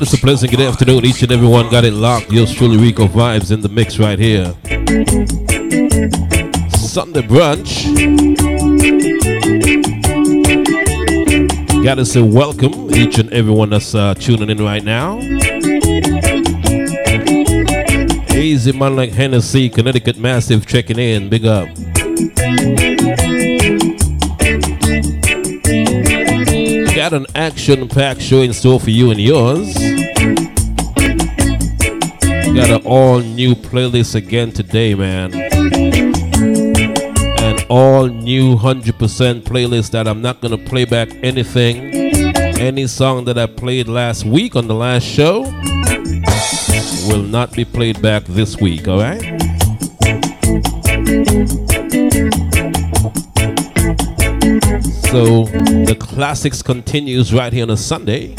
Us 0.00 0.12
a 0.12 0.18
pleasant 0.18 0.52
good 0.52 0.60
afternoon. 0.60 1.04
Each 1.04 1.22
and 1.22 1.32
everyone 1.32 1.68
got 1.70 1.84
it 1.84 1.92
locked. 1.92 2.30
Yours 2.30 2.54
truly, 2.54 2.76
Rico 2.76 3.08
Vibes 3.08 3.50
in 3.50 3.60
the 3.60 3.68
mix 3.68 3.98
right 3.98 4.16
here. 4.16 4.54
Sunday 6.70 7.22
brunch. 7.22 7.84
Got 11.82 11.96
to 11.96 12.04
say 12.04 12.22
welcome 12.22 12.94
each 12.94 13.18
and 13.18 13.32
everyone 13.32 13.70
that's 13.70 13.92
uh, 13.92 14.14
tuning 14.14 14.50
in 14.50 14.58
right 14.58 14.84
now. 14.84 15.18
Easy 18.36 18.70
man 18.70 18.94
like 18.94 19.10
Hennessy, 19.10 19.68
Connecticut 19.68 20.16
Massive 20.16 20.64
checking 20.64 21.00
in. 21.00 21.28
Big 21.28 21.44
up. 21.44 21.68
Got 27.08 27.22
an 27.22 27.26
action 27.34 27.88
packed 27.88 28.20
show 28.20 28.42
in 28.42 28.52
store 28.52 28.78
for 28.78 28.90
you 28.90 29.10
and 29.10 29.18
yours. 29.18 29.72
Got 32.52 32.68
an 32.68 32.82
all 32.84 33.20
new 33.20 33.54
playlist 33.54 34.14
again 34.14 34.52
today, 34.52 34.94
man. 34.94 35.32
An 37.40 37.64
all 37.70 38.08
new 38.08 38.56
100% 38.56 39.40
playlist 39.40 39.92
that 39.92 40.06
I'm 40.06 40.20
not 40.20 40.42
going 40.42 40.50
to 40.50 40.62
play 40.68 40.84
back 40.84 41.08
anything. 41.22 41.94
Any 42.60 42.86
song 42.86 43.24
that 43.24 43.38
I 43.38 43.46
played 43.46 43.88
last 43.88 44.26
week 44.26 44.54
on 44.54 44.68
the 44.68 44.74
last 44.74 45.04
show 45.04 45.44
will 47.08 47.22
not 47.22 47.54
be 47.54 47.64
played 47.64 48.02
back 48.02 48.24
this 48.24 48.58
week, 48.58 48.86
alright? 48.86 49.24
So 55.10 55.44
the 55.44 55.96
classics 55.98 56.60
continues 56.60 57.32
right 57.32 57.50
here 57.50 57.62
on 57.62 57.70
a 57.70 57.76
Sunday. 57.78 58.36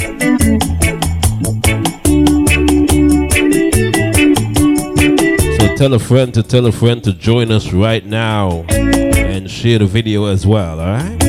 So 5.57 5.75
tell 5.75 5.95
a 5.95 5.99
friend 5.99 6.31
to 6.35 6.43
tell 6.43 6.67
a 6.67 6.71
friend 6.71 7.03
to 7.05 7.13
join 7.13 7.51
us 7.51 7.73
right 7.73 8.05
now 8.05 8.65
and 8.69 9.49
share 9.49 9.79
the 9.79 9.87
video 9.87 10.25
as 10.25 10.45
well, 10.45 10.79
alright? 10.79 11.23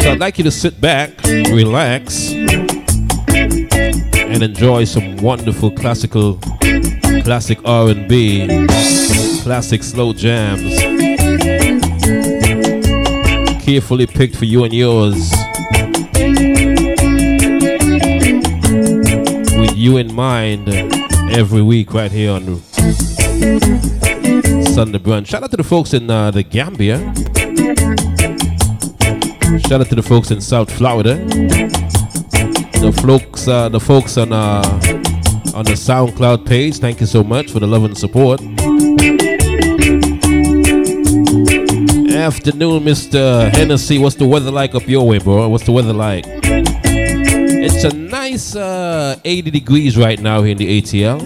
So 0.00 0.12
I'd 0.12 0.20
like 0.20 0.38
you 0.38 0.44
to 0.44 0.52
sit 0.52 0.80
back, 0.80 1.20
relax, 1.24 2.30
and 4.36 4.42
enjoy 4.42 4.84
some 4.84 5.16
wonderful 5.16 5.72
classical, 5.72 6.38
classic 7.26 7.58
R&B, 7.64 8.46
classic 9.42 9.82
slow 9.82 10.12
jams, 10.12 10.78
carefully 13.64 14.06
picked 14.06 14.36
for 14.36 14.44
you 14.44 14.62
and 14.62 14.72
yours, 14.72 15.32
with 19.58 19.74
you 19.76 19.96
in 19.96 20.14
mind 20.14 20.68
every 21.32 21.62
week 21.62 21.92
right 21.92 22.12
here 22.12 22.30
on 22.30 22.62
Sunday 24.62 25.00
brunch. 25.00 25.26
Shout 25.26 25.42
out 25.42 25.50
to 25.50 25.56
the 25.56 25.64
folks 25.64 25.94
in 25.94 26.08
uh, 26.08 26.30
the 26.30 26.44
Gambia. 26.44 26.98
Shout 29.66 29.80
out 29.80 29.88
to 29.88 29.96
the 29.96 30.04
folks 30.06 30.30
in 30.30 30.40
South 30.40 30.70
Florida. 30.70 31.16
The 32.78 32.92
folks, 33.02 33.48
uh, 33.48 33.68
the 33.68 33.80
folks 33.80 34.16
on 34.16 34.32
uh, 34.32 34.95
on 35.56 35.64
the 35.64 35.72
SoundCloud 35.72 36.44
page. 36.44 36.76
Thank 36.76 37.00
you 37.00 37.06
so 37.06 37.24
much 37.24 37.50
for 37.50 37.60
the 37.60 37.66
love 37.66 37.84
and 37.84 37.96
support. 37.96 38.42
Afternoon, 42.12 42.82
Mr. 42.84 43.50
Hennessy. 43.54 43.98
What's 43.98 44.16
the 44.16 44.26
weather 44.26 44.50
like 44.50 44.74
up 44.74 44.86
your 44.86 45.08
way, 45.08 45.18
bro? 45.18 45.48
What's 45.48 45.64
the 45.64 45.72
weather 45.72 45.94
like? 45.94 46.26
It's 46.26 47.84
a 47.84 47.96
nice 47.96 48.54
uh, 48.54 49.18
80 49.24 49.50
degrees 49.50 49.96
right 49.96 50.20
now 50.20 50.42
here 50.42 50.52
in 50.52 50.58
the 50.58 50.82
ATL, 50.82 51.20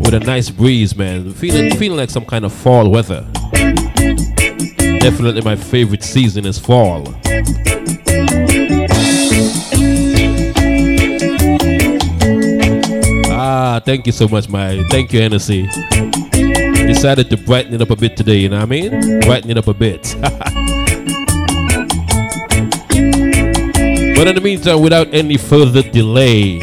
with 0.00 0.14
a 0.14 0.20
nice 0.20 0.48
breeze, 0.48 0.94
man. 0.94 1.34
Feeling 1.34 1.74
feeling 1.76 1.98
like 1.98 2.10
some 2.10 2.24
kind 2.24 2.44
of 2.44 2.52
fall 2.52 2.88
weather. 2.88 3.26
Definitely 5.00 5.42
my 5.42 5.56
favorite 5.56 6.04
season 6.04 6.46
is 6.46 6.60
fall. 6.60 7.12
Ah, 13.60 13.80
thank 13.84 14.06
you 14.06 14.12
so 14.12 14.28
much, 14.28 14.48
my. 14.48 14.84
Thank 14.88 15.12
you, 15.12 15.18
Hennessy. 15.20 15.66
Decided 16.86 17.28
to 17.30 17.36
brighten 17.36 17.74
it 17.74 17.82
up 17.82 17.90
a 17.90 17.96
bit 17.96 18.16
today, 18.16 18.36
you 18.36 18.48
know 18.48 18.58
what 18.58 18.62
I 18.62 18.66
mean? 18.66 19.18
Brighten 19.22 19.50
it 19.50 19.58
up 19.58 19.66
a 19.66 19.74
bit. 19.74 20.14
but 20.20 20.30
in 24.28 24.34
the 24.36 24.40
meantime, 24.40 24.80
without 24.80 25.12
any 25.12 25.36
further 25.36 25.82
delay, 25.82 26.60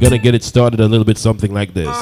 gonna 0.00 0.16
get 0.16 0.34
it 0.34 0.42
started 0.42 0.80
a 0.80 0.88
little 0.88 1.04
bit 1.04 1.18
something 1.18 1.52
like 1.52 1.74
this. 1.74 1.94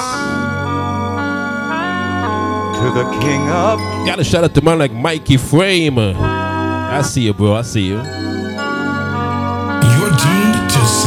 to 2.79 2.91
the 2.95 3.03
King 3.19 3.41
of 3.49 3.77
Gotta 4.07 4.23
shout 4.23 4.45
out 4.45 4.55
to 4.55 4.61
man 4.61 4.79
like 4.79 4.93
Mikey 4.93 5.35
Frame. 5.35 5.99
I 5.99 7.01
see 7.01 7.23
you, 7.23 7.33
bro. 7.33 7.55
I 7.55 7.61
see 7.63 7.87
you. 7.87 7.97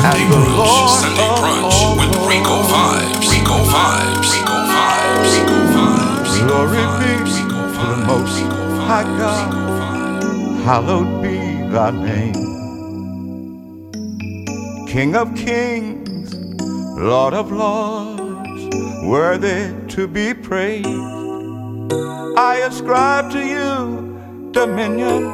You're 0.03 0.13
tuned 0.13 0.23
to 0.23 0.29
Sunday 0.29 0.29
the 0.29 0.37
Brunch. 0.37 0.57
Lord 0.59 0.91
Sunday 0.91 1.29
of 1.29 1.39
Brunch 1.39 1.97
with 1.99 2.15
Rico 2.29 2.63
Vibes. 2.63 3.31
Rico 3.31 3.59
Vibes. 3.73 4.31
Rico 4.35 4.59
Vibes. 4.73 5.31
Rico 5.35 5.59
Vibes. 5.75 6.33
Glory 6.47 6.85
be 7.01 7.13
to 7.79 7.85
the 7.87 7.97
Most 8.07 8.39
High 8.87 9.05
God. 9.19 9.67
Hallowed 10.65 11.23
be 11.23 11.37
thy 11.73 11.91
name. 11.91 12.35
King 14.87 15.17
of 15.17 15.35
kings, 15.35 16.35
Lord 16.97 17.35
of 17.35 17.53
lords, 17.53 18.77
worthy 19.05 19.73
to 19.89 20.07
be 20.09 20.35
praised. 20.35 20.89
I 22.39 22.63
ascribe 22.69 23.31
to 23.33 23.41
you 23.45 24.51
dominion, 24.53 25.33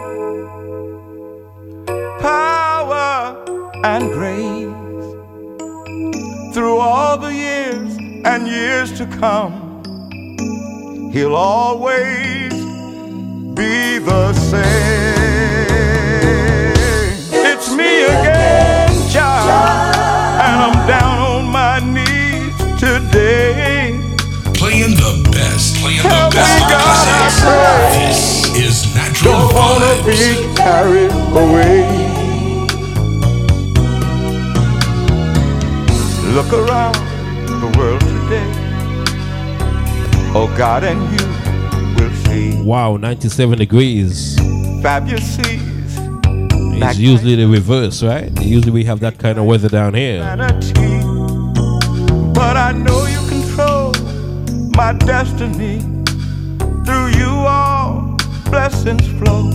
power, 2.21 3.44
and 3.85 4.11
grace. 4.13 4.73
Through 6.55 6.79
all 6.79 7.19
the 7.19 7.33
years 7.35 7.97
and 8.25 8.49
years 8.49 8.91
to 8.99 9.07
come, 9.07 9.53
He'll 11.13 11.35
always 11.37 12.53
be 13.55 13.99
the 13.99 14.33
same. 14.33 14.63
It's 17.51 17.69
me 17.77 18.05
again, 18.05 18.89
child, 19.13 19.95
and 20.47 20.57
I'm 20.65 20.77
down 20.89 21.19
on 21.33 21.45
my 21.61 21.79
knees 21.81 22.57
today. 22.81 24.01
Playing 24.55 24.95
the 24.97 25.13
best. 25.31 25.77
Playing 25.77 26.03
the 26.03 26.09
Help 26.09 26.33
me, 26.33 26.39
best 26.41 26.59
God, 26.73 27.07
I 27.21 27.29
pray. 27.43 28.09
This 28.09 28.23
is 28.57 28.77
Natural 28.97 29.35
Don't 29.35 29.55
wanna 29.55 29.93
Vibes. 30.03 30.07
be 30.07 30.55
carried 30.57 31.13
away. 31.37 31.74
Around 36.61 36.95
the 37.63 37.71
world 37.79 38.01
today. 38.01 38.51
Oh 40.37 40.53
God, 40.57 40.85
and 40.85 41.01
you 41.15 41.27
will 42.05 42.13
see 42.27 42.63
Wow, 42.63 42.97
97 42.97 43.59
degrees. 43.59 44.37
fabulous 44.83 45.37
seas. 45.37 45.63
It's 46.77 46.99
usually 46.99 47.37
the 47.37 47.47
reverse, 47.47 48.03
right? 48.03 48.31
Usually 48.43 48.73
we 48.73 48.85
have 48.85 49.01
that 49.01 49.19
kind 49.19 49.39
of 49.39 49.45
weather 49.45 49.69
down 49.69 49.95
here. 49.95 50.21
vanity. 50.21 50.73
But 52.35 52.57
I 52.57 52.73
know 52.73 53.07
you 53.07 53.21
control 53.29 53.93
my 54.77 54.93
destiny. 54.93 55.79
Through 56.85 57.09
you 57.21 57.31
all 57.31 58.17
blessings 58.51 59.07
flow. 59.19 59.51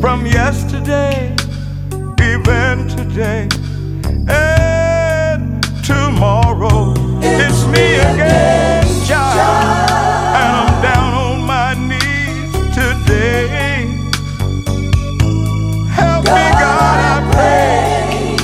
From 0.00 0.26
yesterday, 0.26 1.34
even 2.20 2.88
today, 2.88 3.48
tomorrow. 5.88 6.92
It's 7.22 7.64
me 7.66 7.94
again, 7.94 8.84
child. 9.06 9.88
And 10.36 10.50
I'm 10.60 10.82
down 10.82 11.14
on 11.14 11.46
my 11.46 11.72
knees 11.72 12.52
today. 12.74 13.86
Help 15.88 16.24
me, 16.24 16.46
God, 16.60 16.98
I 17.08 17.16
pray. 17.32 18.36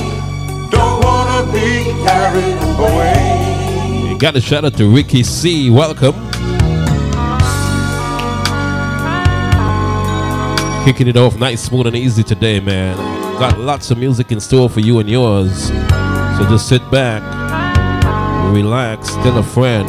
Don't 0.71 0.97
wanna 1.05 1.51
be 1.53 1.93
carried 2.03 2.57
away. 2.79 4.17
Got 4.17 4.35
a 4.35 4.41
shout 4.41 4.65
out 4.65 4.75
to 4.77 4.89
Ricky 4.89 5.21
C. 5.21 5.69
Welcome. 5.69 6.15
Kicking 10.83 11.07
it 11.07 11.17
off 11.17 11.37
nice, 11.37 11.61
smooth, 11.61 11.85
and 11.85 11.95
easy 11.95 12.23
today, 12.23 12.59
man. 12.59 12.97
Got 13.37 13.59
lots 13.59 13.91
of 13.91 13.99
music 13.99 14.31
in 14.31 14.39
store 14.39 14.67
for 14.67 14.79
you 14.79 14.97
and 14.97 15.07
yours. 15.07 15.67
So 16.37 16.43
just 16.49 16.67
sit 16.67 16.81
back, 16.91 17.23
relax, 18.53 19.13
tell 19.15 19.37
a 19.37 19.43
friend. 19.43 19.87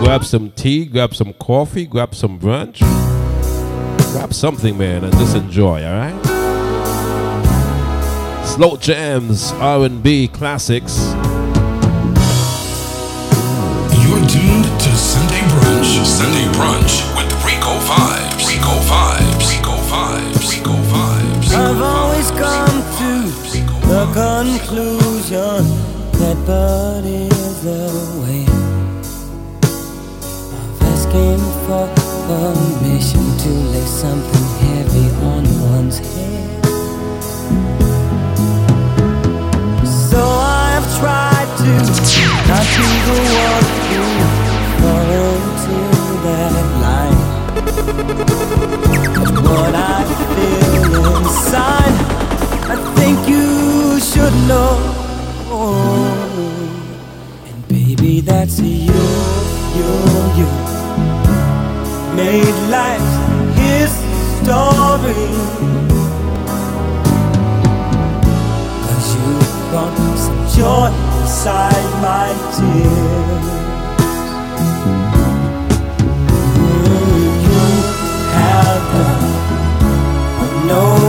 Grab 0.00 0.24
some 0.24 0.50
tea, 0.52 0.86
grab 0.86 1.14
some 1.14 1.34
coffee, 1.34 1.84
grab 1.84 2.14
some 2.14 2.38
brunch. 2.38 2.80
Grab 4.12 4.32
something, 4.32 4.78
man, 4.78 5.04
and 5.04 5.12
just 5.14 5.36
enjoy, 5.36 5.84
alright? 5.84 6.26
Slow 8.46 8.76
jams, 8.76 9.52
R&B 9.52 10.28
classics. 10.28 10.98
You're 14.02 14.24
tuned 14.26 14.64
to 14.64 14.96
Sunday 14.96 15.42
Brunch. 15.52 16.04
Sunday 16.04 16.46
Brunch 16.56 17.04
with 17.14 17.32
Rico 17.44 17.78
Vibes. 17.86 18.48
Rico 18.48 18.74
Vibes. 18.90 19.50
Rico 19.50 19.76
Vibes. 19.90 20.50
Rico 20.50 20.74
Vibes. 20.90 21.52
I've 21.54 21.80
always 21.80 22.30
come 22.32 22.82
to 22.98 23.10
the 23.86 24.04
conclusion 24.12 25.89
that 26.34 26.46
but 26.46 27.04
is 27.04 27.62
the 27.62 27.90
way 28.22 28.44
of 30.54 30.82
asking 30.92 31.42
for 31.66 31.86
permission 32.28 33.24
to 33.38 33.50
lay 33.72 33.86
something 33.86 34.46
heavy 34.62 35.06
on 35.26 35.42
one's 35.72 35.98
head. 35.98 36.64
So 40.10 40.20
I 40.22 40.70
have 40.76 40.88
tried 41.00 41.50
to 41.62 41.72
not 42.50 42.66
be 42.78 42.88
the 43.08 43.18
one 43.48 43.68
who 43.90 44.04
fall 44.78 45.10
into 45.26 45.78
that 46.26 46.64
line. 46.84 47.20
What 49.50 49.74
I 49.74 50.00
feel 50.34 50.94
inside, 51.16 51.96
I 52.70 52.76
think 52.94 53.18
you 53.28 53.46
should 53.98 54.36
know. 54.46 55.09
And 55.52 56.08
baby, 57.66 58.20
that's 58.20 58.60
you, 58.60 58.92
you, 59.74 59.90
you. 60.38 60.46
Made 62.14 62.54
life 62.70 63.10
his 63.56 63.90
story. 64.42 65.26
Cause 68.86 69.08
you 69.16 69.30
brought 69.70 69.96
some 70.16 70.42
joy 70.56 70.88
inside 71.20 71.90
my 72.00 72.30
tears. 72.54 73.46
You 77.44 77.60
have 78.38 78.86
no 80.68 80.99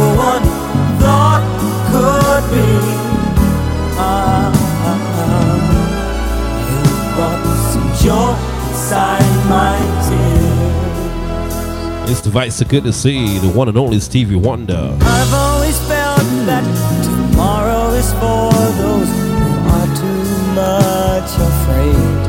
It's 12.11 12.19
the 12.19 12.29
Vice 12.29 12.57
so 12.57 12.65
good 12.65 12.83
to 12.83 12.91
see 12.91 13.37
the 13.37 13.47
one 13.47 13.69
and 13.69 13.77
only 13.77 14.01
Stevie 14.01 14.35
Wonder. 14.35 14.97
I've 14.99 15.33
always 15.33 15.79
felt 15.87 16.19
that 16.43 16.65
tomorrow 17.05 17.87
is 17.95 18.11
for 18.19 18.51
those 18.83 19.07
who 19.07 19.39
are 19.71 19.89
too 19.95 20.25
much 20.51 21.31
afraid 21.39 22.19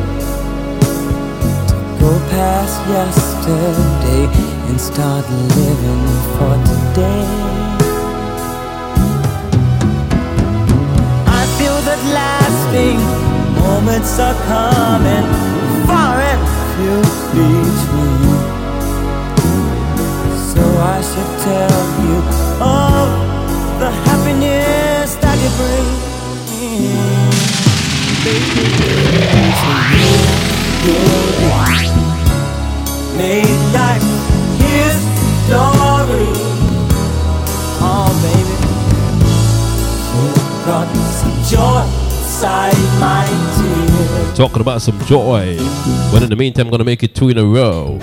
to 1.67 1.99
go 1.99 2.13
past 2.31 2.79
yesterday 2.95 4.31
and 4.71 4.81
start 4.81 5.29
living 5.59 6.05
for 6.39 6.55
today. 6.71 7.27
I 11.27 11.43
feel 11.59 11.79
that 11.89 12.01
lasting 12.15 13.03
moments 13.59 14.17
are 14.21 14.39
coming, 14.47 15.27
far 15.89 16.21
and 16.23 16.41
few 16.71 17.03
between. 17.35 18.42
So 20.63 20.69
I 20.69 21.03
should 21.03 21.33
tell 21.43 21.83
you 22.07 22.17
of 22.63 23.11
the 23.83 23.91
happiness 24.07 25.17
that 25.17 25.37
you 25.43 25.51
bring. 25.59 25.89
Baby, 28.23 28.71
you, 30.87 31.01
made 33.19 33.63
life 33.75 34.07
his 34.63 34.95
story. 35.43 36.31
Oh, 37.83 38.11
baby, 38.23 38.57
you 40.15 40.27
brought 40.63 40.91
some 41.19 41.39
joy. 41.51 41.83
Talking 44.37 44.61
about 44.61 44.81
some 44.81 45.01
joy. 45.07 45.57
But 46.13 46.23
in 46.23 46.31
the 46.31 46.37
meantime, 46.37 46.67
I'm 46.67 46.71
gonna 46.71 46.85
make 46.85 47.03
it 47.03 47.17
two 47.17 47.31
in 47.31 47.39
a 47.39 47.45
row. 47.45 47.99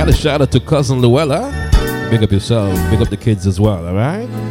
Got 0.00 0.08
a 0.08 0.12
shout 0.14 0.40
out 0.40 0.50
to 0.52 0.60
cousin 0.60 1.02
Luella. 1.02 1.52
Big 2.10 2.22
up 2.22 2.32
yourself, 2.32 2.72
big 2.90 3.02
up 3.02 3.10
the 3.10 3.18
kids 3.18 3.46
as 3.46 3.60
well, 3.60 3.86
alright? 3.86 4.49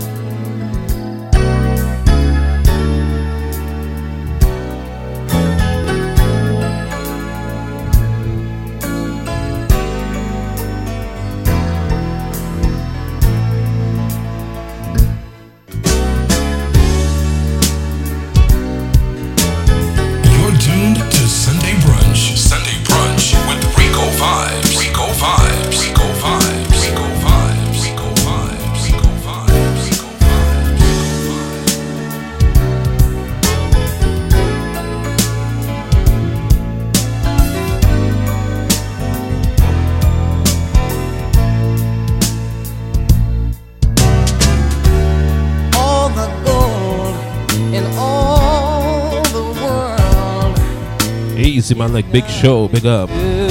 Man, 51.75 51.93
like 51.93 52.11
big 52.11 52.25
show, 52.27 52.67
big 52.67 52.85
up. 52.85 53.09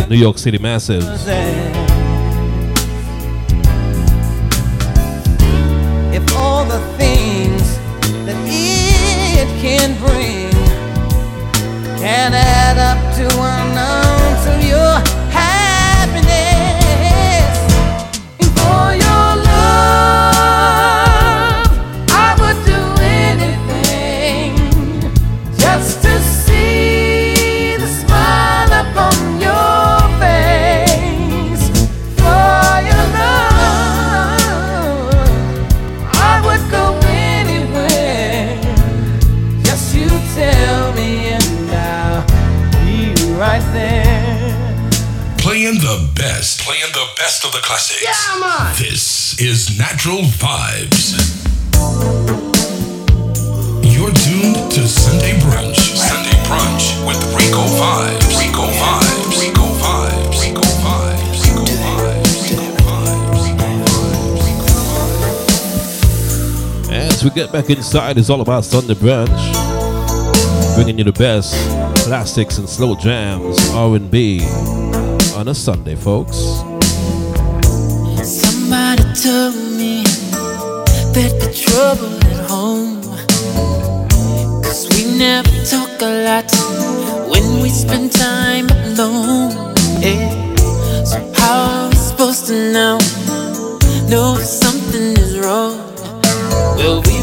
New 0.08 0.16
York 0.16 0.38
City 0.38 0.58
Massives. 0.58 1.77
Get 67.38 67.52
back 67.52 67.70
inside, 67.70 68.18
it's 68.18 68.30
all 68.30 68.40
about 68.40 68.64
Sunday 68.64 68.94
Brunch. 68.94 69.54
Bringing 70.74 70.98
you 70.98 71.04
the 71.04 71.12
best 71.12 71.54
classics 72.04 72.58
and 72.58 72.68
slow 72.68 72.96
jams, 72.96 73.56
R&B 73.70 74.40
on 75.36 75.46
a 75.46 75.54
Sunday, 75.54 75.94
folks. 75.94 76.36
Somebody 78.26 79.04
told 79.14 79.54
me 79.78 80.02
there'd 81.14 81.38
be 81.38 81.54
trouble 81.54 82.18
at 82.26 82.50
home. 82.50 83.02
Cause 84.64 84.88
we 84.90 85.16
never 85.16 85.48
talk 85.64 86.02
a 86.02 86.10
lot 86.26 86.50
when 87.30 87.62
we 87.62 87.68
spend 87.68 88.10
time 88.10 88.66
alone. 88.82 89.76
Yeah. 90.02 91.04
So, 91.04 91.18
how 91.36 91.84
are 91.84 91.88
we 91.88 91.94
supposed 91.94 92.48
to 92.48 92.72
know? 92.72 92.98
Know 94.08 94.34
something 94.38 95.16
is 95.16 95.38
wrong? 95.38 95.87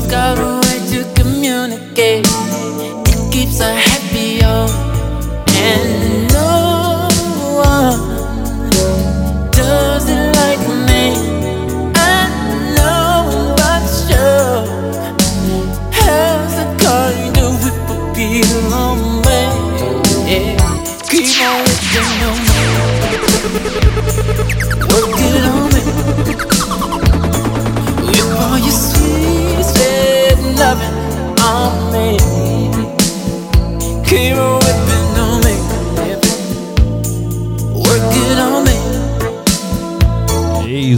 Got 0.10 0.38
a 0.38 0.60
way 0.62 0.78
to 0.92 1.14
communicate. 1.16 2.26
It 2.28 3.34
keeps 3.34 3.60
us 3.60 3.76
happy, 3.76 4.42
home. 4.42 4.85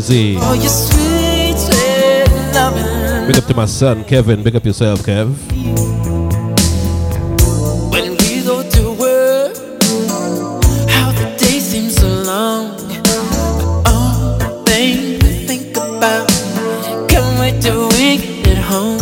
Easy. 0.10 0.38
All 0.38 0.44
oh, 0.44 0.54
your 0.54 0.70
sweet, 0.70 1.58
sweet 1.58 2.54
loving. 2.56 3.28
Big 3.28 3.38
up 3.38 3.44
to 3.44 3.54
my 3.54 3.66
son, 3.66 4.06
Kevin. 4.06 4.42
Big 4.42 4.56
up 4.56 4.64
yourself, 4.64 5.02
Kev. 5.02 5.36
When 7.92 8.12
we 8.16 8.42
go 8.42 8.64
to 8.64 8.84
work, 8.94 9.58
how 10.90 11.12
the 11.12 11.36
day 11.38 11.60
seems 11.60 11.96
so 11.98 12.08
long. 12.24 12.80
All 13.86 14.38
the 14.38 14.64
things 14.66 15.22
we 15.24 15.46
think 15.46 15.76
about, 15.76 16.30
can't 17.10 17.38
wait 17.42 17.62
till 17.62 17.90
we 17.90 18.44
get 18.44 18.60
home. 18.60 19.00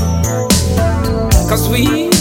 Cause 1.47 1.69
we 1.69 2.14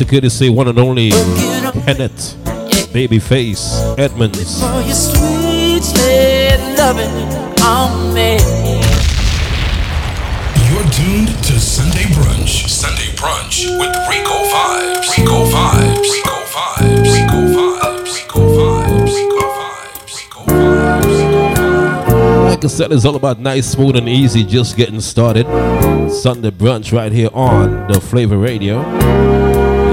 It's 0.00 0.10
good 0.10 0.22
to 0.22 0.30
see 0.30 0.48
one 0.48 0.66
and 0.66 0.78
only 0.78 1.10
Kenneth, 1.10 2.34
Babyface, 2.90 3.98
Edmonds. 3.98 4.62
You're 10.70 10.88
tuned 10.90 11.28
to 11.44 11.60
Sunday 11.60 12.04
Brunch. 12.14 12.66
Sunday 12.66 13.10
Brunch 13.14 13.66
with 13.78 13.94
Rico 14.08 14.42
Vibes. 14.48 15.18
Rico 15.18 15.44
Vibes. 15.44 16.10
Rico 16.10 16.44
Vibes. 16.46 17.12
Rico 17.12 17.40
Vibes. 17.52 18.16
Rico 18.16 18.40
Vibes. 18.56 19.14
Rico 19.14 19.52
Vibes. 19.52 20.16
Rico 20.16 20.40
Vibes. 20.46 22.48
Like 22.48 22.64
I 22.64 22.68
said, 22.68 22.90
it's 22.90 23.04
all 23.04 23.16
about 23.16 23.38
nice, 23.38 23.66
smooth, 23.66 23.96
and 23.96 24.08
easy. 24.08 24.44
Just 24.44 24.78
getting 24.78 25.02
started. 25.02 25.44
Sunday 26.10 26.50
Brunch 26.50 26.90
right 26.90 27.12
here 27.12 27.28
on 27.34 27.86
the 27.92 28.00
Flavor 28.00 28.38
Radio. 28.38 29.49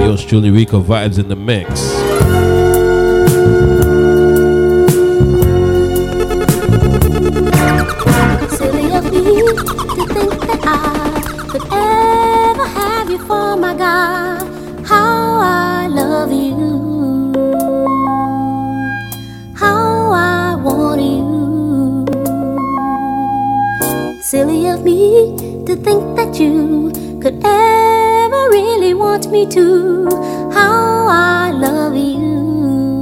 Yours 0.08 0.24
truly, 0.24 0.50
Rico 0.52 0.82
Vibes 0.82 1.20
in 1.20 1.28
the 1.28 1.36
mix. 1.36 1.68
Silly 8.58 8.94
of 8.96 9.04
me 9.12 9.26
to 9.98 10.06
think 10.14 10.32
that 10.48 10.62
I 10.64 11.22
could 11.50 11.64
ever 11.74 12.68
have 12.68 13.12
you 13.12 13.18
for 13.18 13.58
my 13.58 13.76
guy 13.76 14.40
how 14.86 15.40
I 15.42 15.88
love 15.88 16.32
you. 16.32 17.34
How 19.58 20.12
I 20.14 20.56
want 20.56 21.02
you. 21.02 22.06
Silly 24.22 24.68
of 24.70 24.86
me 24.86 25.36
to 25.66 25.76
think 25.76 26.16
that 26.16 26.40
I 26.40 26.94
could 27.22 27.44
ever 27.44 28.07
never 28.38 28.52
really 28.52 28.94
want 28.94 29.30
me 29.32 29.46
to. 29.50 30.06
How 30.52 31.08
I 31.10 31.52
love 31.52 31.96
you. 31.96 33.02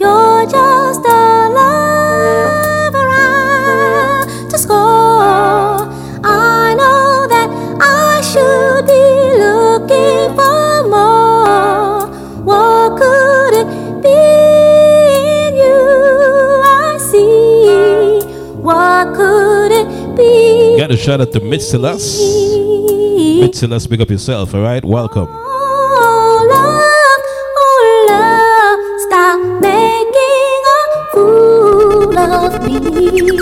You're 0.00 0.46
just 0.46 1.00
a 1.04 1.48
lover 1.58 3.08
I 3.10 4.46
to 4.50 4.58
score. 4.58 5.88
I 6.24 6.74
know 6.80 7.26
that 7.28 7.48
I 7.80 8.20
should 8.30 8.86
be 8.86 9.04
looking 9.44 10.34
for 10.36 10.88
more. 10.88 12.06
What 12.44 12.98
could 12.98 13.54
it 13.62 13.68
be 14.02 14.22
in 15.38 15.56
you? 15.56 15.82
I 16.64 16.98
see. 17.10 18.26
What 18.56 19.14
could 19.14 19.72
it 19.72 20.16
be? 20.16 20.76
Got 20.78 20.90
a 20.90 20.96
shot 20.96 21.20
at 21.20 21.32
the 21.32 21.40
Mitzellas. 21.40 22.61
Mitch 23.42 23.56
Celeste, 23.56 23.90
big 23.90 24.00
up 24.00 24.08
yourself, 24.08 24.54
all 24.54 24.62
right? 24.62 24.84
Welcome. 24.84 25.26
Love, 32.14 32.64
me. 32.64 33.41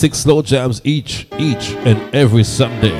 Classic 0.00 0.14
slow 0.14 0.40
jams 0.40 0.80
each, 0.82 1.26
each 1.38 1.72
and 1.84 2.14
every 2.14 2.42
Sunday. 2.42 2.98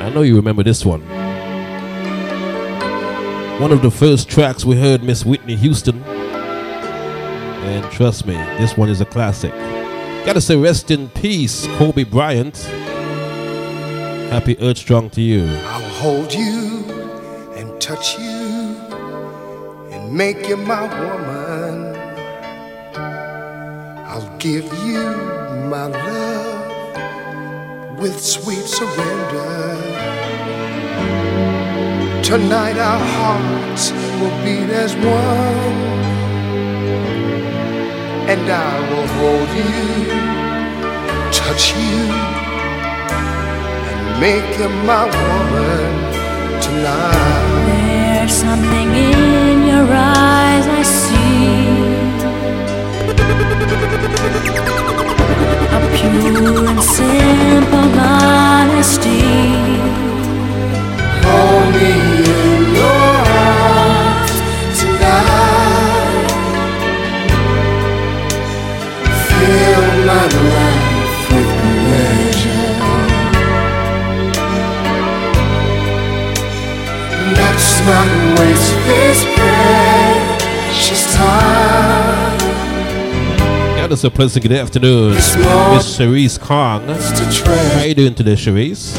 I 0.00 0.08
know 0.08 0.22
you 0.22 0.34
remember 0.34 0.64
this 0.64 0.84
one. 0.84 1.02
One 3.60 3.70
of 3.70 3.80
the 3.80 3.92
first 3.92 4.28
tracks 4.28 4.64
we 4.64 4.74
heard 4.74 5.04
Miss 5.04 5.24
Whitney 5.24 5.54
Houston. 5.54 6.02
And 6.02 7.88
trust 7.92 8.26
me, 8.26 8.34
this 8.58 8.76
one 8.76 8.88
is 8.88 9.00
a 9.00 9.04
classic. 9.04 9.52
Gotta 10.26 10.40
say 10.40 10.56
rest 10.56 10.90
in 10.90 11.10
peace, 11.10 11.68
Kobe 11.76 12.02
Bryant. 12.02 12.56
Happy 14.32 14.58
Earth 14.58 14.78
Strong 14.78 15.10
to 15.10 15.20
you. 15.20 15.46
I'll 15.46 15.88
hold 15.90 16.34
you 16.34 16.84
and 17.54 17.80
touch 17.80 18.18
you 18.18 18.76
and 19.92 20.12
make 20.12 20.48
you 20.48 20.56
my 20.56 20.82
woman. 20.98 21.94
I'll 24.08 24.36
give 24.38 24.64
you 24.84 25.35
my 25.70 25.86
love 25.86 26.96
with 27.98 28.20
sweet 28.20 28.66
surrender. 28.66 29.76
Tonight 32.22 32.78
our 32.78 33.04
hearts 33.18 33.90
will 34.20 34.36
beat 34.44 34.70
as 34.70 34.94
one, 34.94 35.76
and 38.32 38.50
I 38.50 38.80
will 38.90 39.08
hold 39.18 39.48
you, 39.60 39.82
touch 41.32 41.74
you, 41.76 42.00
and 43.88 44.20
make 44.20 44.58
you 44.58 44.68
my 44.90 45.04
woman 45.04 45.86
tonight. 46.62 47.66
There's 47.66 48.32
something 48.32 48.88
in 48.94 49.66
your 49.66 49.86
eyes 49.90 50.66
I 50.66 50.82
see. 50.82 51.16
A 55.76 55.80
pure 55.94 56.68
and 56.70 56.82
simple 56.82 57.90
honesty. 58.00 59.24
Hold 61.24 61.66
me 61.74 61.90
in 62.44 62.62
your 62.78 63.12
arms 63.42 64.34
tonight. 64.78 66.30
Fill 69.26 69.86
my 70.08 70.24
life 70.54 71.22
with 71.32 71.50
pleasure. 71.60 72.76
Not 77.38 77.56
waste 78.38 78.76
this 78.86 79.35
us 83.96 84.04
a 84.04 84.10
pleasant 84.10 84.42
good 84.42 84.52
afternoon, 84.52 85.14
Miss 85.14 85.34
Cherise 85.34 86.38
Kong. 86.38 86.86
How 86.86 87.82
you 87.82 87.94
doing 87.94 88.14
today, 88.14 88.34
Cherise? 88.34 88.94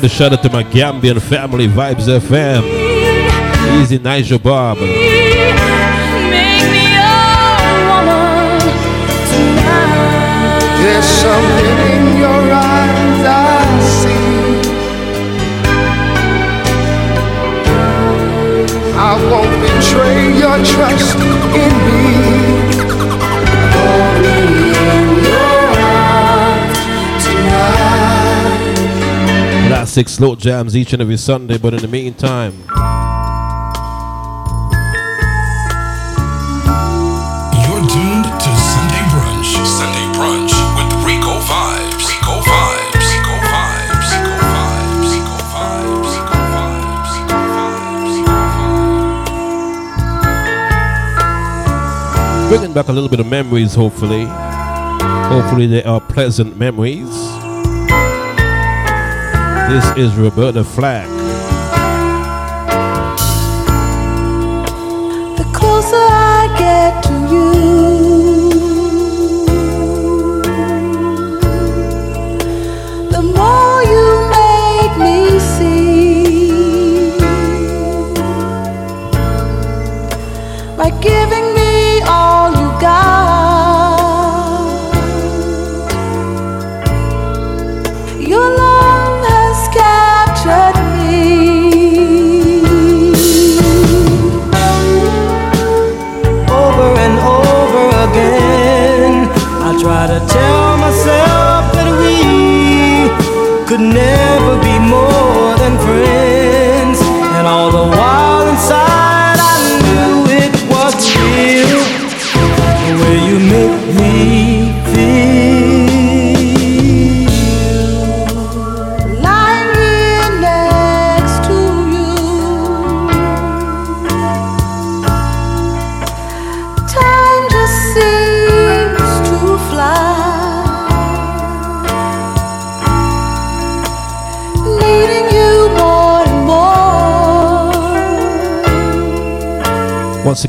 Got 0.00 0.08
to 0.08 0.16
shout 0.16 0.32
out 0.32 0.42
to 0.44 0.50
my 0.50 0.64
Gambian 0.64 1.20
family, 1.20 1.68
Vibes 1.68 2.08
FM. 2.08 2.62
Easy 3.82 3.98
Nigel 3.98 4.38
Bob. 4.38 4.78
Make 4.78 4.88
me 4.88 4.94
your 6.96 7.20
woman 7.84 8.60
tonight. 9.28 10.64
There's 10.80 11.04
something 11.04 11.78
in 11.92 12.16
your 12.16 12.42
eyes 12.50 13.26
I 13.26 13.80
see. 14.00 14.24
I 18.96 19.20
won't 19.28 19.52
betray 19.60 20.32
your 20.38 20.56
trust 20.64 21.18
in 21.60 21.72
me. 21.84 22.19
classic 29.90 30.08
slow 30.08 30.36
jams 30.36 30.76
each 30.76 30.92
and 30.92 31.02
every 31.02 31.16
Sunday, 31.16 31.58
but 31.58 31.74
in 31.74 31.80
the 31.80 31.88
meantime. 31.88 32.52
You're 37.58 37.82
tuned 37.90 38.22
to 38.22 38.50
Sunday 38.70 39.02
Brunch. 39.10 39.50
Sunday 39.66 40.06
Brunch 40.14 40.54
with 40.78 40.94
Rico 41.02 41.34
Vibes. 41.42 42.06
Rico 42.06 42.38
Vibes. 42.38 43.02
Rico 43.02 43.34
Vibes. 43.50 44.14
Rico 44.14 44.38
Vibes. 44.46 45.10
Rico 45.10 45.34
Vibes. 45.50 46.10
Rico 46.14 46.38
Vibes. 46.54 47.10
Rico 48.14 48.38
Vibes. 52.38 52.48
Bringing 52.48 52.72
back 52.72 52.86
a 52.86 52.92
little 52.92 53.08
bit 53.08 53.18
of 53.18 53.26
memories, 53.26 53.74
hopefully. 53.74 54.24
Hopefully, 55.34 55.66
they 55.66 55.82
are 55.82 56.00
pleasant 56.00 56.56
memories. 56.56 57.19
This 59.70 59.86
is 59.96 60.16
Roberta 60.16 60.64
Flack. 60.64 61.06
The 65.38 65.44
closer 65.54 65.94
I 65.96 66.48
get 66.58 67.04
to 67.04 67.14
you, 67.32 67.52
the 73.14 73.22
more 73.22 73.82
you 73.94 74.06
make 74.38 74.94
me 75.04 75.38
see. 75.38 77.12
By 80.76 80.90
giving 81.00 81.46
me 81.54 82.00
all 82.08 82.39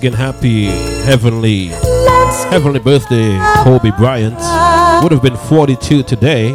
again, 0.02 0.14
happy 0.14 0.66
heavenly, 1.06 1.68
heavenly 2.50 2.80
birthday, 2.80 3.38
Kobe 3.64 3.92
Bryant. 3.92 4.34
Would 5.04 5.12
have 5.12 5.22
been 5.22 5.38
42 5.38 6.02
today. 6.02 6.54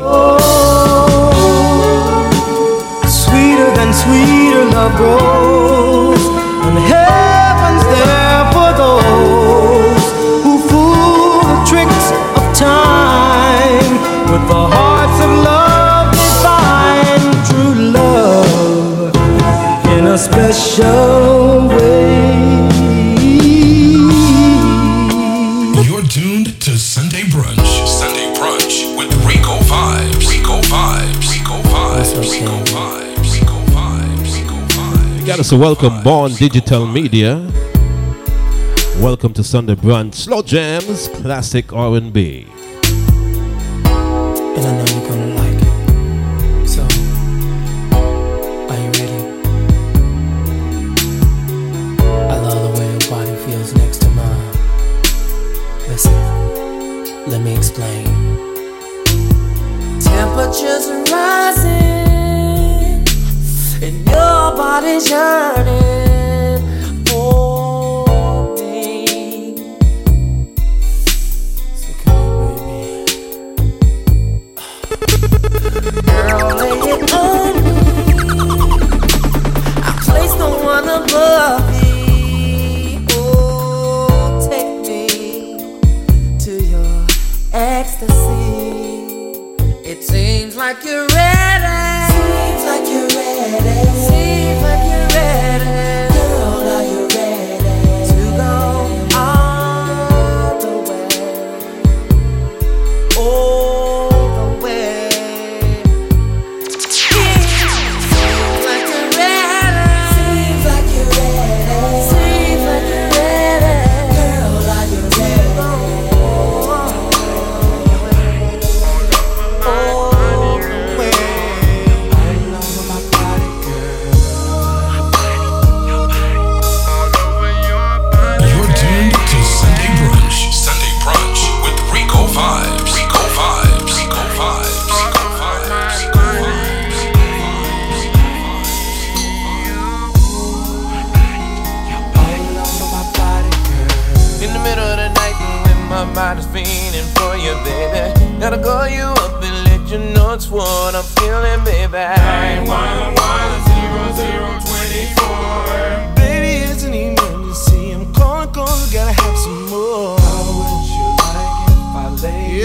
Sweeter 3.07 3.71
than 3.79 3.93
sweeter 3.95 4.65
love 4.75 4.97
grows. 4.97 6.23
And 6.67 6.77
heaven's 6.91 7.85
there 7.95 8.43
for 8.51 8.71
those 8.83 10.05
who 10.43 10.59
fool 10.69 11.39
the 11.47 11.59
tricks 11.71 12.11
of 12.39 12.45
time 12.53 13.93
with 14.33 14.45
the 14.49 14.63
hearts 14.75 15.19
of 15.25 15.31
love. 15.47 15.87
True 17.49 17.75
love 17.93 19.15
in 19.97 20.07
a 20.07 20.19
special 20.19 21.69
way. 21.69 22.46
Vibes. 35.37 35.39
Got 35.39 35.41
us 35.41 35.53
a 35.53 35.57
welcome, 35.57 36.03
Born 36.03 36.33
Digital 36.33 36.87
Media. 36.87 37.37
Welcome 39.01 39.35
to 39.35 39.45
Sunday 39.45 39.75
Brunch, 39.75 40.15
Slow 40.15 40.41
Jams, 40.43 41.09
Classic 41.09 41.73
R&B. 41.73 42.56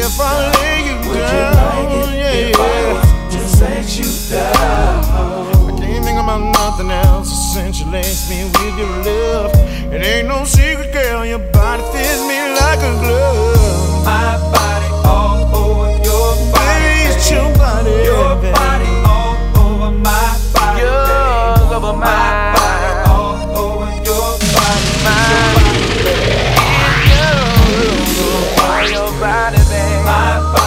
If 0.03 0.19
I 0.19 0.51
lay 0.57 0.79
you 0.87 0.97
down, 1.13 1.91
yeah, 2.17 2.49
if 2.49 2.59
I 2.59 2.93
was 2.93 3.35
to 3.35 3.41
set 3.47 3.85
you 3.99 4.35
down. 4.35 5.05
I 5.69 5.79
can't 5.79 6.03
think 6.03 6.19
about 6.19 6.41
nothing 6.41 6.89
else. 6.89 7.29
Essentially, 7.29 7.99
it's 7.99 8.27
me 8.27 8.45
with 8.45 8.79
your 8.79 8.89
love. 9.05 9.53
It 9.93 10.01
ain't 10.01 10.27
no 10.27 10.43
secret, 10.43 10.91
girl. 10.91 11.23
Your 11.23 11.37
body 11.37 11.83
fits 11.93 12.21
me 12.27 12.39
like 12.59 12.79
a 12.79 12.93
glove. 12.99 13.60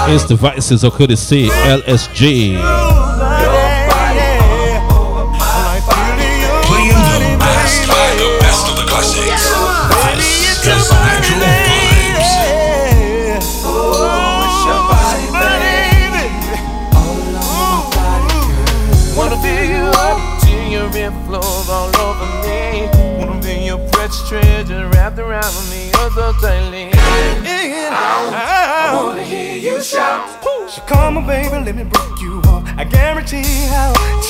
It's 0.06 0.24
the 0.24 0.36
Vices 0.36 0.84
of 0.84 0.92
Courtesy, 0.92 1.48
LSG. 1.48 3.03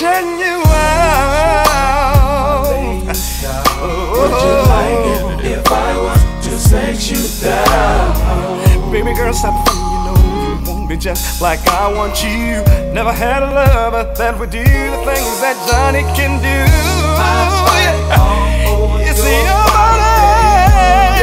Turn 0.04 0.28
you 0.38 0.56
out. 0.68 1.88
Would 4.12 4.34
you 4.44 4.56
like 4.74 5.04
it 5.14 5.24
if 5.56 5.64
I 5.72 5.96
was 6.04 6.22
to 6.44 6.52
set 6.58 7.00
you 7.10 7.22
down? 7.40 8.92
Baby 8.92 9.12
girl, 9.14 9.32
stop 9.32 9.54
funny, 9.66 9.80
you 9.80 10.00
know 10.04 10.16
you 10.28 10.60
want 10.68 10.84
me 10.90 10.96
just 10.98 11.40
like 11.40 11.62
I 11.68 11.90
want 11.90 12.22
you. 12.22 12.62
Never 12.92 13.12
had 13.12 13.42
a 13.42 13.46
lover 13.46 14.04
that 14.18 14.38
would 14.38 14.50
do 14.50 14.62
the 14.62 15.00
things 15.08 15.40
that 15.40 15.56
Johnny 15.68 16.02
can 16.18 16.32
do. 16.44 16.58
It's 19.08 19.24
your 19.24 19.56
body. 19.72 20.12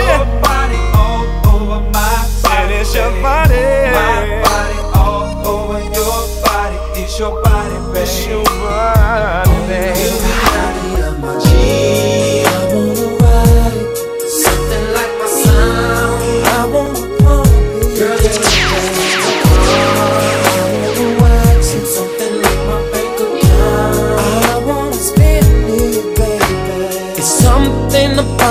Your 0.10 0.26
body 0.42 0.82
all 0.98 1.24
over 1.54 1.80
my 1.94 2.14
body. 2.42 2.74
It's 2.82 2.96
your 2.96 3.12
body. 3.22 3.62
My 3.94 4.42
body 4.42 4.78
all 4.98 5.30
over 5.54 5.80
your 5.98 6.18
body. 6.42 6.78
It's 7.00 7.14
your 7.20 7.34
body, 7.44 7.51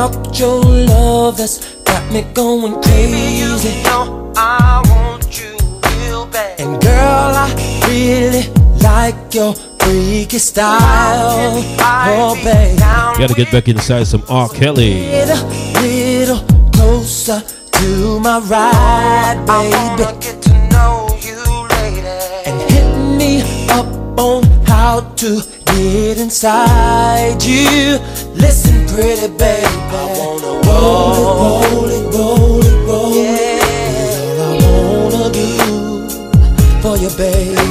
about 0.01 0.38
your 0.38 0.62
love 0.62 1.37
that's 1.37 1.75
got 1.85 2.03
me 2.12 2.23
going 2.35 2.81
crazy. 2.83 3.68
You 3.68 3.83
know 3.85 4.33
I 4.37 4.83
want 4.88 5.38
you 5.38 5.57
real 5.85 6.27
bad. 6.27 6.61
And 6.61 6.81
girl, 6.81 7.33
I 7.44 7.49
really 7.88 8.60
like 8.83 9.35
your 9.35 9.55
freaky 9.81 10.38
style. 10.38 11.62
Oh, 11.81 12.35
babe. 12.45 12.79
Gotta 12.79 13.35
get 13.35 13.51
back 13.51 13.69
inside 13.69 14.07
some 14.07 14.23
R. 14.29 14.49
Kelly. 14.49 15.12
A 15.12 15.37
little 15.83 16.45
closer 16.73 17.43
to 17.73 18.21
my 18.21 18.38
ride, 18.40 19.45
baby. 19.47 20.05
Get 20.21 20.43
to 20.43 20.53
know 20.69 21.09
you, 21.21 21.40
lady. 21.75 22.07
And 22.47 22.71
hit 22.71 22.88
me 23.19 23.43
up 23.71 23.87
on 24.19 24.43
how 24.66 25.01
to 25.16 25.43
get 25.66 26.19
inside 26.19 27.43
you. 27.43 27.99
Listen 28.35 28.87
pretty 28.87 29.29
baby. 29.37 29.66
I 29.66 30.14
wanna 30.19 30.53
roll, 30.66 31.62
roll 31.62 31.88
it, 31.88 32.05
roll 32.14 32.64
it, 32.64 32.77
roll 32.87 33.12
it. 33.12 33.19
Yeah, 33.19 34.45
all 34.45 34.57
I 34.57 35.14
wanna 35.14 35.33
do 35.33 35.49
for 36.83 36.95
you, 36.97 37.11
baby. 37.16 37.69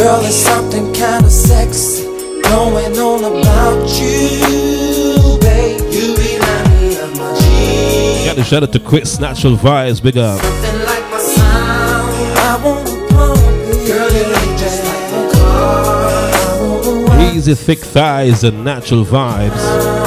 Girl, 0.00 0.18
there's 0.22 0.34
something 0.34 0.94
kinda 0.94 1.28
sexy 1.28 2.04
going 2.44 2.98
on 2.98 3.22
about 3.22 3.86
you, 4.00 5.36
babe. 5.42 5.78
You 5.92 6.16
remind 6.16 6.80
me 6.80 6.96
of 6.96 7.14
my 7.18 7.38
G. 7.38 8.24
Got 8.24 8.36
to 8.36 8.44
shout 8.44 8.62
out 8.62 8.72
to 8.72 8.80
Chris 8.80 9.20
Natural 9.20 9.58
Vibes, 9.58 10.02
big 10.02 10.16
up. 10.16 10.40
Something 10.40 10.84
like 10.86 11.04
my 11.10 11.18
sound. 11.18 12.38
I 12.38 12.56
wanna 12.64 13.08
pump 13.10 13.40
it. 13.68 13.86
Girl, 13.86 14.10
you 14.10 14.24
ain't 14.24 14.58
just 14.58 14.82
like 14.86 15.12
a 15.12 15.32
car. 15.34 17.20
Easy 17.34 17.54
thick 17.54 17.80
thighs 17.80 18.42
and 18.42 18.64
natural 18.64 19.04
vibes. 19.04 19.99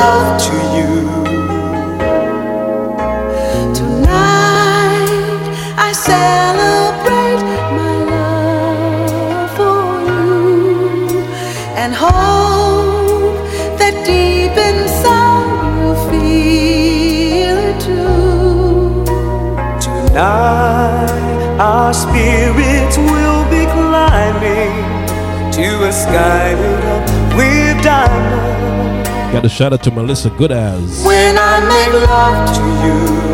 Love 0.00 0.40
to 0.48 0.56
you, 0.76 0.90
Tonight 3.80 5.42
I 5.86 5.88
celebrate 5.92 7.42
my 7.78 7.94
love 8.14 9.50
for 9.58 9.84
you 10.08 11.20
and 11.80 11.90
hope 11.92 13.36
that 13.80 13.94
deep 14.10 14.56
inside 14.70 15.68
you 15.78 15.90
feel 16.08 17.56
it 17.68 17.78
too. 17.86 19.04
tonight 19.86 21.12
our 21.60 21.92
spirits 21.92 22.96
will 23.12 23.44
be 23.54 23.62
climbing 23.76 24.74
to 25.56 25.66
a 25.90 25.92
sky 25.92 26.54
lit 26.62 26.84
up 26.96 27.04
with 27.36 27.76
diamonds. 27.84 28.60
Got 29.32 29.44
to 29.44 29.48
shout 29.48 29.72
out 29.72 29.82
to 29.84 29.92
Melissa 29.92 30.28
Goodaz. 30.28 31.06
When 31.06 31.38
I 31.38 31.60
make 31.60 31.92
love 32.08 32.52
to 32.56 32.62
you. 32.84 33.30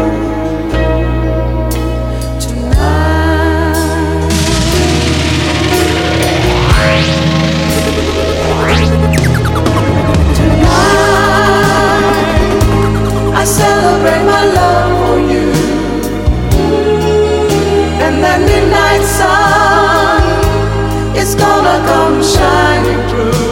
I 13.35 13.45
celebrate 13.45 14.25
my 14.27 14.45
love 14.53 14.93
for 15.01 15.19
you. 15.33 15.49
And 18.05 18.23
that 18.23 18.41
midnight 18.41 19.03
sun 19.03 20.23
is 21.17 21.35
gonna 21.35 21.79
come 21.89 22.23
shining 22.23 23.09
through. 23.09 23.46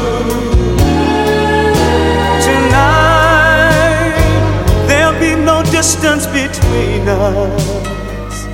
Distance 5.85 6.27
between 6.29 7.07
us. 7.07 8.47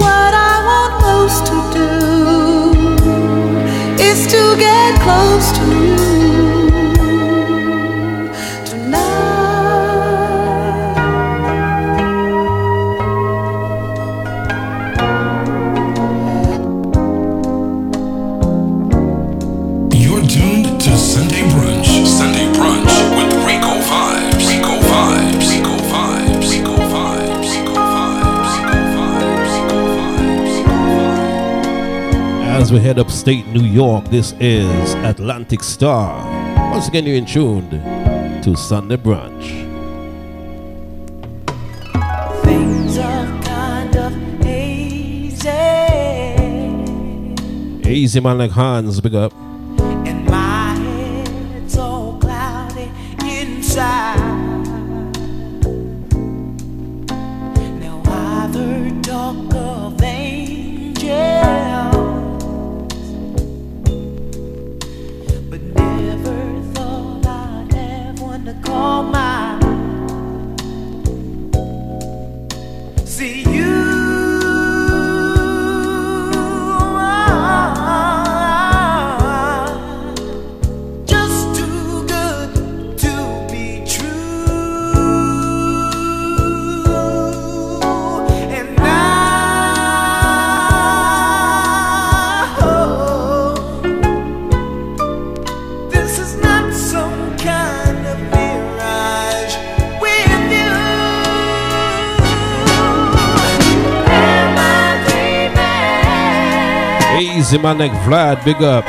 What 0.00 0.32
I 0.32 0.54
want 0.68 0.92
most 1.08 1.44
to 1.50 1.56
do 1.76 1.90
is 4.02 4.26
to 4.32 4.56
get 4.56 4.98
close 5.02 5.52
to 5.58 5.64
you. 5.86 6.11
We 32.72 32.80
head 32.80 32.98
upstate 32.98 33.46
New 33.48 33.66
York, 33.66 34.06
this 34.06 34.32
is 34.40 34.94
Atlantic 35.04 35.62
Starr. 35.62 36.24
Once 36.72 36.88
again, 36.88 37.04
you're 37.04 37.16
in 37.16 37.26
tuned 37.26 37.70
to 38.42 38.56
Sunday 38.56 38.96
Brunch. 38.96 39.44
Things 42.42 42.96
are 42.96 43.42
kind 43.42 43.94
of. 43.96 44.12
Easy 47.86 48.20
man 48.20 48.38
like 48.38 48.52
Hans, 48.52 49.02
big 49.02 49.16
up. 49.16 49.41
Vlad, 108.12 108.44
big 108.44 108.62
up. 108.62 108.84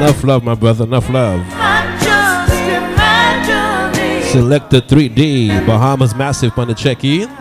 Enough 0.00 0.24
love, 0.24 0.42
my 0.42 0.56
brother, 0.56 0.82
enough 0.82 1.08
love. 1.08 1.40
I'm 1.50 1.96
just 2.02 2.52
imagining. 2.52 4.24
Selector 4.24 4.80
3D, 4.80 5.64
Bahamas 5.64 6.16
Massive 6.16 6.58
on 6.58 6.66
the 6.66 6.74
check 6.74 7.04
in. 7.04 7.37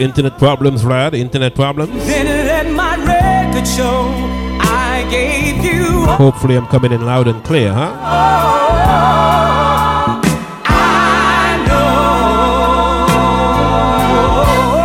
Internet 0.00 0.38
problems, 0.38 0.82
Vlad? 0.82 1.14
Internet 1.14 1.54
problems? 1.54 2.06
Then 2.06 2.26
let 2.46 2.70
my 2.70 2.96
record 2.96 3.66
show 3.66 4.08
I 4.60 5.06
gave 5.10 5.64
you. 5.64 6.06
Hopefully, 6.06 6.56
I'm 6.56 6.66
coming 6.66 6.92
in 6.92 7.04
loud 7.04 7.28
and 7.28 7.44
clear, 7.44 7.72
huh? 7.72 7.96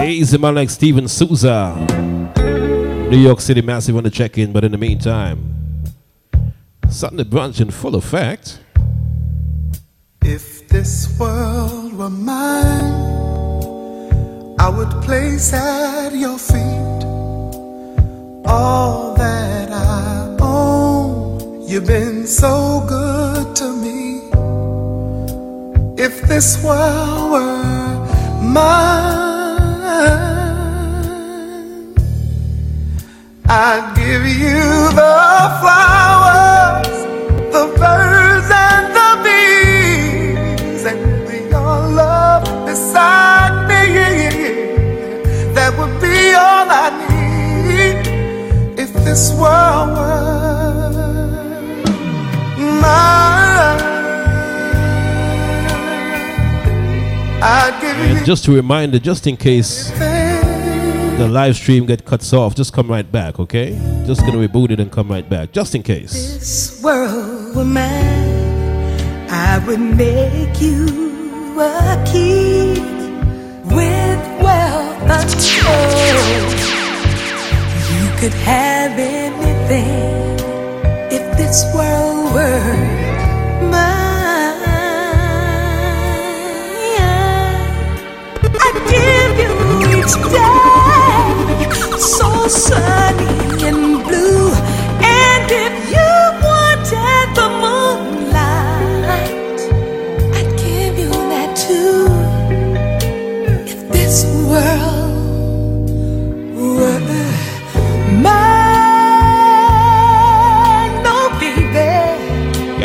Easy 0.05 0.37
man 0.37 0.55
like 0.55 0.69
Steven 0.69 1.07
Souza. 1.07 1.75
New 3.09 3.17
York 3.17 3.39
City 3.39 3.61
massive 3.61 3.95
on 3.95 4.03
the 4.03 4.09
check 4.09 4.37
in, 4.37 4.51
but 4.51 4.63
in 4.63 4.71
the 4.71 4.77
meantime, 4.77 5.83
Sunday 6.89 7.23
brunch 7.23 7.61
in 7.61 7.69
full 7.71 7.95
effect. 7.95 8.59
If 10.21 10.67
this 10.67 11.17
were 11.19 11.54
at 15.35 16.13
your 16.13 16.39
feet 16.39 17.03
all 18.45 19.13
that 19.15 19.69
I 19.69 20.37
own. 20.39 21.61
You've 21.67 21.85
been 21.85 22.25
so 22.25 22.85
good 22.87 23.53
to 23.57 23.73
me. 23.73 24.29
If 26.01 26.21
this 26.21 26.63
world 26.63 27.31
were 27.31 28.05
mine, 28.41 29.25
I'd 33.49 33.93
give 33.97 34.25
you 34.25 34.63
the 35.01 35.17
flowers, 35.59 36.44
this 49.15 49.31
world 49.31 49.95
were 49.95 51.05
mine. 52.81 53.79
I'd 57.41 57.79
and 57.81 58.19
you 58.19 58.25
just 58.25 58.45
a 58.49 58.51
reminder, 58.51 58.99
just 58.99 59.25
in 59.25 59.37
case 59.37 59.89
the 59.91 61.29
live 61.31 61.55
stream 61.55 61.85
get 61.85 62.03
cuts 62.03 62.33
off, 62.33 62.55
just 62.55 62.73
come 62.73 62.89
right 62.89 63.09
back, 63.09 63.39
okay? 63.39 63.79
Just 64.05 64.19
gonna 64.25 64.45
reboot 64.45 64.71
it 64.71 64.81
and 64.81 64.91
come 64.91 65.07
right 65.07 65.29
back, 65.29 65.53
just 65.53 65.75
in 65.75 65.81
case. 65.81 66.11
This 66.11 66.83
world 66.83 67.55
were 67.55 67.63
mine, 67.63 69.29
I 69.29 69.63
would 69.65 69.79
make 69.79 70.59
you 70.59 71.57
a 71.61 72.03
king 72.05 72.83
with 73.63 74.41
wealth 74.41 75.01
untold. 75.03 76.64
Could 78.25 78.33
have 78.33 78.97
anything 78.97 80.39
if 81.11 81.37
this 81.37 81.63
world 81.75 82.33
were 82.33 82.73
mine. 83.69 84.65
I'd 88.63 88.77
give 88.89 89.33
you 89.43 89.53
each 89.99 90.15
day 90.33 91.99
so 91.99 92.47
sunny 92.47 93.67
and 93.67 93.94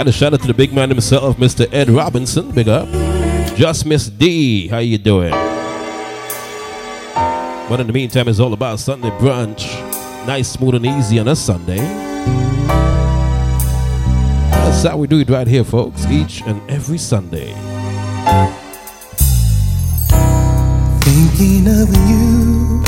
Got 0.00 0.08
a 0.08 0.12
shout 0.12 0.32
out 0.32 0.40
to 0.40 0.46
the 0.46 0.54
big 0.54 0.72
man 0.72 0.88
himself, 0.88 1.36
Mr. 1.36 1.70
Ed 1.74 1.90
Robinson. 1.90 2.52
Big 2.52 2.68
up. 2.68 2.88
Just 3.54 3.84
Miss 3.84 4.08
D, 4.08 4.66
how 4.66 4.78
you 4.78 4.96
doing? 4.96 5.30
But 7.68 7.80
in 7.80 7.86
the 7.86 7.92
meantime, 7.92 8.26
it's 8.28 8.40
all 8.40 8.54
about 8.54 8.80
Sunday 8.80 9.10
brunch. 9.10 9.66
Nice, 10.26 10.52
smooth, 10.52 10.76
and 10.76 10.86
easy 10.86 11.18
on 11.18 11.28
a 11.28 11.36
Sunday. 11.36 11.76
That's 14.48 14.84
how 14.84 14.96
we 14.96 15.06
do 15.06 15.20
it 15.20 15.28
right 15.28 15.46
here, 15.46 15.64
folks, 15.64 16.06
each 16.06 16.40
and 16.46 16.62
every 16.70 16.96
Sunday. 16.96 17.52
Thinking 21.02 21.68
of 21.68 21.94
you, 22.08 22.82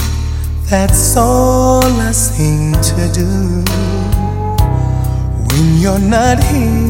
that's 0.64 1.14
all 1.18 1.84
I 1.84 2.12
seem 2.12 2.72
to 2.72 3.10
do. 3.12 3.62
When 5.52 5.76
you're 5.78 5.98
not 5.98 6.42
here, 6.44 6.81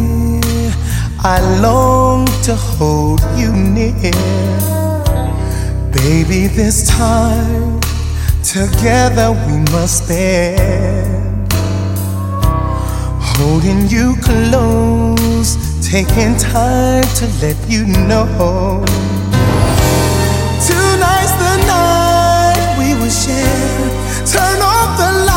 I 1.24 1.38
long 1.60 2.26
to 2.42 2.56
hold 2.56 3.20
you 3.36 3.52
near. 3.52 4.10
Baby, 5.92 6.48
this 6.48 6.88
time 6.88 7.80
together 8.42 9.30
we 9.46 9.58
must 9.70 10.04
spend. 10.04 11.52
Holding 13.22 13.86
you 13.86 14.16
close, 14.20 15.56
taking 15.80 16.36
time 16.38 17.04
to 17.14 17.26
let 17.40 17.56
you 17.70 17.86
know. 17.86 18.82
Tonight's 20.66 21.34
the 21.38 21.56
night 21.70 22.74
we 22.78 22.94
will 23.00 23.08
share. 23.08 23.88
Turn 24.26 24.60
off 24.60 24.98
the 24.98 25.12
lights, 25.18 25.31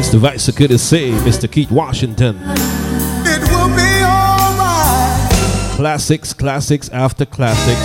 Mr. 0.00 0.18
Vice 0.18 0.42
Security 0.42 0.78
say, 0.78 1.10
Mr. 1.10 1.50
Keith 1.50 1.70
Washington. 1.70 2.34
It 2.36 3.40
will 3.50 3.68
be 3.68 4.02
alright. 4.02 5.30
Classics, 5.76 6.32
classics 6.32 6.88
after 6.88 7.26
classics 7.26 7.78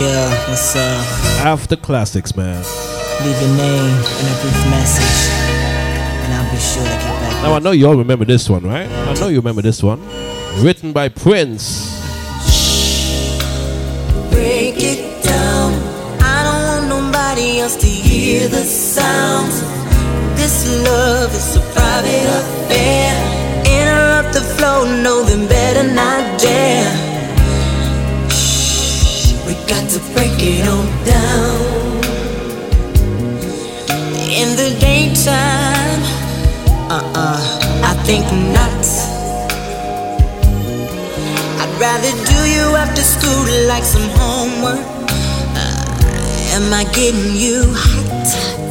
Yeah, 0.00 0.48
what's 0.48 0.74
up? 0.74 1.06
after 1.46 1.76
classics, 1.76 2.34
man. 2.36 2.64
Leave 3.24 3.40
your 3.40 3.56
name 3.56 3.94
and 3.94 4.26
a 4.26 4.40
brief 4.42 4.70
message, 4.70 5.30
and 6.24 6.34
I'll 6.34 6.50
be 6.50 6.58
sure 6.58 6.82
to 6.82 6.88
get 6.88 7.20
back. 7.20 7.42
Now 7.44 7.54
I 7.54 7.58
know 7.60 7.70
you 7.70 7.86
all 7.86 7.96
remember 7.96 8.24
this 8.24 8.50
one, 8.50 8.64
right? 8.64 8.88
I 8.90 9.14
know 9.14 9.28
you 9.28 9.36
remember 9.36 9.62
this 9.62 9.84
one. 9.84 10.00
Written 10.64 10.92
by 10.92 11.10
Prince. 11.10 12.00
break 14.32 14.74
it 14.78 15.22
down. 15.22 15.72
I 16.20 16.42
don't 16.42 16.90
want 16.90 17.04
nobody 17.06 17.60
else 17.60 17.76
to 17.76 17.86
hear 17.86 18.48
the 18.48 18.64
sounds. 18.64 19.62
This 20.62 20.86
love 20.86 21.34
is 21.34 21.56
a 21.56 21.60
private 21.74 22.24
affair. 22.38 23.10
Interrupt 23.66 24.32
the 24.32 24.42
flow, 24.54 24.84
know 25.02 25.24
them 25.24 25.48
better 25.48 25.82
not 25.82 26.38
dare. 26.38 26.86
Shh, 28.30 29.34
we 29.44 29.54
got 29.66 29.90
to 29.90 29.98
break 30.14 30.38
it 30.38 30.68
on 30.68 30.86
down. 31.04 32.04
In 34.30 34.54
the 34.54 34.78
daytime, 34.78 36.02
uh-uh, 36.94 37.82
I 37.82 37.94
think 38.06 38.24
not. 38.54 38.86
I'd 41.58 41.74
rather 41.80 42.12
do 42.30 42.40
you 42.54 42.76
after 42.76 43.02
school 43.02 43.66
like 43.66 43.82
some 43.82 44.08
homework. 44.10 44.86
Uh, 45.58 46.54
am 46.54 46.72
I 46.72 46.84
getting 46.92 47.34
you 47.34 47.64
hot 47.74 48.61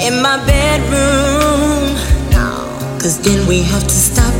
in 0.00 0.22
my 0.22 0.36
bedroom? 0.46 1.96
Cause 3.00 3.18
then 3.22 3.46
we 3.48 3.62
have 3.62 3.82
to 3.82 3.90
stop. 3.94 4.34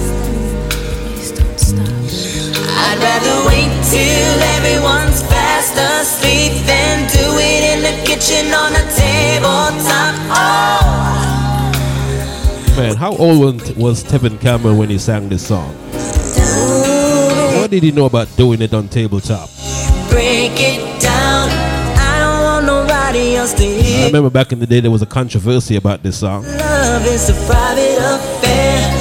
I'd 2.82 2.98
rather 3.00 3.36
wait 3.48 3.70
till 3.88 4.38
everyone's 4.56 5.22
fast 5.22 5.74
asleep 5.76 6.52
than 6.66 7.06
do 7.08 7.24
it 7.38 7.62
in 7.72 7.80
the 7.82 7.94
kitchen 8.04 8.52
on 8.52 8.72
a 8.72 8.84
tabletop. 8.96 10.14
Oh. 10.30 10.36
Man, 12.76 12.96
how 12.96 13.16
old 13.16 13.38
was- 13.40 13.72
was 13.76 14.04
Tevin 14.04 14.38
Campbell 14.40 14.74
when 14.76 14.88
he 14.90 14.98
sang 14.98 15.28
this 15.28 15.46
song? 15.46 15.74
What 17.60 17.70
did 17.70 17.82
he 17.82 17.90
know 17.92 18.06
about 18.06 18.28
doing 18.36 18.60
it 18.62 18.72
on 18.74 18.88
tabletop? 18.88 19.48
break 20.10 20.52
it 20.60 21.00
down. 21.00 21.48
I 21.96 22.18
don't 22.18 22.42
want 22.42 22.66
nobody 22.66 23.36
else 23.36 23.54
to 23.54 23.64
I 24.00 24.06
remember 24.06 24.30
back 24.30 24.52
in 24.52 24.58
the 24.58 24.66
day 24.66 24.80
there 24.80 24.90
was 24.90 25.02
a 25.02 25.06
controversy 25.06 25.76
about 25.76 26.02
this 26.02 26.18
song. 26.18 26.44
Love 26.44 27.06
is 27.06 27.28
a 27.28 27.34
private 27.46 27.98
affair. 27.98 29.00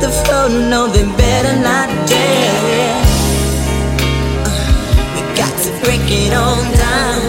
The 0.00 0.10
flow, 0.10 0.48
no, 0.48 0.86
they 0.88 1.04
better 1.16 1.56
not 1.62 1.88
dare. 2.06 3.02
Uh, 4.44 4.50
We 5.14 5.20
got 5.34 5.54
to 5.64 5.70
break 5.82 6.02
it 6.04 6.30
down. 6.30 7.20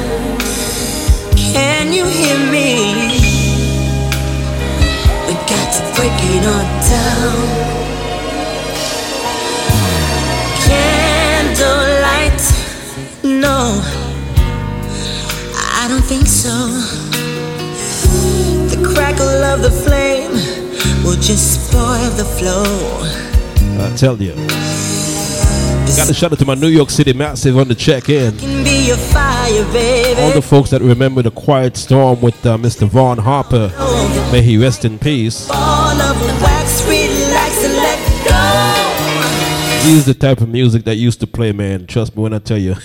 Can 1.37 1.93
you 1.93 2.05
hear 2.05 2.37
me? 2.51 2.69
We 5.27 5.33
got 5.47 5.67
to 5.77 5.81
break 5.95 6.19
it 6.21 6.43
down. 6.43 7.37
Candlelight, 10.67 12.43
no, 13.23 13.81
so. 16.37 16.67
The 18.69 18.93
crackle 18.93 19.27
of 19.27 19.61
the 19.61 19.71
flame 19.71 20.33
will 21.03 21.19
just 21.19 21.65
spoil 21.67 22.09
the 22.11 22.25
flow. 22.25 22.63
I 23.83 23.95
tell 23.95 24.21
you. 24.21 24.35
Got 25.95 26.07
to 26.07 26.13
shout 26.13 26.31
out 26.31 26.37
to 26.39 26.45
my 26.45 26.53
New 26.53 26.67
York 26.67 26.91
City 26.91 27.13
Massive 27.13 27.57
on 27.57 27.67
the 27.67 27.73
check-in. 27.75 28.37
Can 28.37 28.63
be 28.63 28.87
your 28.87 28.97
fire. 28.97 29.37
All 30.19 30.31
the 30.31 30.43
folks 30.43 30.69
that 30.69 30.81
remember 30.81 31.21
the 31.23 31.31
Quiet 31.31 31.75
Storm 31.75 32.21
with 32.21 32.45
uh, 32.45 32.57
Mr. 32.57 32.87
Vaughn 32.87 33.17
Harper. 33.17 33.71
May 34.31 34.41
he 34.41 34.57
rest 34.57 34.85
in 34.85 34.99
peace. 34.99 35.49
Wax, 35.49 36.83
relax 36.85 37.63
and 37.63 37.73
let 37.73 37.99
go. 38.25 39.83
This 39.83 39.93
is 39.99 40.05
the 40.05 40.13
type 40.13 40.41
of 40.41 40.49
music 40.49 40.83
that 40.83 40.95
used 40.95 41.19
to 41.21 41.27
play, 41.27 41.51
man. 41.51 41.87
Trust 41.87 42.15
me 42.15 42.23
when 42.23 42.33
I 42.33 42.39
tell 42.39 42.57
you. 42.57 42.75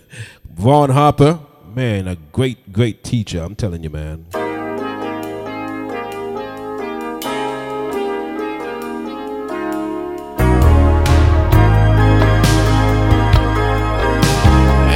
Vaughn 0.54 0.90
Harper, 0.90 1.40
man, 1.74 2.08
a 2.08 2.16
great, 2.32 2.72
great 2.72 3.02
teacher. 3.02 3.40
I'm 3.42 3.54
telling 3.54 3.82
you, 3.82 3.90
man. 3.90 4.26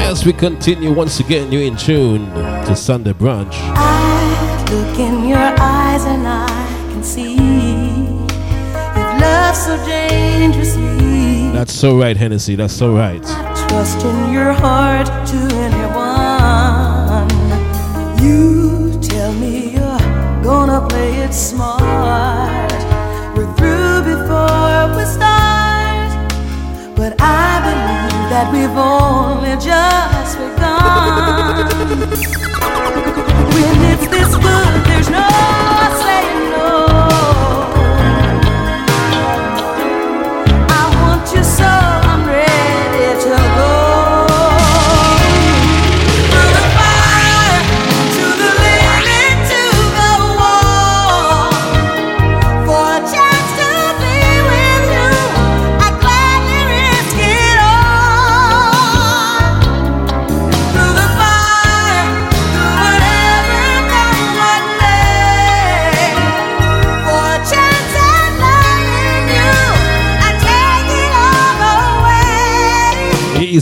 As 0.08 0.24
we 0.24 0.32
continue, 0.32 0.92
once 0.92 1.20
again, 1.20 1.50
you're 1.52 1.62
in 1.62 1.76
tune 1.76 2.26
to 2.30 2.76
Sunday 2.76 3.12
Brunch. 3.12 3.52
I 3.54 4.64
look 4.70 4.98
in 4.98 5.28
your 5.28 5.38
eyes 5.38 6.04
and 6.04 6.26
I 6.26 6.46
can 6.90 7.02
see 7.02 7.34
you've 7.34 9.20
loved 9.20 9.56
so 9.56 9.76
dangerously. 9.86 11.50
That's 11.52 11.72
so 11.72 11.98
right, 11.98 12.16
Hennessy. 12.16 12.54
That's 12.54 12.74
so 12.74 12.94
right. 12.94 13.22
Trust 13.68 14.04
in 14.04 14.32
your 14.32 14.52
heart 14.52 15.06
to 15.28 15.65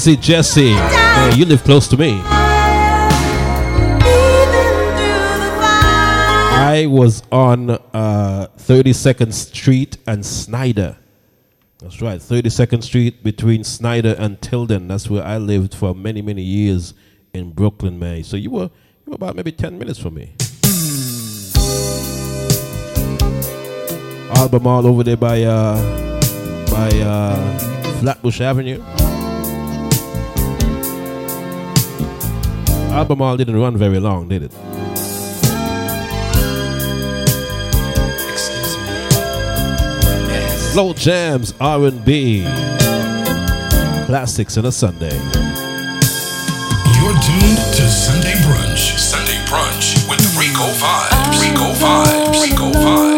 Easy 0.07 0.17
Jesse. 0.19 0.75
Man, 0.75 1.39
you 1.39 1.47
live 1.47 1.65
close 1.65 1.89
to 1.89 1.97
me. 1.97 2.21
I 6.53 6.85
was 6.91 7.23
on 7.33 7.71
uh, 7.71 8.49
32nd 8.59 9.33
Street 9.33 9.97
and 10.07 10.27
Snyder. 10.27 10.99
That's 11.79 12.03
right, 12.03 12.21
32nd 12.21 12.83
Street 12.83 13.25
between 13.25 13.65
Snyder 13.65 14.15
and 14.19 14.39
Tilden. 14.43 14.89
That's 14.89 15.09
where 15.09 15.25
I 15.25 15.39
lived 15.39 15.75
for 15.75 15.95
many, 15.95 16.21
many 16.21 16.43
years 16.43 16.93
in 17.33 17.53
Brooklyn, 17.53 17.99
man. 17.99 18.25
So 18.25 18.37
you 18.37 18.51
were, 18.51 18.71
you 19.07 19.07
were 19.07 19.15
about 19.15 19.37
maybe 19.37 19.53
10 19.53 19.79
minutes 19.79 19.99
from 19.99 20.17
me. 20.17 20.35
Albemarle 24.37 24.87
over 24.87 25.03
there 25.03 25.17
by 25.17 25.45
uh, 25.45 25.77
by 26.71 26.91
uh, 27.01 27.59
Flatbush 28.01 28.43
Avenue. 28.43 28.85
Albemarle 32.95 33.37
didn't 33.37 33.57
run 33.61 33.77
very 33.77 33.99
long, 33.99 34.29
did 34.29 34.45
it? 34.45 34.53
Slow 40.73 40.93
jams, 40.93 41.55
R&B, 41.61 42.43
classics 44.07 44.57
on 44.59 44.67
a 44.67 44.73
Sunday. 44.73 45.15
You're 46.95 47.19
tuned 47.21 47.59
to 47.75 47.89
Sunday 47.89 48.35
Brunch. 48.43 48.97
Sunday 48.99 49.39
Brunch 49.47 50.09
with 50.09 50.21
Rico 50.39 50.67
Vibes. 50.79 51.41
Rico 51.41 51.73
Vibes. 51.75 52.43
Rico 52.43 52.71
Vibes. 52.79 53.14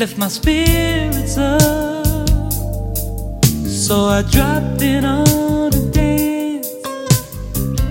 Lift 0.00 0.16
my 0.16 0.28
spirits 0.28 1.36
up. 1.36 2.26
So 3.66 4.06
I 4.06 4.22
dropped 4.22 4.80
in 4.80 5.04
on 5.04 5.74
a 5.74 5.90
dance 5.92 6.70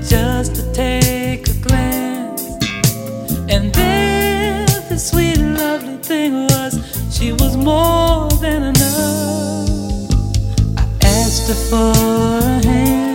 just 0.09 0.55
to 0.55 0.73
take 0.73 1.47
a 1.47 1.53
glance. 1.67 2.45
And 3.47 3.71
there, 3.75 4.65
the 4.89 4.97
sweet, 4.97 5.37
lovely 5.37 5.97
thing 5.97 6.47
was, 6.47 6.73
she 7.15 7.31
was 7.31 7.55
more 7.55 8.27
than 8.41 8.63
enough. 8.73 9.69
I 10.79 10.87
asked 11.03 11.47
her 11.49 11.59
for 11.69 11.91
a 11.91 12.65
hand, 12.65 13.08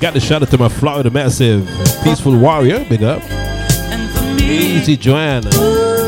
Got 0.00 0.14
to 0.14 0.20
shout 0.20 0.42
out 0.42 0.50
to 0.50 0.58
my 0.58 0.68
Florida 0.68 1.10
Massive 1.10 1.66
Peaceful 2.04 2.38
Warrior. 2.38 2.84
Big 2.88 3.02
up. 3.02 3.20
Easy 4.40 4.96
Joanna. 4.96 5.50
Slow 5.50 5.98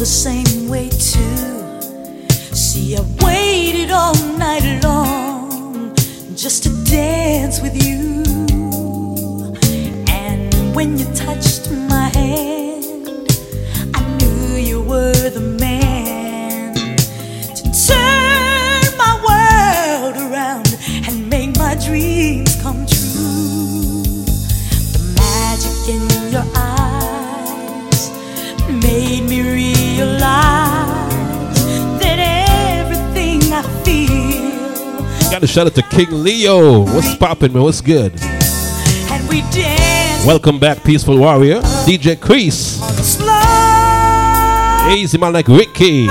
the 0.00 0.06
same 0.06 0.66
way 0.66 0.88
too. 0.88 1.60
See, 2.54 2.96
I 2.96 3.02
waited 3.22 3.90
all 3.90 4.14
night 4.38 4.82
long 4.82 5.94
just 6.34 6.62
to 6.62 6.70
dance 6.84 7.60
with 7.60 7.76
you. 7.84 8.22
And 10.08 10.74
when 10.74 10.96
you 10.96 11.04
Got 35.30 35.42
to 35.42 35.46
shout 35.46 35.66
out 35.68 35.74
to 35.76 35.82
King 35.82 36.24
Leo. 36.24 36.80
What's 36.80 37.14
poppin', 37.14 37.52
man? 37.52 37.62
What's 37.62 37.80
good? 37.80 38.12
and 38.20 39.28
we 39.28 39.42
dance 39.52 40.26
Welcome 40.26 40.58
back, 40.58 40.82
Peaceful 40.82 41.18
Warrior. 41.18 41.60
DJ 41.86 42.20
Crease. 42.20 42.80
Easy 44.92 45.18
man 45.18 45.32
like 45.32 45.46
Ricky. 45.46 46.08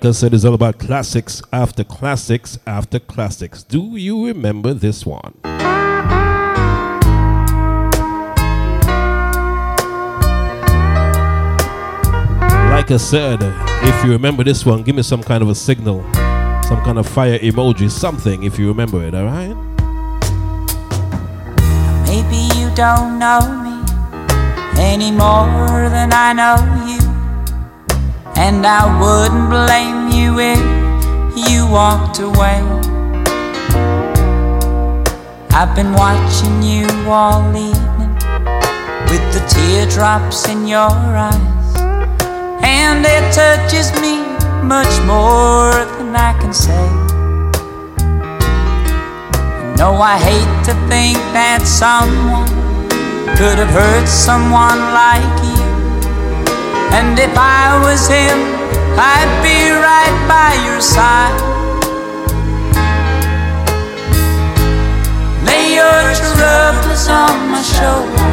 Like 0.00 0.08
I 0.08 0.12
said, 0.12 0.32
it's 0.32 0.46
all 0.46 0.54
about 0.54 0.78
classics 0.78 1.42
after 1.52 1.84
classics 1.84 2.58
after 2.66 2.98
classics. 2.98 3.62
Do 3.62 3.98
you 3.98 4.28
remember 4.28 4.72
this 4.72 5.04
one? 5.04 5.34
Like 12.70 12.90
I 12.90 12.96
said, 12.96 13.40
if 13.82 14.02
you 14.02 14.12
remember 14.12 14.42
this 14.42 14.64
one, 14.64 14.82
give 14.84 14.96
me 14.96 15.02
some 15.02 15.22
kind 15.22 15.42
of 15.42 15.50
a 15.50 15.54
signal, 15.54 16.00
some 16.64 16.82
kind 16.82 16.98
of 16.98 17.06
fire 17.06 17.38
emoji, 17.38 17.90
something 17.90 18.44
if 18.44 18.58
you 18.58 18.68
remember 18.68 19.04
it, 19.04 19.14
alright? 19.14 19.54
Maybe 22.06 22.48
you 22.58 22.74
don't 22.74 23.18
know 23.18 23.40
me 23.62 23.84
any 24.80 25.10
more 25.10 25.90
than 25.90 26.10
I 26.14 26.32
know 26.32 26.86
you. 26.88 26.99
And 28.42 28.64
I 28.66 28.82
wouldn't 29.00 29.50
blame 29.50 30.08
you 30.18 30.38
if 30.40 31.50
you 31.50 31.66
walked 31.66 32.20
away. 32.20 32.58
I've 35.50 35.74
been 35.76 35.92
watching 35.92 36.62
you 36.62 36.88
all 37.06 37.44
evening 37.54 38.14
with 39.10 39.24
the 39.34 39.44
teardrops 39.46 40.48
in 40.48 40.66
your 40.66 40.90
eyes. 41.28 41.76
And 42.62 43.04
it 43.04 43.24
touches 43.34 43.92
me 44.00 44.16
much 44.66 44.94
more 45.04 45.72
than 45.98 46.16
I 46.16 46.32
can 46.40 46.54
say. 46.54 46.86
No, 49.76 50.00
I 50.00 50.16
hate 50.16 50.64
to 50.64 50.72
think 50.88 51.18
that 51.36 51.60
someone 51.66 52.48
could 53.36 53.58
have 53.58 53.68
hurt 53.68 54.08
someone 54.08 54.80
like 54.96 55.44
you. 55.44 55.69
And 56.92 57.18
if 57.18 57.34
I 57.36 57.80
was 57.84 58.06
him, 58.08 58.38
I'd 58.98 59.32
be 59.42 59.70
right 59.88 60.16
by 60.28 60.50
your 60.66 60.80
side. 60.80 61.38
Lay 65.46 65.74
your 65.80 66.02
troubles 66.20 67.08
on 67.08 67.36
my 67.50 67.62
shoulder, 67.62 68.30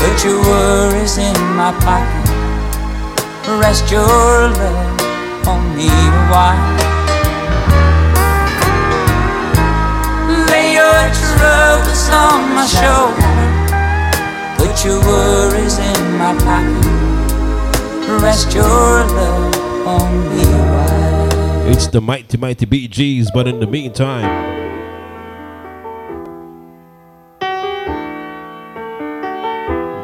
put 0.00 0.24
your 0.24 0.40
worries 0.42 1.18
in 1.18 1.38
my 1.56 1.72
pocket. 1.84 2.24
Rest 3.60 3.90
your 3.90 4.48
love 4.58 5.46
on 5.46 5.76
me 5.76 5.88
a 5.88 6.22
while. 6.32 6.76
Lay 10.50 10.74
your 10.80 11.02
troubles 11.20 12.08
on 12.08 12.40
my 12.56 12.66
shoulder. 12.66 13.34
Put 14.56 14.84
your 14.84 15.00
worries 15.00 15.78
in 15.78 16.18
my 16.18 16.34
pocket. 16.38 16.93
Rest 18.06 18.54
your 18.54 18.64
love 18.64 19.86
on 19.86 20.28
me. 20.36 21.72
It's 21.72 21.86
the 21.86 22.02
mighty, 22.02 22.36
mighty 22.36 22.66
Bee 22.66 22.86
Gees, 22.86 23.30
but 23.32 23.48
in 23.48 23.60
the 23.60 23.66
meantime, 23.66 24.54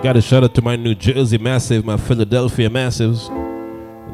got 0.03 0.17
a 0.17 0.23
shout 0.23 0.45
out 0.45 0.55
to 0.55 0.63
my 0.63 0.77
New 0.77 0.95
Jersey 0.95 1.37
Massive, 1.37 1.85
my 1.85 1.99
Philadelphia 1.99 2.71
Massives, 2.71 3.29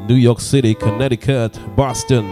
New 0.09 0.15
York 0.15 0.41
City, 0.41 0.75
Connecticut, 0.75 1.57
Boston. 1.77 2.29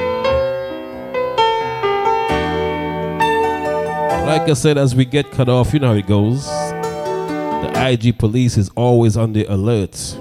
Like 4.26 4.50
I 4.50 4.54
said, 4.56 4.78
as 4.78 4.94
we 4.94 5.06
get 5.06 5.32
cut 5.32 5.48
off, 5.48 5.74
you 5.74 5.80
know 5.80 5.88
how 5.88 5.94
it 5.94 6.06
goes. 6.06 6.46
The 6.48 7.72
IG 7.76 8.20
police 8.20 8.58
is 8.58 8.70
always 8.76 9.16
on 9.16 9.32
the 9.32 9.46
alert. 9.46 10.18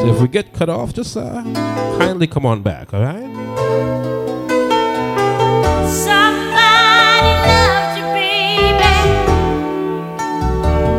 So 0.00 0.14
if 0.14 0.20
we 0.20 0.28
get 0.28 0.52
cut 0.52 0.68
off, 0.68 0.92
just 0.92 1.16
uh, 1.16 1.42
kindly 1.98 2.26
come 2.26 2.44
on 2.46 2.62
back, 2.62 2.92
all 2.94 3.00
right? 3.02 3.24
Somebody 5.88 7.32
loves 7.48 7.96
you, 7.98 8.04
baby. 8.14 8.94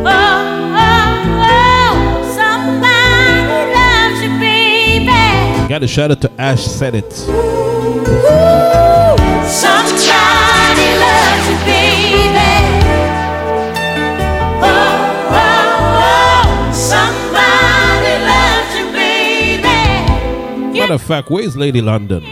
Oh, 0.06 0.40
oh, 0.76 1.16
oh. 1.54 1.96
Somebody 2.36 3.60
loves 3.78 4.22
you, 4.24 4.32
baby. 4.40 5.68
Got 5.70 5.84
a 5.84 5.88
shout 5.88 6.12
out 6.12 6.22
to 6.22 6.32
Ash 6.42 6.66
Said 6.66 6.96
It. 6.96 7.14
matter 20.88 21.04
of 21.04 21.08
fact, 21.08 21.30
where 21.30 21.44
is 21.44 21.58
Lady 21.58 21.82
London? 21.82 22.24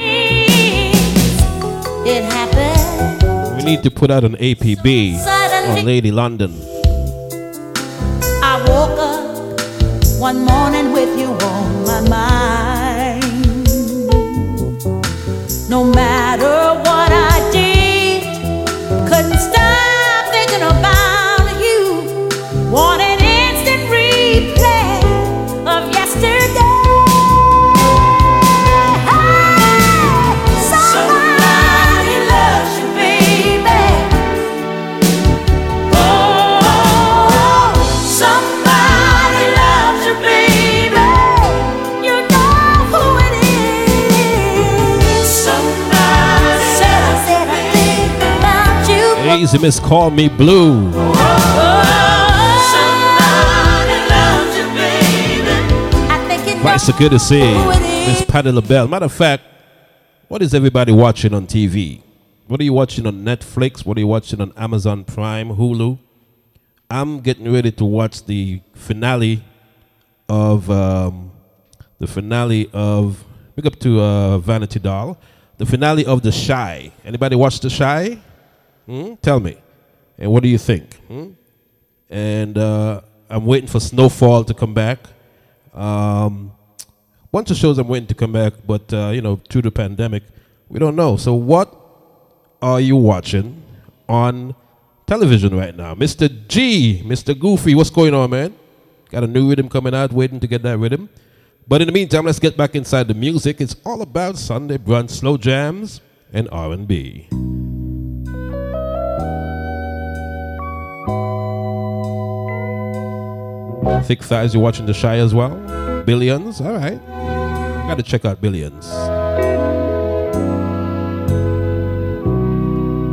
We 3.57 3.63
need 3.63 3.83
to 3.83 3.91
put 3.91 4.09
out 4.09 4.23
an 4.23 4.37
APB 4.37 5.17
Suddenly 5.17 5.79
on 5.81 5.85
Lady 5.85 6.09
London. 6.11 6.53
I 8.41 8.63
woke 8.65 8.97
up 8.97 10.21
one 10.21 10.45
morning 10.45 10.93
with 10.93 11.19
you 11.19 11.31
on 11.31 11.83
my 11.85 12.01
mind. 12.07 13.23
No 15.69 15.83
matter 15.83 16.64
Easy 49.35 49.57
Miss 49.57 49.79
Call 49.81 50.11
Me 50.11 50.29
Blue. 50.29 50.91
Know 50.91 51.11
Quite 56.61 56.77
so 56.77 56.93
good 56.93 57.11
to 57.11 57.19
see. 57.19 57.41
Miss 58.07 58.23
Patti 58.25 58.49
LaBelle. 58.49 58.87
Matter 58.87 59.05
of 59.05 59.11
fact, 59.11 59.43
what 60.29 60.41
is 60.41 60.53
everybody 60.53 60.93
watching 60.93 61.33
on 61.33 61.47
TV? 61.47 62.01
What 62.47 62.61
are 62.61 62.63
you 62.63 62.71
watching 62.71 63.05
on 63.05 63.25
Netflix? 63.25 63.85
What 63.85 63.97
are 63.97 63.99
you 63.99 64.07
watching 64.07 64.39
on 64.39 64.53
Amazon 64.55 65.03
Prime, 65.03 65.49
Hulu? 65.49 65.99
I'm 66.89 67.19
getting 67.19 67.51
ready 67.51 67.71
to 67.73 67.83
watch 67.83 68.25
the 68.25 68.61
finale 68.73 69.43
of 70.29 70.71
um, 70.71 71.31
the 71.99 72.07
finale 72.07 72.69
of 72.71 73.23
big 73.55 73.65
up 73.67 73.77
to 73.79 73.99
uh, 73.99 74.37
Vanity 74.37 74.79
Doll. 74.79 75.17
The 75.57 75.65
finale 75.65 76.05
of 76.05 76.21
The 76.21 76.31
Chi. 76.31 76.93
Anybody 77.03 77.35
watch 77.35 77.59
The 77.59 77.69
Chi? 77.69 78.21
Hmm? 78.85 79.15
Tell 79.21 79.39
me. 79.39 79.57
And 80.17 80.31
what 80.31 80.43
do 80.43 80.49
you 80.49 80.57
think? 80.57 80.95
Hmm? 81.07 81.31
And 82.09 82.57
uh, 82.57 83.01
I'm 83.29 83.45
waiting 83.45 83.67
for 83.67 83.79
Snowfall 83.79 84.43
to 84.45 84.53
come 84.53 84.73
back. 84.73 84.99
Um, 85.73 86.51
bunch 87.31 87.51
of 87.51 87.57
shows 87.57 87.77
I'm 87.77 87.87
waiting 87.87 88.07
to 88.07 88.15
come 88.15 88.31
back, 88.31 88.53
but 88.65 88.93
uh, 88.93 89.09
you 89.09 89.21
know, 89.21 89.41
through 89.49 89.63
the 89.63 89.71
pandemic, 89.71 90.23
we 90.69 90.79
don't 90.79 90.95
know. 90.95 91.17
So, 91.17 91.33
what 91.33 91.73
are 92.61 92.79
you 92.79 92.95
watching 92.95 93.61
on 94.07 94.55
television 95.05 95.55
right 95.55 95.75
now, 95.75 95.95
Mr. 95.95 96.29
G, 96.47 97.03
Mr. 97.05 97.37
Goofy? 97.37 97.75
What's 97.75 97.89
going 97.89 98.13
on, 98.13 98.29
man? 98.29 98.55
Got 99.09 99.23
a 99.23 99.27
new 99.27 99.49
rhythm 99.49 99.69
coming 99.69 99.93
out, 99.93 100.13
waiting 100.13 100.39
to 100.39 100.47
get 100.47 100.63
that 100.63 100.77
rhythm. 100.77 101.09
But 101.67 101.81
in 101.81 101.87
the 101.87 101.91
meantime, 101.91 102.25
let's 102.25 102.39
get 102.39 102.55
back 102.55 102.75
inside 102.75 103.07
the 103.07 103.13
music. 103.13 103.59
It's 103.59 103.75
all 103.85 104.01
about 104.01 104.37
Sunday 104.37 104.77
brunch, 104.77 105.09
slow 105.09 105.35
jams, 105.35 105.99
and 106.31 106.47
R&B. 106.51 107.27
Thick 114.05 114.21
thighs, 114.21 114.53
you 114.53 114.59
watching 114.59 114.85
the 114.85 114.93
Chi 114.93 115.17
as 115.17 115.33
well? 115.33 115.55
Billions, 116.05 116.61
all 116.61 116.73
right. 116.73 117.03
Got 117.87 117.97
to 117.97 118.03
check 118.03 118.23
out 118.23 118.39
Billions. 118.39 118.87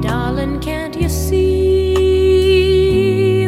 Darling, 0.03 0.61
can't 0.61 0.95
you 1.01 1.09
see 1.09 2.29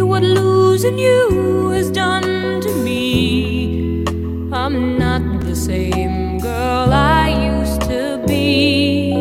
what 0.00 0.22
losing 0.22 0.98
you 0.98 1.68
has 1.70 1.90
done 1.90 2.62
to 2.62 2.74
me? 2.82 4.04
I'm 4.50 4.96
not 4.96 5.40
the 5.40 5.54
same 5.54 6.38
girl 6.38 6.90
I 6.92 7.28
used 7.58 7.82
to 7.82 8.24
be. 8.26 9.12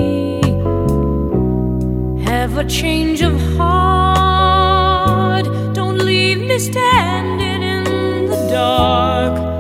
Have 2.24 2.58
a 2.58 2.64
change 2.64 3.22
of 3.22 3.38
heart. 3.58 5.46
Don't 5.74 5.98
leave 5.98 6.40
me 6.40 6.58
standing 6.58 7.43
dark. 8.54 9.53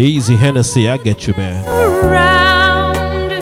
Easy 0.00 0.34
Hennessy, 0.34 0.88
I 0.88 0.96
get 0.96 1.26
you, 1.26 1.34
man. 1.36 1.62
Around, 1.68 3.32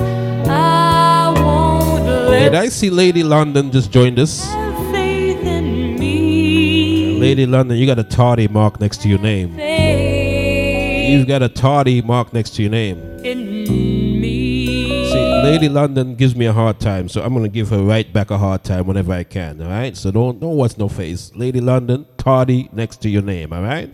I 0.50 2.38
Did 2.40 2.54
I 2.56 2.68
see 2.68 2.90
Lady 2.90 3.22
London 3.22 3.70
just 3.70 3.92
joined 3.92 4.18
us? 4.18 4.44
faith 4.90 5.44
in 5.44 5.96
me. 6.00 7.20
Lady 7.20 7.46
London, 7.46 7.76
you 7.78 7.86
got 7.86 8.00
a 8.00 8.04
tardy 8.04 8.48
mark 8.48 8.80
next 8.80 9.02
to 9.02 9.08
your 9.08 9.20
name. 9.20 9.56
You've 11.10 11.28
got 11.28 11.42
a 11.44 11.48
tardy 11.48 12.02
mark 12.02 12.32
next 12.32 12.56
to 12.56 12.62
your 12.62 12.72
name. 12.72 12.98
in 13.24 13.62
me. 14.20 15.10
See, 15.12 15.42
Lady 15.44 15.68
London 15.68 16.16
gives 16.16 16.34
me 16.34 16.46
a 16.46 16.52
hard 16.52 16.80
time, 16.80 17.08
so 17.08 17.22
I'm 17.22 17.32
gonna 17.34 17.48
give 17.48 17.68
her 17.68 17.82
right 17.82 18.12
back 18.12 18.32
a 18.32 18.38
hard 18.38 18.64
time 18.64 18.86
whenever 18.88 19.12
I 19.12 19.22
can. 19.22 19.62
All 19.62 19.68
right. 19.68 19.96
So 19.96 20.10
don't 20.10 20.40
don't 20.40 20.56
watch 20.56 20.76
no 20.76 20.88
face. 20.88 21.30
Lady 21.36 21.60
London, 21.60 22.04
tardy 22.16 22.68
next 22.72 23.00
to 23.02 23.08
your 23.08 23.22
name. 23.22 23.52
All 23.52 23.62
right. 23.62 23.88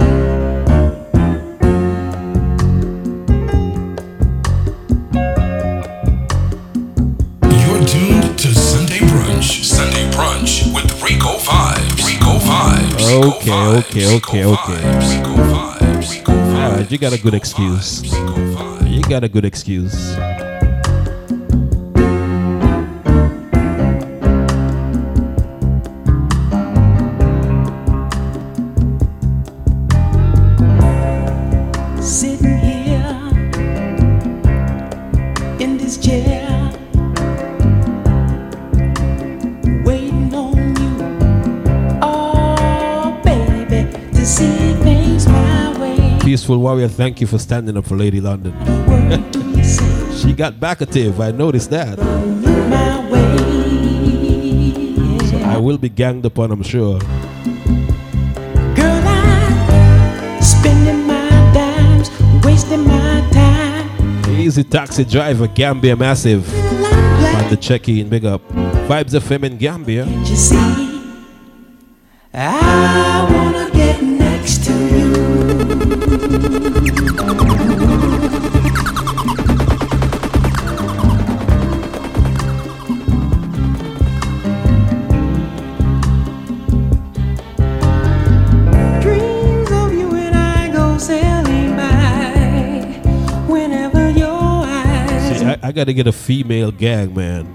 Vibes. 13.25 13.79
Okay, 13.79 14.17
okay, 14.17 14.45
okay, 14.45 14.45
okay. 14.45 14.83
All 16.27 16.73
right, 16.73 16.91
you 16.91 16.99
got 16.99 17.15
a 17.15 17.19
good 17.19 17.33
excuse. 17.33 18.03
You 18.85 19.03
got 19.03 19.25
a 19.25 19.29
good 19.29 19.47
excuse. 19.47 20.15
Peaceful 46.45 46.59
warrior, 46.59 46.89
thank 46.89 47.23
you 47.23 47.27
for 47.27 47.39
standing 47.39 47.75
up 47.75 47.87
for 47.87 47.97
Lady 47.97 48.21
London. 48.21 48.53
she 50.19 50.35
got 50.35 50.61
backative. 50.61 51.19
I 51.19 51.31
noticed 51.31 51.71
that. 51.71 51.99
So 55.31 55.39
I 55.39 55.57
will 55.57 55.79
be 55.79 55.89
ganged 55.89 56.27
upon, 56.27 56.53
I'm 56.53 56.63
sure. 56.63 57.01
Spending 60.43 61.07
my 61.07 61.31
dimes, 61.55 62.11
wasting 62.45 62.87
my 62.87 63.27
time. 63.33 64.31
Easy 64.39 64.65
taxi 64.65 65.07
driver, 65.07 65.47
Gambia 65.47 65.97
Massive. 65.97 66.47
On 67.37 67.49
the 67.49 67.57
check-in, 67.59 68.11
big 68.11 68.27
up. 68.27 68.47
Vibes 68.87 69.15
FM 69.19 69.45
in 69.45 69.57
Gambia. 69.57 70.05
You 70.05 70.27
see, 70.37 71.15
I 72.35 73.27
wanna 73.33 73.71
get 73.71 74.03
next 74.03 74.67
to 74.67 74.74
I, 90.37 90.71
go 90.73 90.99
sailing 90.99 91.77
by 91.77 92.33
whenever 93.47 94.11
your 94.11 94.65
eyes 94.65 95.39
See 95.39 95.45
I 95.45 95.73
gotta 95.73 95.93
get 95.93 96.07
a 96.07 96.13
female 96.13 96.71
gang, 96.71 97.15
man. 97.15 97.47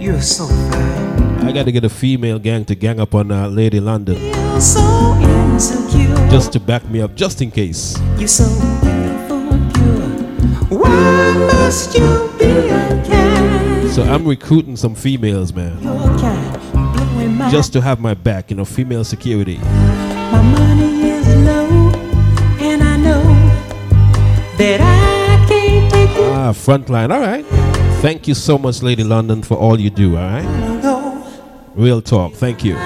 You're 0.00 0.20
so 0.20 0.46
fine. 0.46 1.46
I 1.46 1.52
gotta 1.52 1.72
get 1.72 1.84
a 1.84 1.88
female 1.88 2.38
gang 2.38 2.64
to 2.66 2.74
gang 2.74 3.00
up 3.00 3.14
on 3.14 3.32
uh, 3.32 3.48
Lady 3.48 3.80
London. 3.80 4.16
feel 4.16 4.60
so 4.60 5.14
insecure. 5.20 6.07
Just 6.30 6.52
to 6.52 6.60
back 6.60 6.84
me 6.90 7.00
up, 7.00 7.14
just 7.14 7.40
in 7.42 7.50
case. 7.50 7.98
You're 8.18 8.28
so 8.28 8.44
beautiful 8.80 9.48
pure. 9.72 10.78
Why 10.78 11.32
must 11.52 11.94
you 11.94 12.30
be 12.38 12.44
a 12.68 13.02
cat? 13.04 13.90
So 13.92 14.02
I'm 14.02 14.26
recruiting 14.26 14.76
some 14.76 14.94
females, 14.94 15.52
man. 15.54 15.80
Cat, 16.18 17.50
Just 17.50 17.72
to 17.72 17.80
have 17.80 17.98
my 18.00 18.14
back, 18.14 18.50
you 18.50 18.56
know, 18.56 18.64
female 18.66 19.04
security. 19.04 19.56
My 19.58 20.42
money 20.42 21.10
is 21.10 21.26
low, 21.36 21.66
and 22.60 22.82
I 22.84 22.96
know 22.98 23.22
that 24.58 24.80
I 24.82 25.46
can't 25.48 25.90
take 25.92 26.14
you 26.16 26.24
Ah, 26.24 26.52
frontline. 26.52 27.10
All 27.12 27.20
right. 27.20 27.44
Thank 28.02 28.28
you 28.28 28.34
so 28.34 28.58
much, 28.58 28.82
Lady 28.82 29.02
London, 29.02 29.42
for 29.42 29.56
all 29.56 29.80
you 29.80 29.90
do. 29.90 30.16
All 30.16 30.22
right. 30.22 30.44
Real 31.74 32.02
talk. 32.02 32.34
Thank 32.34 32.64
you. 32.64 32.76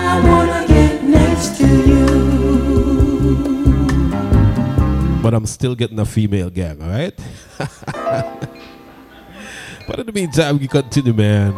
But 5.23 5.35
I'm 5.35 5.47
still 5.47 5.75
getting 5.75 5.99
a 6.01 6.05
female 6.05 6.51
gang. 6.51 6.83
All 6.83 6.89
right. 6.89 7.17
but 9.87 9.99
in 9.99 10.07
the 10.07 10.13
meantime, 10.13 10.59
we 10.59 10.67
continue, 10.69 11.13
man. 11.13 11.55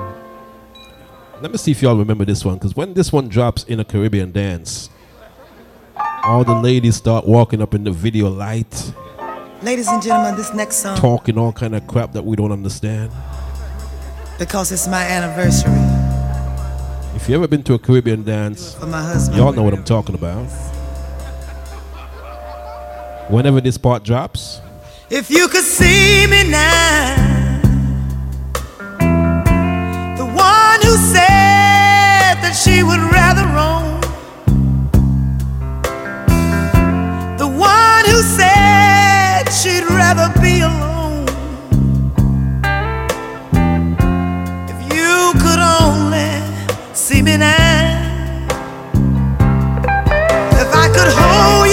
Let 1.41 1.51
me 1.51 1.57
see 1.59 1.71
if 1.73 1.83
y'all 1.83 1.97
remember 1.97 2.25
this 2.25 2.45
one, 2.45 2.55
because 2.55 2.77
when 2.77 2.95
this 2.95 3.13
one 3.13 3.29
drops 3.29 3.65
in 3.65 3.81
a 3.81 3.85
Caribbean 3.85 4.33
dance, 4.33 4.89
all 6.25 6.45
the 6.45 6.55
ladies 6.55 6.97
start 6.97 7.27
walking 7.27 7.61
up 7.61 7.75
in 7.75 7.85
the 7.85 7.91
video 7.91 8.29
light, 8.29 8.93
Ladies 9.63 9.89
and 9.89 10.03
gentlemen, 10.03 10.37
this 10.37 10.53
next 10.53 10.77
song, 10.77 10.97
talking 10.99 11.39
all 11.39 11.53
kind 11.53 11.75
of 11.75 11.87
crap 11.87 12.13
that 12.13 12.23
we 12.25 12.37
don't 12.37 12.53
understand. 12.53 13.11
because 14.39 14.71
it's 14.73 14.87
my 14.87 15.03
anniversary 15.03 15.73
If 17.17 17.29
you 17.29 17.35
ever 17.37 17.49
been 17.49 17.63
to 17.65 17.75
a 17.75 17.79
Caribbean 17.79 18.25
dance, 18.25 18.79
my 18.83 19.03
husband. 19.03 19.39
y'all 19.39 19.53
know 19.53 19.63
what 19.63 19.73
I'm 19.73 19.85
talking 19.85 20.15
about. 20.15 20.47
Whenever 23.29 23.61
this 23.61 23.79
part 23.79 24.03
drops, 24.05 24.61
If 25.11 25.31
you 25.31 25.49
could 25.49 25.65
see 25.65 26.27
me 26.27 26.49
now, 26.51 27.15
the 30.17 30.25
one 30.25 30.81
who 30.83 30.97
said 31.13 32.35
that 32.43 32.53
she 32.55 32.83
would 32.83 33.01
rather 33.13 33.45
roam, 33.57 34.01
the 37.39 37.49
one 37.49 38.05
who 38.07 38.21
said 38.23 39.45
she'd 39.51 39.85
rather 39.91 40.29
be 40.41 40.61
alone. 40.61 41.27
If 44.69 44.79
you 44.95 45.33
could 45.43 45.61
only 45.61 46.31
see 46.95 47.23
me 47.23 47.37
now, 47.37 48.47
if 50.63 50.71
I 50.75 50.87
could 50.95 51.11
hold 51.13 51.64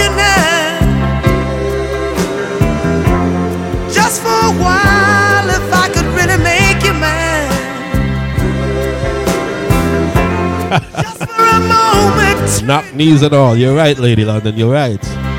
knock 12.64 12.94
knees 12.94 13.22
and 13.22 13.34
all. 13.34 13.56
You're 13.56 13.76
right, 13.76 13.98
Lady 13.98 14.24
London. 14.26 14.58
You're 14.58 14.72
right. 14.72 15.31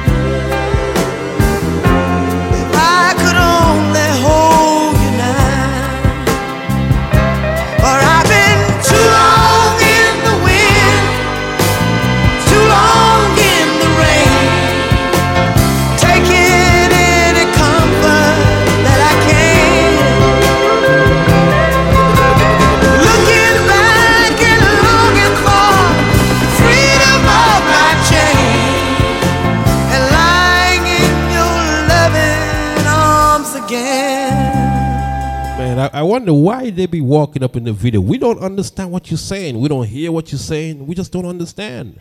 I, 35.95 36.03
wonder 36.03 36.33
why 36.33 36.71
they 36.71 36.87
be 36.87 37.03
walking 37.03 37.43
up 37.43 37.55
in 37.55 37.65
the 37.65 37.73
video. 37.73 38.01
We 38.01 38.17
don't 38.17 38.39
understand 38.39 38.91
what 38.91 39.11
you're 39.11 39.19
saying. 39.19 39.61
We 39.61 39.69
don't 39.69 39.87
hear 39.87 40.11
what 40.11 40.33
you're 40.33 40.39
saying. 40.39 40.87
We 40.87 40.95
just 40.95 41.13
don't 41.13 41.27
understand. 41.27 41.99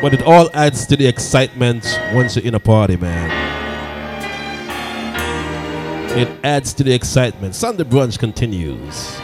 but 0.00 0.14
it 0.14 0.22
all 0.22 0.48
adds 0.54 0.86
to 0.86 0.96
the 0.96 1.06
excitement 1.06 1.84
once 2.14 2.36
you're 2.36 2.46
in 2.46 2.54
a 2.54 2.60
party, 2.60 2.96
man. 2.96 3.30
It 6.18 6.28
adds 6.42 6.72
to 6.74 6.84
the 6.84 6.92
excitement. 6.94 7.54
Sunday 7.54 7.84
brunch 7.84 8.18
continues. 8.18 9.16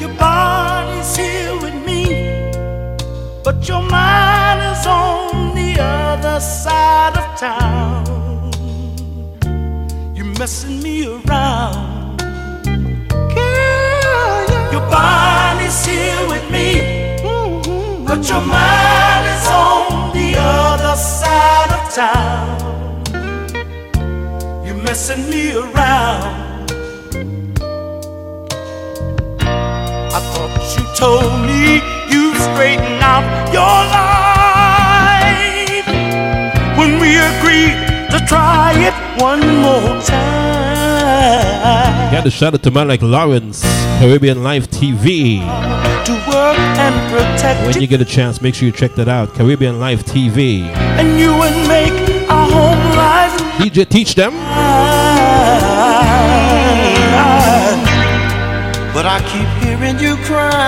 Your 0.00 0.14
body's 0.18 1.16
here 1.16 1.54
with 1.62 1.74
me, 1.86 2.50
but 3.42 3.66
your 3.66 3.82
mind 3.82 4.78
is 4.78 4.86
on 4.86 5.47
other 6.18 6.40
side 6.40 7.16
of 7.16 7.38
town. 7.38 8.04
You're 10.16 10.32
messing 10.38 10.82
me 10.82 11.06
around. 11.06 12.18
Girl, 13.36 14.72
your 14.72 14.84
body's 14.90 15.86
here 15.86 16.22
with 16.28 16.50
me, 16.50 16.68
mm-hmm. 17.22 18.04
but 18.04 18.28
your 18.28 18.40
mind 18.40 19.26
is 19.34 19.46
on 19.46 20.12
the 20.12 20.34
other 20.38 20.96
side 20.96 21.70
of 21.78 21.82
town. 21.94 23.04
You're 24.66 24.82
messing 24.82 25.30
me 25.30 25.52
around. 25.52 26.72
I 30.16 30.20
thought 30.30 30.54
you 30.74 30.84
told 30.96 31.32
me 31.46 31.97
Got 42.18 42.24
to 42.24 42.30
shout 42.32 42.52
out 42.52 42.64
to 42.64 42.72
man 42.72 42.88
like 42.88 43.00
Lawrence, 43.00 43.62
Caribbean 44.00 44.42
Life 44.42 44.68
TV. 44.72 45.38
To 45.38 46.12
work 46.26 46.58
and 46.58 47.12
protect 47.12 47.64
When 47.64 47.80
you 47.80 47.86
get 47.86 48.00
a 48.00 48.04
chance, 48.04 48.42
make 48.42 48.56
sure 48.56 48.66
you 48.66 48.72
check 48.72 48.96
that 48.96 49.06
out. 49.06 49.34
Caribbean 49.34 49.78
Life 49.78 50.04
TV. 50.04 50.62
and 50.98 51.20
you 51.20 51.30
would 51.38 51.54
make 51.68 51.92
our 52.28 52.50
home 52.50 52.96
life 52.96 53.30
DJ, 53.58 53.88
teach 53.88 54.16
them. 54.16 54.32
But 58.92 59.06
I 59.06 59.20
keep 59.30 59.46
hearing 59.62 60.00
you 60.00 60.16
crying 60.24 60.67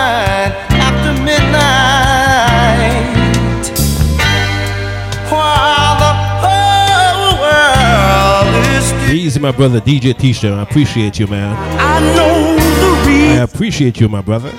Easy, 9.30 9.38
my 9.38 9.52
brother, 9.52 9.80
DJ 9.80 10.40
them. 10.40 10.58
I 10.58 10.62
appreciate 10.62 11.20
you, 11.20 11.28
man. 11.28 11.54
I 11.78 12.00
know 12.16 12.56
the 12.56 13.08
reason 13.08 13.38
I 13.38 13.42
appreciate 13.44 14.00
you, 14.00 14.08
my 14.08 14.20
brother. 14.20 14.48
you 14.48 14.56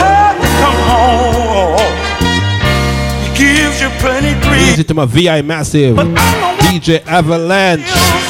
had 0.00 0.40
to 0.40 0.48
come 0.62 0.80
home. 0.88 1.92
He 3.20 3.36
gives 3.36 3.82
you 3.82 3.90
plenty 3.98 4.32
grief. 4.40 4.72
Easy 4.72 4.84
to 4.84 4.94
my 4.94 5.04
VI 5.04 5.42
Massive, 5.42 5.94
DJ 5.96 7.06
Avalanche. 7.06 8.29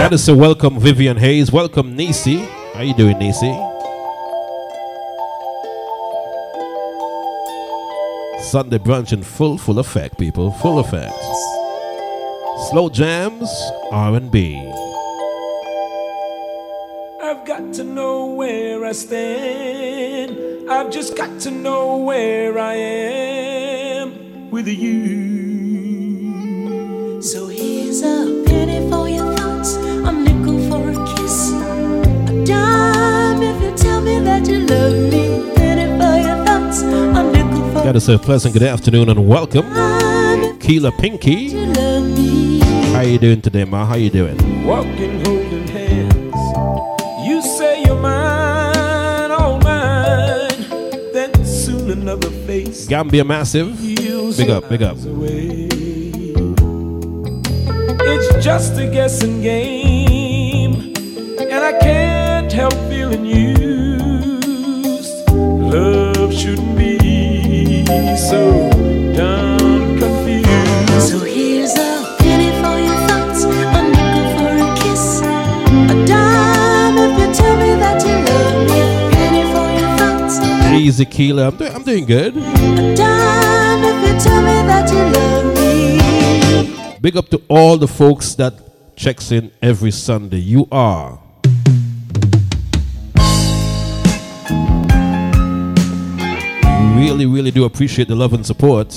That 0.00 0.14
is 0.14 0.26
a 0.30 0.34
welcome, 0.34 0.80
Vivian 0.80 1.18
Hayes. 1.18 1.52
Welcome, 1.52 1.94
Nisi. 1.94 2.38
How 2.72 2.80
you 2.80 2.94
doing, 2.94 3.18
Nisi? 3.18 3.52
Sunday 8.48 8.78
brunch 8.78 9.12
in 9.12 9.22
full, 9.22 9.58
full 9.58 9.78
effect, 9.78 10.18
people. 10.18 10.52
Full 10.52 10.78
effect. 10.78 11.12
Slow 12.70 12.88
jams, 12.88 13.50
R&B. 13.92 14.56
I've 17.22 17.44
got 17.44 17.74
to 17.74 17.84
know 17.84 18.24
where 18.24 18.86
I 18.86 18.92
stand. 18.92 20.70
I've 20.70 20.90
just 20.90 21.14
got 21.14 21.38
to 21.40 21.50
know 21.50 21.98
where 21.98 22.58
I 22.58 22.74
am 22.74 24.50
with 24.50 24.66
you. 24.66 25.59
So 27.20 27.48
here's 27.48 28.00
a 28.00 28.42
penny 28.46 28.88
for 28.90 29.06
your 29.06 29.36
thoughts, 29.36 29.74
a 29.76 30.10
nickel 30.10 30.58
for 30.70 30.88
a 30.88 31.14
kiss, 31.14 31.52
a 31.52 32.44
dime 32.46 33.42
if 33.42 33.62
you 33.62 33.76
tell 33.76 34.00
me 34.00 34.20
that 34.20 34.48
you 34.48 34.60
love 34.60 34.94
me, 34.94 35.52
penny 35.54 35.84
for 36.00 36.16
your 36.26 36.42
thoughts, 36.46 36.80
a 36.80 37.22
nickel. 37.30 37.84
Got 37.84 37.92
to 37.92 38.00
say 38.00 38.14
a 38.14 38.18
pleasant 38.18 38.54
good 38.54 38.62
afternoon 38.62 39.10
and 39.10 39.28
welcome. 39.28 39.66
Keela 40.60 40.92
Pinky. 40.92 41.50
How 42.94 43.02
you 43.02 43.18
doing 43.18 43.42
today, 43.42 43.64
ma? 43.64 43.84
How 43.84 43.96
you 43.96 44.08
doing? 44.08 44.64
Walking, 44.64 45.22
holding 45.26 45.68
hands. 45.68 46.34
You 47.26 47.42
say 47.42 47.82
you're 47.84 48.00
mine, 48.00 49.30
all 49.30 49.58
mine. 49.58 50.48
Then 51.12 51.44
soon 51.44 51.90
another 51.90 52.30
face. 52.30 52.86
Gambia 52.86 53.24
Massive. 53.24 53.78
Big 53.78 54.48
up, 54.48 54.70
big 54.70 54.82
up. 54.82 54.96
It's 58.02 58.42
just 58.44 58.78
a 58.78 58.86
guessing 58.86 59.42
game, 59.42 60.92
and 61.38 61.52
I 61.52 61.72
can't 61.80 62.50
help 62.52 62.72
feeling 62.88 63.24
used. 63.26 65.28
Love 65.28 66.32
shouldn't 66.34 66.76
be 66.78 67.84
so 68.16 68.70
dumb 69.14 69.98
confused. 69.98 71.10
So 71.10 71.18
here's 71.20 71.74
a 71.76 72.16
penny 72.18 72.50
for 72.62 72.78
your 72.78 72.96
thoughts, 73.08 73.44
a 73.44 73.48
nickel 73.92 74.26
for 74.38 74.54
a 74.56 74.58
kiss, 74.80 75.20
a 75.20 75.22
dime 76.06 76.96
if 76.98 77.18
you 77.20 77.28
tell 77.34 77.56
me 77.56 77.74
that 77.84 78.02
you 78.06 78.16
love 78.28 78.56
me, 78.68 78.80
a 78.80 78.82
penny 79.12 79.44
for 79.52 79.68
your 79.78 79.90
thoughts, 79.98 80.34
Easy, 80.72 81.04
Keela. 81.04 81.42
I'm, 81.48 81.56
doing, 81.56 81.72
I'm 81.74 81.82
doing 81.82 82.06
good. 82.06 82.34
a 82.36 82.38
dime 82.96 83.84
if 83.84 83.96
you 84.08 84.14
tell 84.20 84.40
me 84.40 84.62
that 84.66 84.90
you 84.90 85.02
love 85.12 85.44
me. 85.54 85.59
Big 87.00 87.16
up 87.16 87.30
to 87.30 87.40
all 87.48 87.78
the 87.78 87.88
folks 87.88 88.34
that 88.34 88.52
checks 88.94 89.32
in 89.32 89.50
every 89.62 89.90
Sunday. 89.90 90.36
You 90.36 90.68
are. 90.70 91.18
Really, 96.98 97.24
really 97.24 97.50
do 97.50 97.64
appreciate 97.64 98.08
the 98.08 98.14
love 98.14 98.34
and 98.34 98.44
support. 98.44 98.90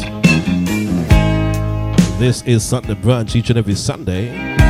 This 2.20 2.42
is 2.42 2.62
Sunday 2.62 2.96
Brunch 2.96 3.38
each 3.38 3.50
and 3.50 3.58
every 3.58 3.76
Sunday. 3.76 4.63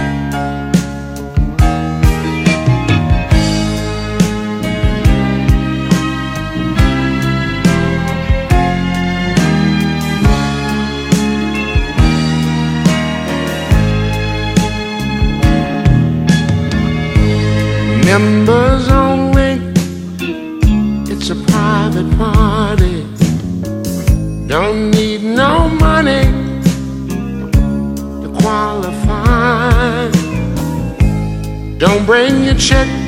Bring 32.72 33.03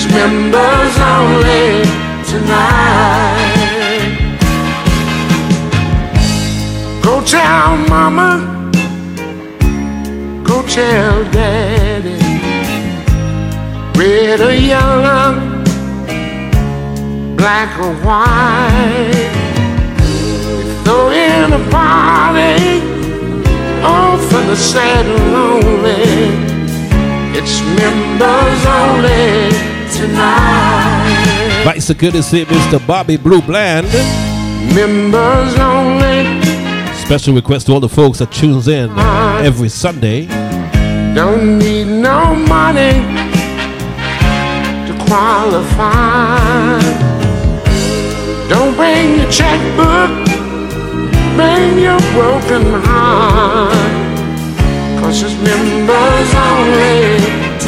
It's 0.00 0.06
members 0.12 0.96
only 1.18 1.82
tonight. 2.22 3.66
Go 7.02 7.20
tell 7.24 7.76
mama, 7.88 8.70
go 10.44 10.62
tell 10.68 11.24
daddy 11.32 12.16
red 13.98 14.40
or 14.40 14.52
yellow, 14.52 15.34
black 17.36 17.76
or 17.80 17.92
white. 18.06 19.32
Throw 20.84 21.10
in 21.10 21.52
a 21.54 21.70
party, 21.72 22.82
all 23.82 24.16
for 24.16 24.42
the 24.46 24.54
sad 24.54 25.06
and 25.06 25.32
lonely. 25.32 26.58
It's 27.36 27.60
members 27.80 28.64
only 28.64 29.77
tonight. 29.98 31.62
Vice 31.64 31.92
good 31.92 32.12
to 32.12 32.22
see 32.22 32.44
Mr. 32.44 32.84
Bobby 32.86 33.16
Blue 33.16 33.42
Bland. 33.42 33.86
Members 34.74 35.58
only. 35.58 36.40
Special 37.04 37.34
request 37.34 37.66
to 37.66 37.72
all 37.72 37.80
the 37.80 37.88
folks 37.88 38.18
that 38.18 38.30
tunes 38.30 38.68
in 38.68 38.90
every 39.44 39.68
Sunday. 39.68 40.26
Don't 41.14 41.58
need 41.58 41.86
no 41.86 42.34
money 42.34 42.92
to 44.86 44.92
qualify. 45.06 46.78
Don't 48.48 48.74
bring 48.76 49.16
your 49.18 49.30
checkbook, 49.30 50.10
bring 51.36 51.78
your 51.78 52.00
broken 52.14 52.62
heart. 52.84 53.72
Cause 55.00 55.22
it's 55.22 55.34
members 55.42 56.30
only 56.48 57.18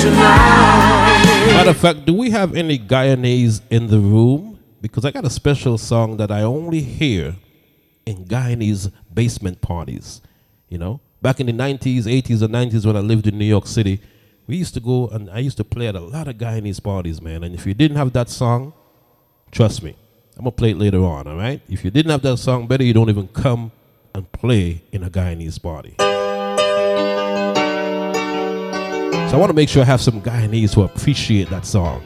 tonight. 0.00 1.09
Matter 1.46 1.70
of 1.70 1.76
fact, 1.76 2.06
do 2.06 2.14
we 2.14 2.30
have 2.30 2.54
any 2.54 2.78
Guyanese 2.78 3.60
in 3.70 3.86
the 3.86 3.98
room? 3.98 4.58
Because 4.80 5.04
I 5.04 5.10
got 5.10 5.24
a 5.24 5.30
special 5.30 5.78
song 5.78 6.16
that 6.16 6.30
I 6.30 6.42
only 6.42 6.80
hear 6.80 7.36
in 8.06 8.24
Guyanese 8.24 8.92
basement 9.12 9.60
parties. 9.60 10.20
You 10.68 10.78
know, 10.78 11.00
back 11.20 11.40
in 11.40 11.46
the 11.46 11.52
90s, 11.52 12.04
80s, 12.04 12.42
and 12.42 12.54
90s 12.54 12.86
when 12.86 12.96
I 12.96 13.00
lived 13.00 13.26
in 13.26 13.38
New 13.38 13.44
York 13.44 13.66
City, 13.66 14.00
we 14.46 14.56
used 14.56 14.74
to 14.74 14.80
go 14.80 15.08
and 15.08 15.30
I 15.30 15.38
used 15.38 15.56
to 15.58 15.64
play 15.64 15.86
at 15.86 15.94
a 15.96 16.00
lot 16.00 16.28
of 16.28 16.36
Guyanese 16.36 16.82
parties, 16.82 17.20
man. 17.20 17.44
And 17.44 17.54
if 17.54 17.66
you 17.66 17.74
didn't 17.74 17.96
have 17.96 18.12
that 18.14 18.28
song, 18.28 18.72
trust 19.50 19.82
me, 19.82 19.96
I'm 20.36 20.44
gonna 20.44 20.52
play 20.52 20.70
it 20.70 20.78
later 20.78 21.04
on, 21.04 21.26
all 21.26 21.36
right? 21.36 21.60
If 21.68 21.84
you 21.84 21.90
didn't 21.90 22.10
have 22.10 22.22
that 22.22 22.38
song, 22.38 22.66
better 22.66 22.84
you 22.84 22.92
don't 22.92 23.10
even 23.10 23.28
come 23.28 23.72
and 24.14 24.30
play 24.32 24.82
in 24.92 25.02
a 25.04 25.10
Guyanese 25.10 25.62
party. 25.62 25.96
So 29.30 29.36
I 29.36 29.38
want 29.38 29.50
to 29.50 29.54
make 29.54 29.68
sure 29.68 29.80
I 29.80 29.84
have 29.84 30.00
some 30.00 30.20
Guyanese 30.20 30.74
who 30.74 30.82
appreciate 30.82 31.48
that 31.50 31.64
song. 31.64 32.02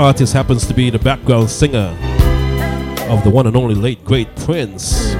Artist 0.00 0.32
happens 0.32 0.66
to 0.66 0.72
be 0.72 0.88
the 0.88 0.98
background 0.98 1.50
singer 1.50 1.94
of 3.10 3.22
the 3.22 3.28
one 3.28 3.46
and 3.46 3.54
only 3.54 3.74
late 3.74 4.02
great 4.02 4.34
Prince. 4.34 5.14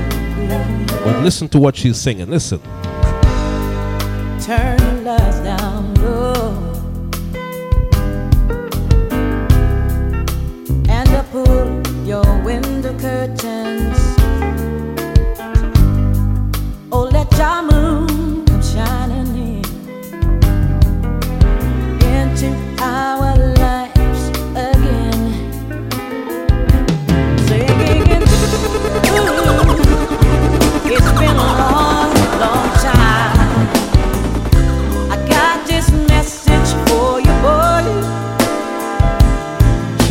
But 1.04 1.22
listen 1.22 1.50
to 1.50 1.58
what 1.58 1.76
she's 1.76 1.98
singing. 1.98 2.30
Listen. 2.30 2.60
Turn 4.40 4.78
the 4.78 5.02
lights 5.04 5.40
down 5.40 5.94
low. 5.96 6.56
And 10.88 11.08
I 11.10 11.22
pull 11.30 12.06
your 12.06 12.42
window 12.42 12.98
curtains. 12.98 13.98
Oh, 16.90 17.08
let 17.12 17.30
your 17.36 17.62
moon 17.70 18.29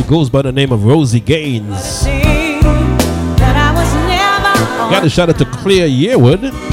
goes 0.10 0.28
by 0.28 0.41
the 0.41 0.51
name 0.51 0.72
of 0.72 0.86
Rosie 0.86 1.20
Gaines. 1.20 1.84
See 1.84 2.10
that 2.10 3.55
I 3.55 3.72
was 3.80 3.93
never 4.10 4.82
on 4.82 4.91
Got 4.91 5.05
a 5.05 5.10
shout 5.10 5.30
out 5.30 5.38
to 5.38 5.45
Clear 5.45 5.88
Yearwood. 5.88 6.68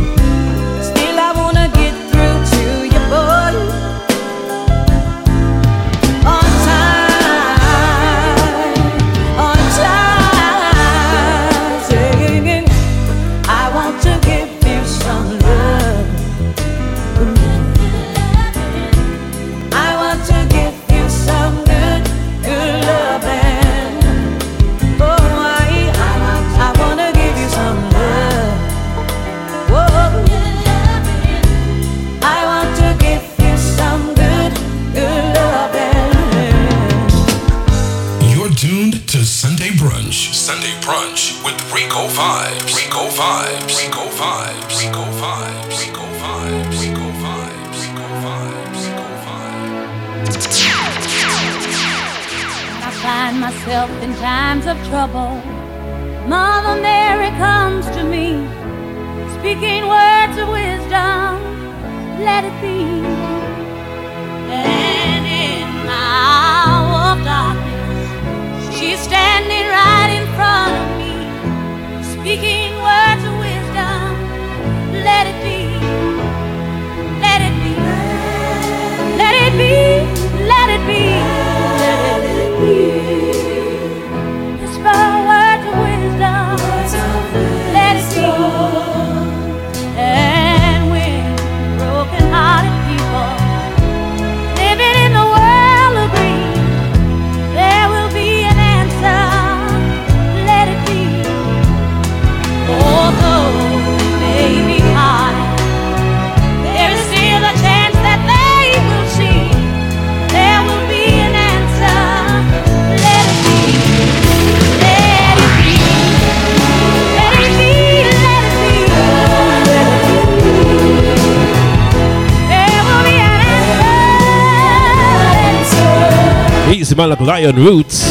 Man 126.97 127.11
like 127.11 127.21
Lion 127.21 127.57
Roots. 127.57 128.05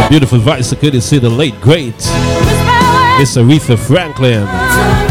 The 0.00 0.06
beautiful 0.10 0.38
voice, 0.38 0.74
could 0.74 0.94
you 0.94 1.00
see 1.00 1.18
the 1.18 1.30
late 1.30 1.58
great 1.60 1.96
Miss 3.18 3.36
Aretha 3.36 3.78
Franklin. 3.78 5.01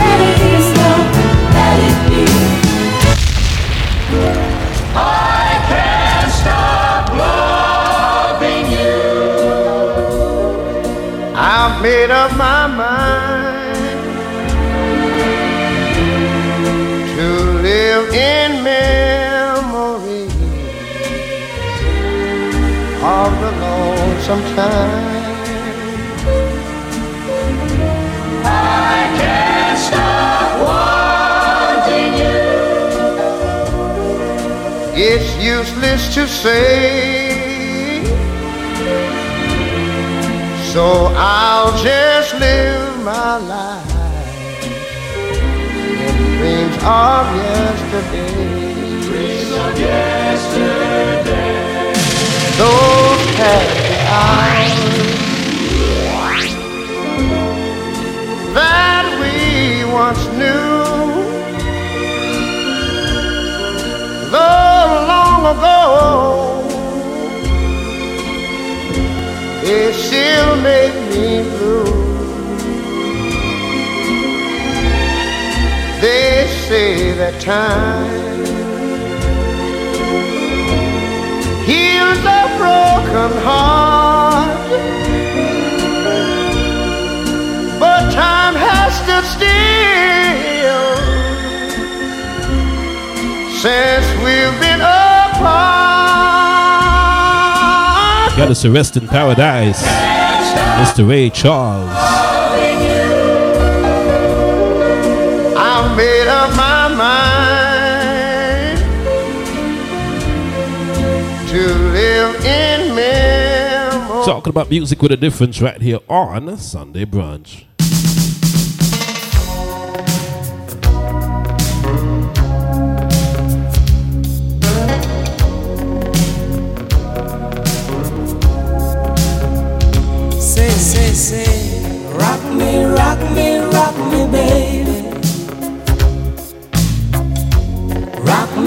Say. 36.42 38.04
So 40.74 41.14
I'll 41.16 41.78
just 41.84 42.34
live 42.39 43.04
my 43.04 43.38
life 43.38 44.64
in 46.24 46.39
dreams 46.39 46.76
of 46.84 47.26
yesterday. 47.46 48.34
Dreams 49.06 49.52
of 49.52 49.80
yesterday. 49.80 51.32
Those 52.58 53.24
happy 53.38 53.96
hours 54.18 55.01
long 65.42 65.58
ago, 65.58 66.68
it 69.64 69.94
still 69.94 70.56
make 70.62 70.94
me 71.12 71.44
blue. 71.58 71.86
They 76.02 76.48
say 76.68 77.14
that 77.14 77.39
time 77.42 78.46
heals 81.66 82.20
a 82.20 82.44
broken 82.58 83.32
heart, 83.46 84.70
but 87.80 88.12
time 88.12 88.56
has 88.56 88.94
stood 89.02 89.26
still 89.38 89.72
since 93.62 94.08
we've 94.24 94.60
been. 94.60 94.71
Got 98.38 98.50
us 98.50 98.64
a 98.64 98.72
rest 98.72 98.98
in 98.98 99.08
paradise. 99.08 99.82
Mr. 100.82 101.08
Ray 101.08 101.30
Charles. 101.30 101.89
I 105.56 105.96
made 105.96 106.28
up 106.28 106.56
my 106.56 106.88
mind 106.96 108.80
to 111.50 111.62
live 111.92 112.36
in 112.46 112.96
memory 112.96 114.26
Talking 114.26 114.50
about 114.52 114.70
music 114.70 115.02
with 115.02 115.12
a 115.12 115.18
difference 115.18 115.62
right 115.62 115.82
here 115.82 116.00
on 116.08 116.58
Sunday 116.58 117.06
Brunch. 117.06 117.66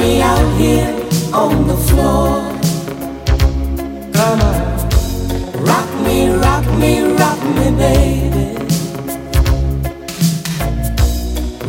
Me 0.04 0.20
out 0.20 0.50
here 0.60 0.92
on 1.32 1.66
the 1.66 1.78
floor. 1.88 2.28
Come 4.16 4.40
on, 4.50 4.60
rock 5.70 5.90
me, 6.06 6.16
rock 6.44 6.66
me, 6.82 6.92
rock 7.22 7.40
me, 7.56 7.66
baby. 7.82 8.46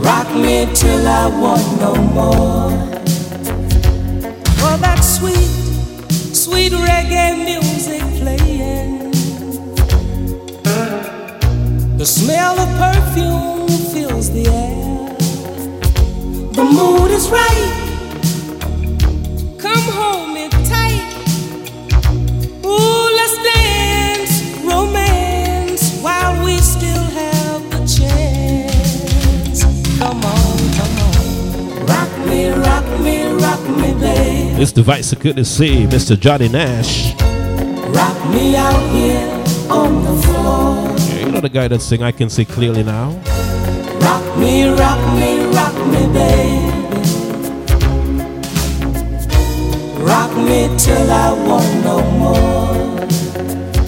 Rock 0.08 0.30
me 0.44 0.56
till 0.80 1.08
I 1.22 1.26
want 1.44 1.68
no 1.86 1.94
more. 2.18 2.72
Oh, 4.66 4.78
that 4.86 5.02
sweet, 5.16 5.52
sweet 6.44 6.74
reggae 6.88 7.30
music 7.50 8.04
playing. 8.20 9.12
The 11.98 12.06
smell 12.06 12.56
of 12.66 12.70
perfume 12.84 13.68
fills 13.94 14.28
the 14.38 14.46
air. 14.66 15.16
The 16.58 16.64
mood 16.78 17.12
is 17.12 17.30
right. 17.30 17.85
It's 34.58 34.72
the 34.72 34.84
Vice 34.84 35.12
of 35.12 35.20
Good 35.20 35.36
to 35.36 35.44
see 35.44 35.86
Mr. 35.86 36.18
Johnny 36.18 36.48
Nash. 36.48 37.14
Rock 37.94 38.30
me 38.30 38.56
out 38.56 38.90
here 38.96 39.28
on 39.70 40.02
the 40.02 40.22
floor. 40.24 40.96
Yeah, 41.10 41.26
you 41.26 41.32
know 41.34 41.42
the 41.42 41.50
guy 41.50 41.68
that 41.68 41.82
sing 41.82 42.02
I 42.02 42.14
Can 42.14 42.30
See 42.30 42.46
Clearly 42.46 42.82
Now? 42.82 43.10
Rock 44.00 44.38
me, 44.38 44.70
rock 44.70 45.02
me, 45.20 45.46
rock 45.54 45.76
me, 45.92 46.08
baby. 46.16 46.76
Rock 50.02 50.32
me 50.38 50.70
till 50.78 51.12
I 51.12 51.34
want 51.46 51.84
no 51.84 52.00
more. 52.16 52.96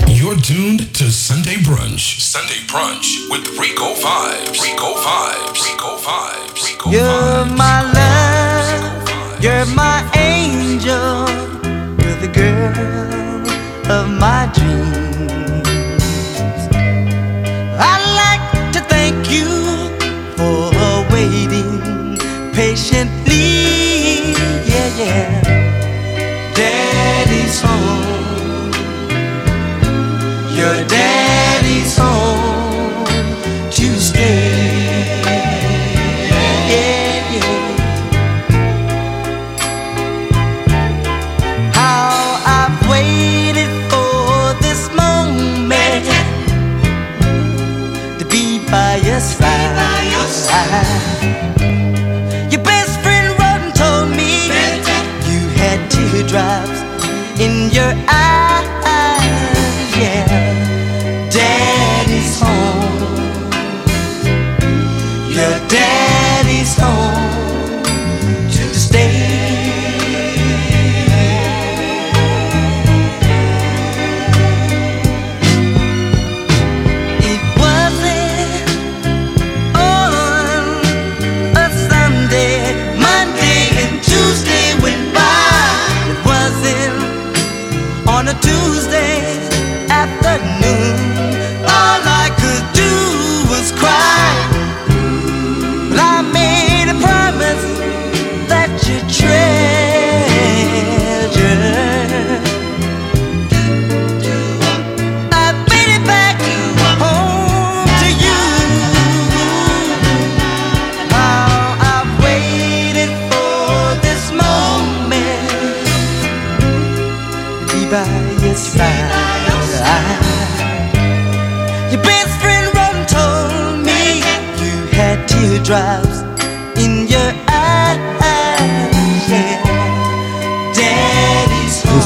You're 0.10 0.36
tuned 0.36 0.94
to 0.96 1.06
Sunday 1.10 1.56
Brunch. 1.64 2.20
Sunday 2.20 2.60
Brunch 2.68 3.30
with 3.30 3.48
Rico 3.58 3.94
Vibes. 3.94 4.62
Rico 4.62 4.96
Vibes. 4.96 5.64
Rico 5.64 5.98
Vibes. 5.98 6.68
Rico 6.68 6.92
You're 6.92 7.46
my 7.56 7.84
love, 7.94 8.27
you're 9.40 9.66
my 9.76 10.00
angel, 10.16 11.28
you're 12.02 12.20
the 12.26 12.32
girl 12.34 13.92
of 13.92 14.10
my 14.10 14.50
dreams. 14.54 15.68
I'd 17.80 18.06
like 18.24 18.74
to 18.74 18.80
thank 18.82 19.30
you 19.30 19.50
for 20.36 20.72
waiting 21.14 22.18
patiently. 22.54 24.34
Yeah, 24.72 24.90
yeah. 24.98 26.54
Daddy's 26.56 27.62
home, 27.62 28.74
your 30.56 30.78
daddy's 30.88 31.98
home 31.98 32.67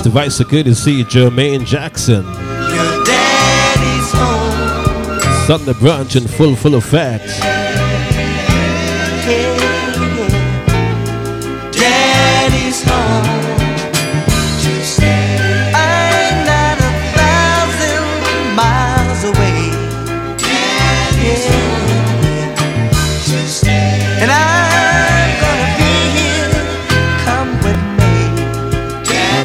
Daddy's 0.01 0.07
home. 0.07 0.07
It's 0.07 0.07
the 0.07 0.09
Vice 0.09 0.39
of 0.39 0.49
Good 0.49 0.65
to 0.65 0.75
see 0.75 1.03
Jermaine 1.03 1.65
Jackson. 1.65 2.23
Your 2.23 3.03
daddy's 3.03 4.11
home. 4.11 5.45
Sunday 5.45 5.73
Brunch 5.73 6.15
in 6.15 6.27
full, 6.27 6.55
full 6.55 6.75
effect. 6.75 7.60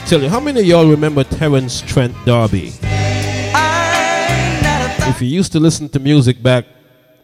Tell 0.06 0.22
you, 0.22 0.28
how 0.28 0.38
many 0.38 0.60
of 0.60 0.66
y'all 0.66 0.88
remember 0.88 1.24
Terence 1.24 1.80
Trent 1.80 2.14
D'Arby? 2.24 2.72
If 5.08 5.20
you 5.20 5.26
used 5.26 5.50
to 5.50 5.58
listen 5.58 5.88
to 5.88 5.98
music 5.98 6.40
back 6.40 6.64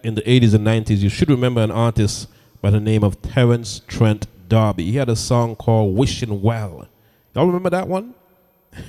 in 0.02 0.16
the 0.16 0.22
80s 0.22 0.54
and 0.54 0.66
90s, 0.66 0.98
you 0.98 1.09
should 1.09 1.30
remember 1.30 1.60
an 1.60 1.70
artist 1.70 2.26
by 2.60 2.70
the 2.70 2.80
name 2.80 3.04
of 3.04 3.22
Terence 3.22 3.82
Trent 3.86 4.26
D'Arby. 4.48 4.82
He 4.82 4.96
had 4.96 5.09
a 5.09 5.14
song 5.14 5.54
called 5.54 5.96
Wishing 5.96 6.42
Well. 6.42 6.88
Y'all 7.36 7.46
remember 7.46 7.70
that 7.70 7.86
one? 7.86 8.14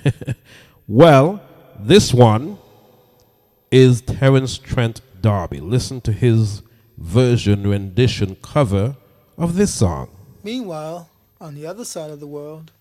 well, 0.87 1.39
this 1.79 2.11
one 2.11 2.57
is 3.69 4.01
Terence 4.01 4.57
Trent 4.57 5.01
D'Arby. 5.21 5.59
Listen 5.59 6.01
to 6.01 6.11
his 6.11 6.63
version, 6.97 7.67
rendition, 7.67 8.37
cover 8.41 8.97
of 9.37 9.55
this 9.55 9.71
song. 9.71 10.09
Meanwhile, 10.43 11.11
on 11.39 11.53
the 11.53 11.67
other 11.67 11.85
side 11.85 12.09
of 12.09 12.19
the 12.19 12.27
world, 12.27 12.71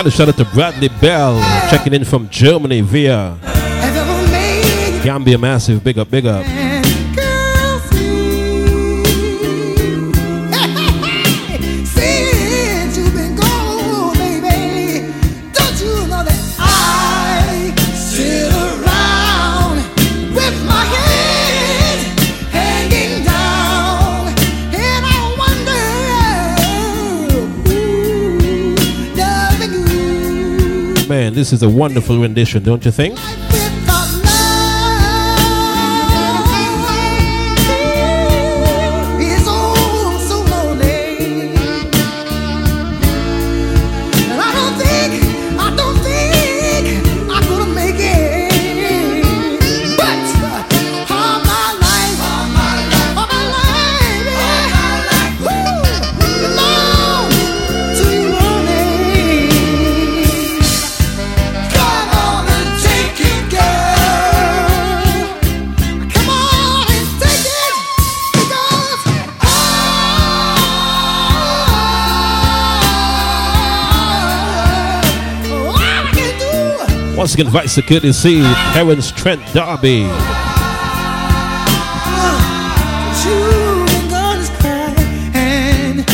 Got 0.00 0.06
a 0.06 0.10
shout 0.10 0.28
out 0.30 0.36
to 0.38 0.46
Bradley 0.46 0.88
Bell 0.98 1.38
checking 1.68 1.92
in 1.92 2.06
from 2.06 2.26
Germany 2.30 2.80
via 2.80 3.36
Gambia 5.04 5.36
Massive. 5.36 5.84
Big 5.84 5.98
up, 5.98 6.10
big 6.10 6.24
up. 6.24 6.69
Man, 31.30 31.36
this 31.36 31.52
is 31.52 31.62
a 31.62 31.68
wonderful 31.68 32.18
rendition, 32.18 32.64
don't 32.64 32.84
you 32.84 32.90
think? 32.90 33.16
Once 77.20 77.34
again, 77.34 77.48
Vice 77.48 77.74
Security 77.74 78.12
C, 78.14 78.40
Terence 78.72 79.12
Trent 79.12 79.42
and 85.34 86.06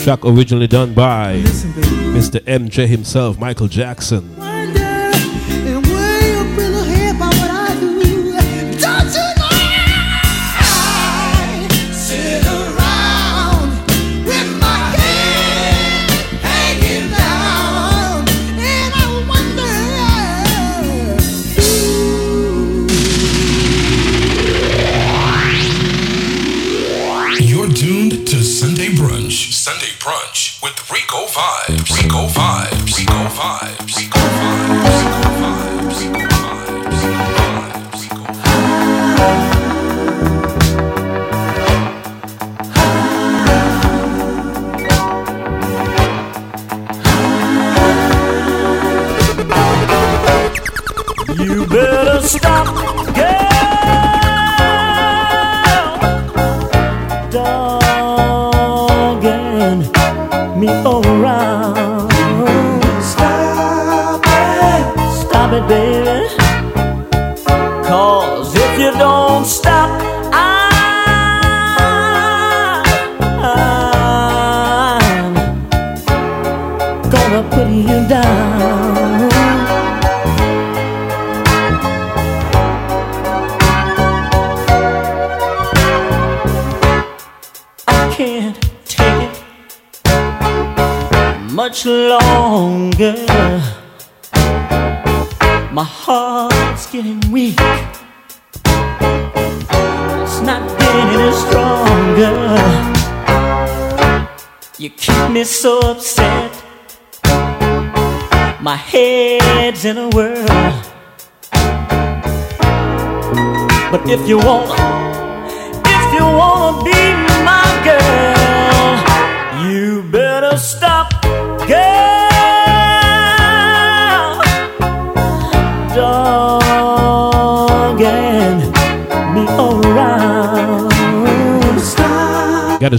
Track 0.00 0.24
originally 0.24 0.68
done 0.68 0.94
by 0.94 1.38
Mr. 2.14 2.38
MJ 2.44 2.86
himself, 2.86 3.36
Michael 3.36 3.66
Jackson. 3.66 4.41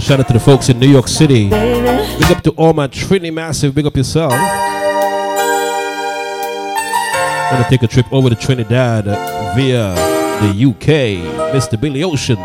Shout 0.04 0.20
out 0.20 0.26
to 0.26 0.34
the 0.34 0.40
folks 0.40 0.68
in 0.68 0.78
New 0.78 0.88
York 0.88 1.08
City. 1.08 1.48
baby. 1.48 2.18
Big 2.18 2.30
up 2.30 2.42
to 2.42 2.50
all 2.50 2.74
my 2.74 2.86
Trini 2.86 3.32
Massive. 3.32 3.74
Big 3.74 3.86
up 3.86 3.96
yourself. 3.96 4.32
Gonna 7.50 7.66
take 7.70 7.82
a 7.82 7.86
trip 7.86 8.12
over 8.12 8.28
to 8.28 8.36
Trinidad 8.36 9.06
via 9.56 9.94
the 10.42 10.66
UK. 10.68 11.24
Mr. 11.54 11.80
Billy 11.80 12.04
Ocean. 12.04 12.36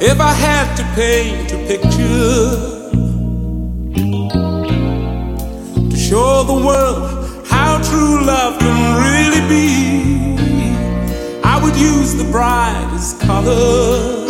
If 0.00 0.18
I 0.18 0.32
had 0.32 0.74
to 0.76 0.84
paint 0.94 1.52
a 1.52 1.58
picture 1.66 2.86
to 5.90 5.96
show 5.96 6.42
the 6.44 6.54
world 6.54 7.46
how 7.46 7.82
true 7.82 8.24
love 8.24 8.58
can 8.58 8.96
really 9.04 9.42
be, 9.46 11.42
I 11.44 11.62
would 11.62 11.76
use 11.76 12.14
the 12.14 12.24
brightest 12.30 12.95
colors 13.26 14.28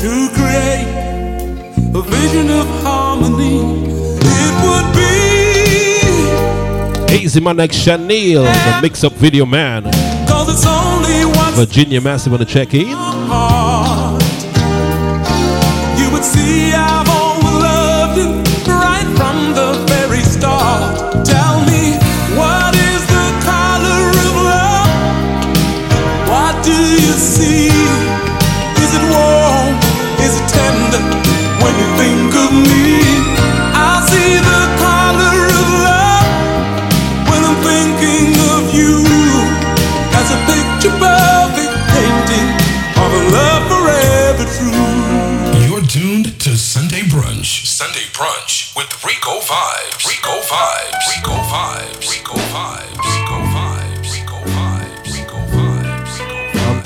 to 0.00 0.12
create 0.36 0.88
a 1.94 2.02
vision 2.02 2.50
of 2.50 2.66
harmony. 2.82 3.58
It 4.20 4.52
would 4.64 4.88
be 4.96 5.08
Easy 7.24 7.40
man 7.40 7.56
like 7.56 7.72
Chanel, 7.72 8.44
the 8.44 8.78
mix 8.82 9.04
up 9.04 9.12
video 9.14 9.44
man. 9.46 9.84
cause 10.26 10.48
it's 10.52 10.66
only 10.66 11.24
one 11.36 11.52
Virginia 11.54 12.00
Massive 12.00 12.32
on 12.32 12.38
the 12.38 12.46
check 12.46 12.74
in. 12.74 12.88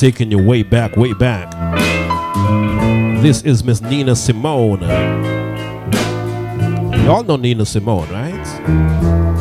Taking 0.03 0.33
you 0.33 0.39
way 0.45 0.65
back, 0.65 0.97
way 0.97 1.12
back. 1.12 1.49
This 3.23 3.43
is 3.43 3.62
Miss 3.62 3.81
Nina 3.81 4.16
Simone. 4.16 4.81
Y'all 7.05 7.23
know 7.23 7.37
Nina 7.37 7.65
Simone, 7.65 8.09
right? 8.11 9.31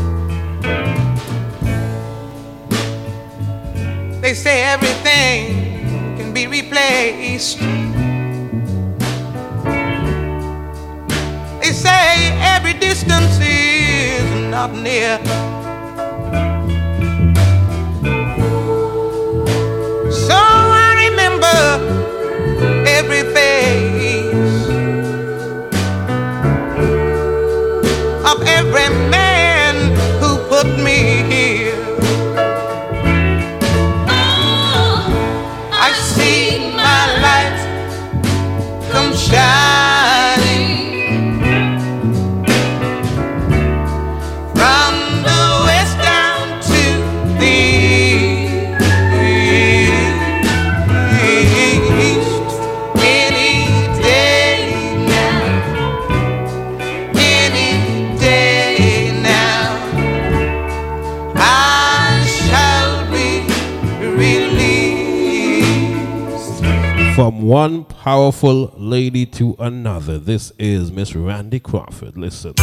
One 67.52 67.84
powerful 67.84 68.73
lady 68.78 69.26
to 69.26 69.57
another, 69.60 70.18
this 70.18 70.53
is 70.57 70.90
Miss 70.90 71.14
Randy 71.14 71.60
Crawford. 71.60 72.15
Listen. 72.18 72.53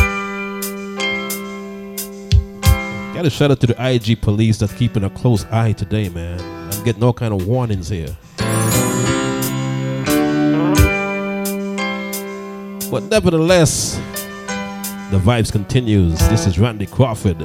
Got 3.12 3.24
to 3.24 3.28
shout 3.28 3.50
out 3.50 3.60
to 3.60 3.66
the 3.66 3.76
IG 3.78 4.22
police 4.22 4.56
that's 4.56 4.72
keeping 4.72 5.04
a 5.04 5.10
close 5.10 5.44
eye 5.50 5.72
today, 5.72 6.08
man. 6.08 6.40
I'm 6.72 6.84
getting 6.84 7.04
all 7.04 7.12
kind 7.12 7.34
of 7.34 7.46
warnings 7.46 7.90
here. 7.90 8.16
But 12.90 13.02
nevertheless, 13.10 13.96
the 15.10 15.18
vibes 15.18 15.52
continues. 15.52 16.18
This 16.30 16.46
is 16.46 16.58
Randy 16.58 16.86
Crawford. 16.86 17.36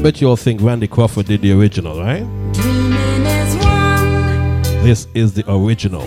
I 0.00 0.02
bet 0.02 0.22
you 0.22 0.30
all 0.30 0.36
think 0.36 0.62
Randy 0.62 0.88
Crawford 0.88 1.26
did 1.26 1.42
the 1.42 1.52
original, 1.52 2.00
right? 2.00 2.22
One 2.22 3.22
This 4.82 5.06
is 5.12 5.34
the 5.34 5.44
original. 5.46 6.00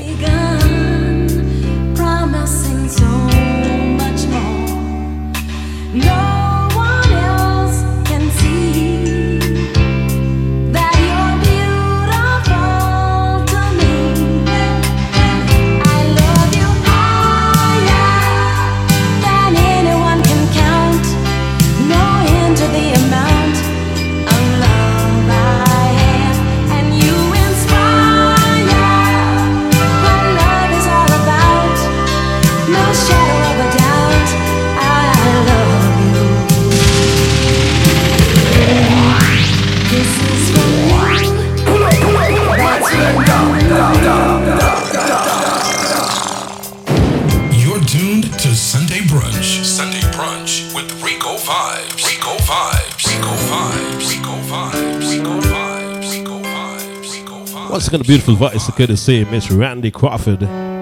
Again, 57.94 58.02
a 58.02 58.06
beautiful 58.06 58.34
voice, 58.34 58.68
I 58.68 58.72
could 58.72 58.98
say 58.98 59.24
Miss 59.24 59.52
Randy 59.52 59.92
Crawford. 59.92 60.73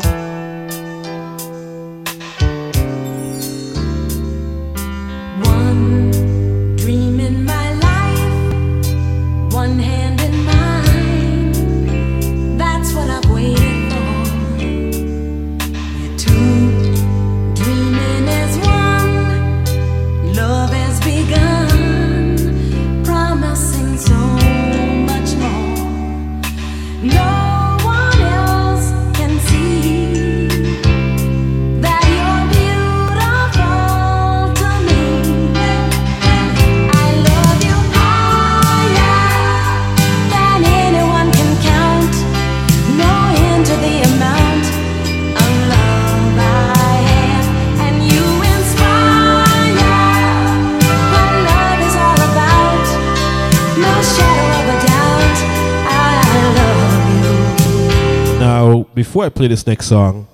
Before 59.22 59.28
I 59.28 59.38
play 59.38 59.48
this 59.50 59.68
next 59.68 59.86
song, 59.86 60.28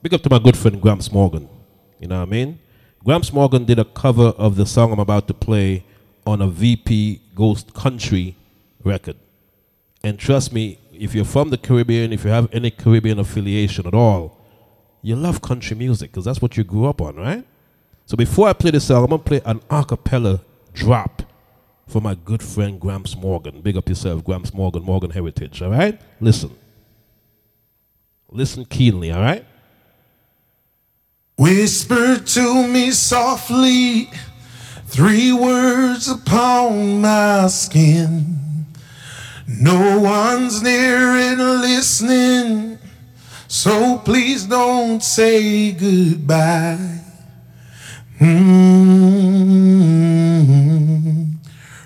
big 0.00 0.14
up 0.14 0.22
to 0.22 0.30
my 0.30 0.38
good 0.38 0.56
friend 0.56 0.80
Gramps 0.80 1.10
Morgan. 1.10 1.48
You 1.98 2.06
know 2.06 2.20
what 2.20 2.28
I 2.28 2.30
mean? 2.30 2.60
Gramps 3.04 3.32
Morgan 3.32 3.64
did 3.64 3.80
a 3.80 3.84
cover 3.84 4.28
of 4.38 4.54
the 4.54 4.64
song 4.64 4.92
I'm 4.92 5.00
about 5.00 5.26
to 5.26 5.34
play 5.34 5.84
on 6.24 6.40
a 6.40 6.46
VP 6.46 7.20
Ghost 7.34 7.74
Country 7.74 8.36
record. 8.84 9.16
And 10.04 10.20
trust 10.20 10.52
me, 10.52 10.78
if 10.92 11.16
you're 11.16 11.24
from 11.24 11.50
the 11.50 11.58
Caribbean, 11.58 12.12
if 12.12 12.24
you 12.24 12.30
have 12.30 12.48
any 12.52 12.70
Caribbean 12.70 13.18
affiliation 13.18 13.88
at 13.88 13.94
all, 13.94 14.38
you 15.02 15.16
love 15.16 15.42
country 15.42 15.76
music 15.76 16.12
because 16.12 16.24
that's 16.24 16.40
what 16.40 16.56
you 16.56 16.62
grew 16.62 16.86
up 16.86 17.00
on, 17.00 17.16
right? 17.16 17.44
So 18.06 18.16
before 18.16 18.46
I 18.46 18.52
play 18.52 18.70
this 18.70 18.86
song, 18.86 19.02
I'm 19.02 19.10
going 19.10 19.20
to 19.20 19.24
play 19.24 19.40
an 19.44 19.60
a 19.68 19.84
cappella 19.84 20.42
drop 20.72 21.24
for 21.88 22.00
my 22.00 22.14
good 22.14 22.40
friend 22.40 22.78
Gramps 22.78 23.16
Morgan. 23.16 23.62
Big 23.62 23.76
up 23.76 23.88
yourself, 23.88 24.22
Gramps 24.22 24.54
Morgan, 24.54 24.84
Morgan 24.84 25.10
Heritage, 25.10 25.60
all 25.60 25.70
right? 25.72 26.00
Listen. 26.20 26.56
Listen 28.34 28.64
keenly, 28.64 29.12
all 29.12 29.20
right? 29.20 29.44
Whisper 31.36 32.18
to 32.18 32.66
me 32.66 32.90
softly 32.90 34.08
three 34.86 35.32
words 35.32 36.08
upon 36.08 37.02
my 37.02 37.46
skin. 37.48 38.66
No 39.46 40.00
one's 40.00 40.62
near 40.62 41.08
and 41.08 41.40
listening, 41.60 42.78
so 43.48 43.98
please 43.98 44.46
don't 44.46 45.02
say 45.02 45.72
goodbye. 45.72 47.00
Mm. 48.18 49.71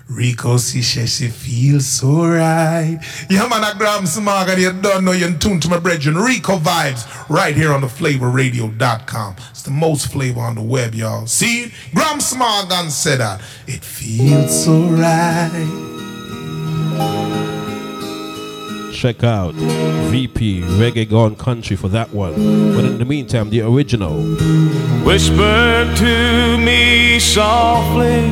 Rico 0.09 0.57
she 0.59 0.83
says 0.83 1.17
she 1.17 1.29
feels 1.29 1.87
so 1.87 2.27
right. 2.27 2.99
Yeah, 3.29 3.49
man, 3.49 3.65
I 3.65 3.75
grab 3.77 4.07
some 4.07 4.25
mag 4.25 4.49
and 4.49 4.61
you 4.61 4.73
don't 4.73 5.05
know 5.05 5.13
you're 5.13 5.29
in 5.29 5.39
tune 5.39 5.59
to 5.61 5.69
my 5.69 5.79
brethren. 5.79 6.17
Rico 6.17 6.59
vibes 6.59 7.29
right 7.29 7.57
here 7.57 7.73
on 7.73 7.81
the 7.81 7.89
flavorradio.com. 7.89 9.37
It's 9.51 9.63
the 9.63 9.71
most 9.71 10.13
flavor 10.13 10.41
on 10.41 10.55
the 10.55 10.63
web, 10.63 10.95
y'all. 10.95 11.27
See? 11.27 11.73
Gramps 11.95 12.37
Morgan 12.37 12.91
said 12.91 13.19
that. 13.19 13.41
It 13.67 13.85
feels 13.85 14.65
so 14.65 14.81
right. 14.91 15.93
Check 18.97 19.25
out 19.25 19.53
VP 20.11 20.63
Reggae 20.63 21.09
Gone 21.09 21.37
Country 21.37 21.77
for 21.77 21.89
that 21.89 22.11
one. 22.15 22.33
But 22.75 22.87
in 22.87 22.99
the 22.99 23.05
meantime, 23.05 23.51
the 23.51 23.61
original. 23.61 24.23
Whisper 25.05 25.93
to 25.97 26.59
me 26.59 27.19
softly, 27.19 28.31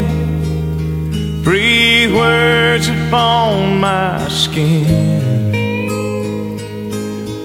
breathe 1.45 2.13
words 2.15 2.89
upon 2.89 3.79
my 3.79 4.27
skin. 4.29 5.53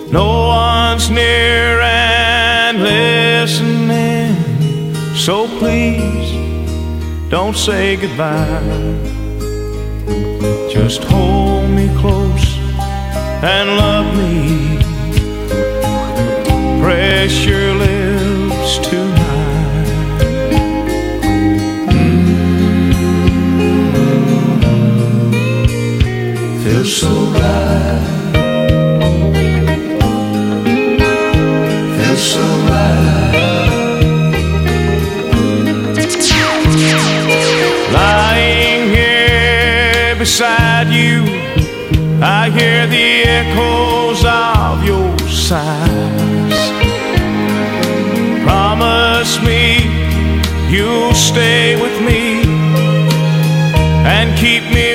No 0.09 0.47
one's 0.47 1.09
near 1.09 1.81
and 1.81 2.81
listening, 2.81 4.35
so 5.15 5.47
please 5.59 6.31
don't 7.29 7.57
say 7.57 7.97
goodbye. 7.97 8.63
Just 10.71 11.03
hold 11.03 11.69
me 11.69 11.89
close 11.99 12.57
and 13.43 13.67
love 13.83 14.07
me. 14.15 14.79
Press 16.81 17.45
your 17.45 17.73
lips 17.75 17.98
Feels 26.79 26.95
so 26.95 27.09
right. 27.09 27.99
Feels 31.97 32.23
so 32.31 32.39
right. 32.39 33.33
Lying 37.91 38.83
here 38.95 40.15
beside 40.15 40.87
you. 40.87 41.25
I 42.23 42.49
hear 42.49 42.87
the 42.87 43.23
echoes 43.27 44.23
of 44.23 44.85
your 44.85 45.19
sighs. 45.27 46.59
Promise 48.45 49.41
me 49.43 49.83
you'll 50.69 51.13
stay 51.13 51.75
with 51.75 52.01
me 52.01 52.43
and 54.15 54.37
keep 54.39 54.63
me 54.73 54.88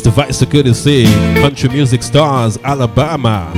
It's 0.00 0.06
the 0.06 0.12
Vice 0.12 0.38
the 0.38 0.72
See. 0.72 1.04
Country 1.42 1.68
Music 1.68 2.02
Stars, 2.02 2.56
Alabama. 2.64 3.52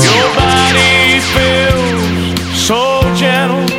Your 0.00 0.30
body 0.34 1.20
feels 1.34 2.40
so 2.58 3.02
gentle, 3.14 3.70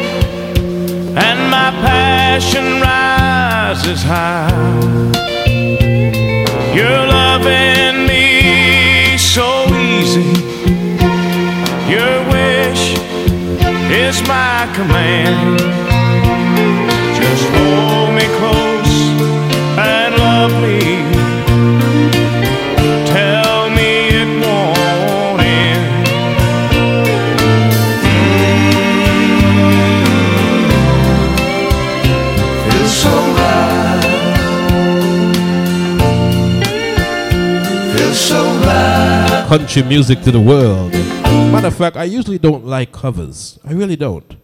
and 1.18 1.50
my 1.50 1.72
passion 1.82 2.80
rises 2.80 4.04
high. 4.04 4.54
You're 6.76 7.08
loving 7.08 8.06
me 8.06 9.18
so 9.18 9.66
easy. 9.74 10.30
Your 11.90 12.24
wish 12.30 13.00
is 13.90 14.22
my 14.28 14.72
command. 14.76 15.85
Country 39.58 39.84
music 39.84 40.22
to 40.24 40.32
the 40.32 40.42
world. 40.42 40.92
Matter 40.92 41.68
of 41.68 41.76
fact, 41.78 41.96
I 41.96 42.04
usually 42.04 42.38
don't 42.38 42.66
like 42.66 42.92
covers. 42.92 43.58
I 43.64 43.72
really 43.72 43.96
don't. 43.96 44.36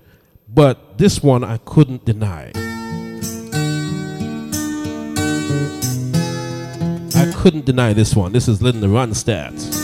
But 0.48 0.98
this 0.98 1.22
one 1.22 1.44
I 1.44 1.58
couldn't 1.66 2.06
deny. 2.06 2.54
I 7.14 7.34
couldn't 7.36 7.66
deny 7.66 7.92
this 7.92 8.16
one. 8.16 8.32
This 8.32 8.48
is 8.48 8.62
Linda 8.62 8.88
Ronstadt. 8.88 9.81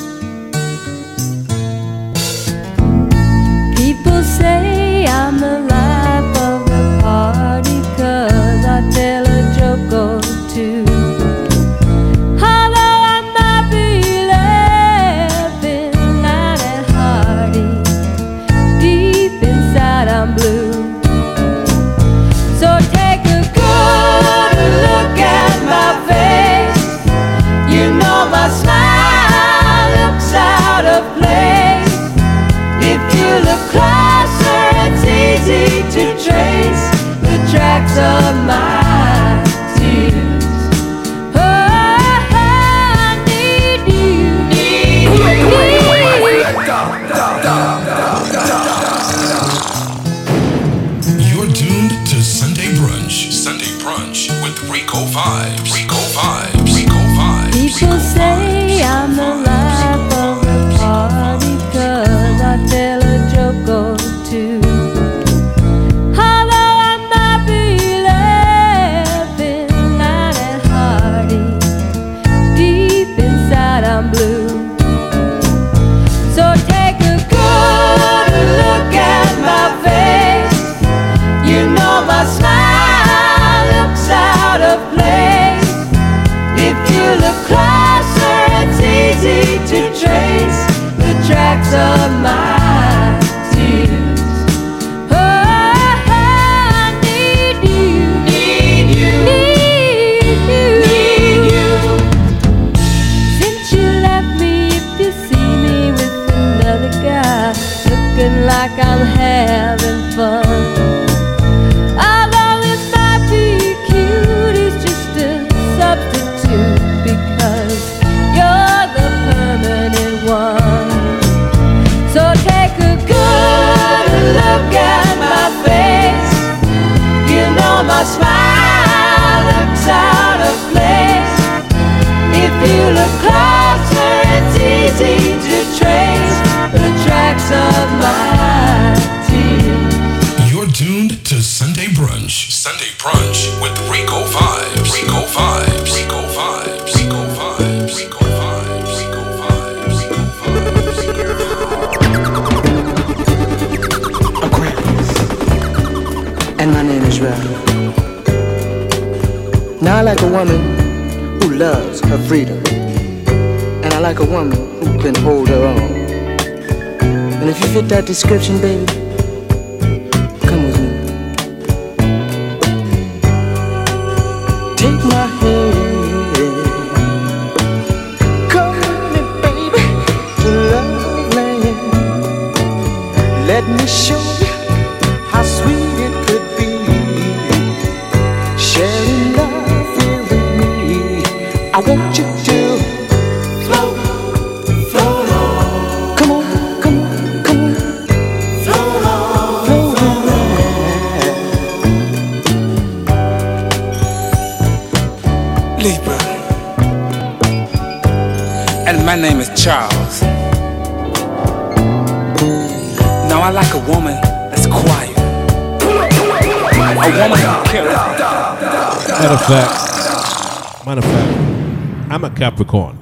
Capricorn. 222.57 222.97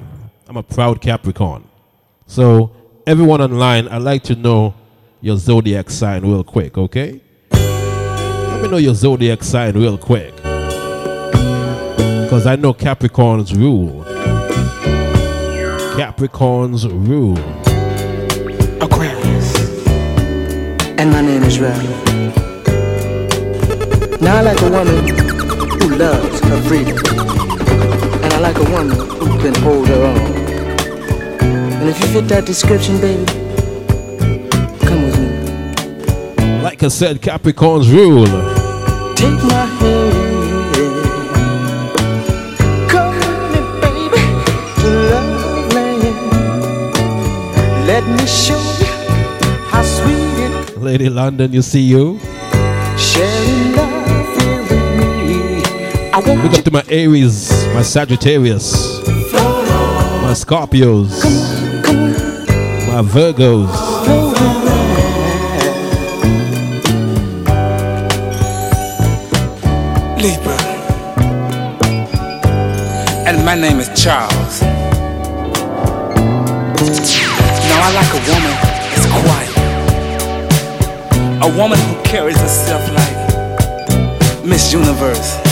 I'm 0.48 0.58
a 0.58 0.62
proud 0.62 1.00
Capricorn. 1.00 1.64
So, 2.26 2.72
everyone 3.06 3.40
online, 3.40 3.88
I'd 3.88 4.02
like 4.02 4.22
to 4.24 4.34
know 4.34 4.74
your 5.22 5.38
zodiac 5.38 5.88
sign 5.88 6.24
real 6.24 6.44
quick, 6.44 6.76
okay? 6.76 7.22
Let 7.52 8.60
me 8.60 8.68
know 8.68 8.76
your 8.76 8.92
zodiac 8.92 9.42
sign 9.42 9.72
real 9.72 9.96
quick. 9.96 10.36
Because 10.36 12.46
I 12.46 12.56
know 12.56 12.74
Capricorns 12.74 13.56
rule. 13.56 14.04
Capricorns 15.96 16.84
rule. 17.08 17.38
Aquarius. 18.82 19.56
And 20.98 21.10
my 21.10 21.22
name 21.22 21.44
is 21.44 21.58
Ralph. 21.58 21.82
Now 24.20 24.36
I 24.36 24.42
like 24.42 24.60
a 24.60 24.68
woman 24.68 25.08
who 25.80 25.96
loves 25.96 26.40
her 26.40 26.60
freedom. 26.68 27.85
I 28.36 28.38
like 28.38 28.58
a 28.58 28.64
woman 28.64 28.90
who 28.90 29.38
can 29.40 29.54
hold 29.62 29.88
her 29.88 29.94
own. 29.94 30.18
And 31.80 31.88
if 31.88 31.98
you 32.00 32.06
fit 32.08 32.28
that 32.28 32.44
description, 32.44 33.00
baby, 33.00 33.24
come 34.84 35.02
with 35.04 35.18
me. 35.18 36.62
Like 36.62 36.82
I 36.82 36.88
said, 36.88 37.22
Capricorns 37.22 37.90
rule. 37.90 38.26
Take 39.14 39.40
my 39.42 39.64
hand. 39.80 40.12
Come 42.90 43.16
with 43.16 43.70
me, 43.80 44.04
baby, 44.12 44.20
to 44.80 44.88
love 45.12 45.72
land. 45.72 46.94
Let 47.86 48.04
me 48.06 48.26
show 48.26 48.60
you 48.82 48.92
how 49.70 49.82
sweet 49.82 50.44
it 50.44 50.76
Lady 50.76 51.08
London, 51.08 51.54
you 51.54 51.62
see 51.62 51.80
you. 51.80 52.18
sharing 52.98 53.72
love 53.72 54.06
me. 55.26 55.62
I 56.12 56.18
want 56.20 56.44
Look 56.44 56.58
up 56.58 56.64
to 56.64 56.70
my 56.70 56.84
Aries, 56.90 57.55
my 57.76 57.82
Sagittarius, 57.82 58.72
my 59.04 60.32
Scorpios, 60.32 61.10
my 62.88 63.02
Virgos. 63.02 63.68
Libra. 70.16 70.56
And 73.26 73.44
my 73.44 73.54
name 73.54 73.78
is 73.78 73.88
Charles. 74.02 74.62
Now 77.68 77.80
I 77.82 77.90
like 77.92 78.10
a 78.14 78.22
woman 78.32 78.54
that's 78.94 79.06
quiet. 79.20 79.52
A 81.42 81.48
woman 81.58 81.78
who 81.78 81.94
carries 82.04 82.40
herself 82.40 82.90
like 82.94 84.46
Miss 84.46 84.72
Universe. 84.72 85.45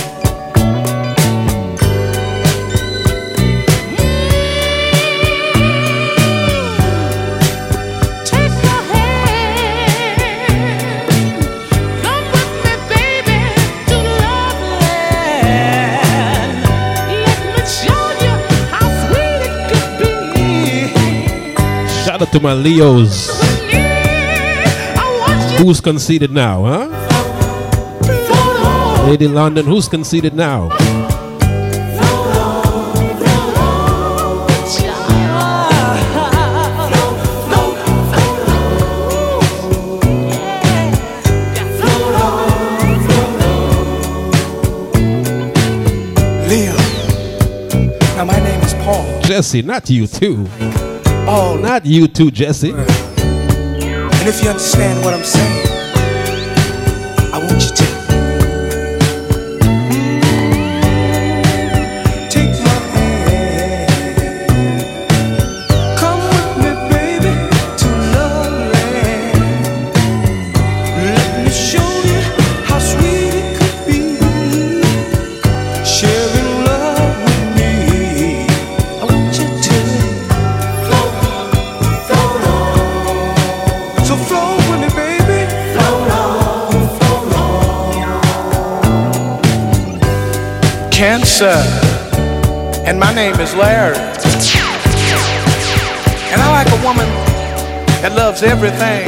To 22.34 22.40
my 22.40 22.52
Leos. 22.52 23.30
Who's 25.58 25.80
conceded 25.80 26.32
now, 26.32 26.64
huh? 26.64 26.88
Lady 29.06 29.28
London, 29.28 29.64
who's 29.64 29.86
conceded 29.88 30.34
now? 30.34 30.70
Leo. 46.48 46.74
Now 48.16 48.24
my 48.24 48.40
name 48.40 48.60
is 48.62 48.74
Paul. 48.82 49.20
Jesse, 49.22 49.62
not 49.62 49.88
you 49.88 50.08
too. 50.08 50.48
Oh, 51.26 51.58
Not 51.60 51.86
you 51.86 52.06
too, 52.06 52.30
Jesse. 52.30 52.70
And 52.72 54.28
if 54.28 54.42
you 54.42 54.50
understand 54.50 55.04
what 55.04 55.14
I'm 55.14 55.24
saying, 55.24 55.53
And 91.46 92.98
my 92.98 93.12
name 93.14 93.38
is 93.38 93.54
Larry. 93.54 93.96
And 96.32 96.40
I 96.40 96.50
like 96.50 96.68
a 96.68 96.82
woman 96.82 97.06
that 98.00 98.12
loves 98.16 98.42
everything 98.42 99.06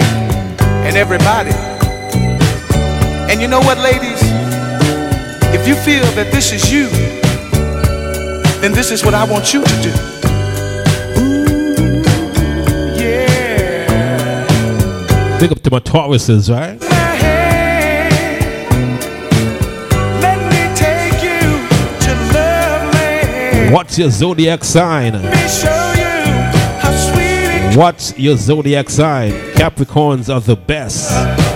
and 0.86 0.96
everybody. 0.96 1.52
And 3.32 3.40
you 3.40 3.48
know 3.48 3.60
what, 3.60 3.78
ladies? 3.78 4.20
If 5.54 5.66
you 5.66 5.74
feel 5.76 6.04
that 6.12 6.30
this 6.30 6.52
is 6.52 6.70
you, 6.70 6.88
then 8.60 8.72
this 8.72 8.90
is 8.90 9.02
what 9.02 9.14
I 9.14 9.24
want 9.24 9.54
you 9.54 9.64
to 9.64 9.82
do. 9.82 9.92
Big 15.40 15.52
up 15.52 15.62
to 15.62 15.70
my 15.70 15.80
Tauruses, 15.80 16.50
right? 16.50 16.85
What's 23.96 24.02
your 24.02 24.10
zodiac 24.10 24.62
sign? 24.62 25.12
Show 25.48 25.92
you 25.96 26.04
how 26.82 26.94
sweet 26.94 27.72
it 27.72 27.76
What's 27.78 28.18
your 28.18 28.36
zodiac 28.36 28.90
sign? 28.90 29.32
Capricorns 29.54 30.28
are 30.28 30.42
the 30.42 30.54
best. 30.54 31.55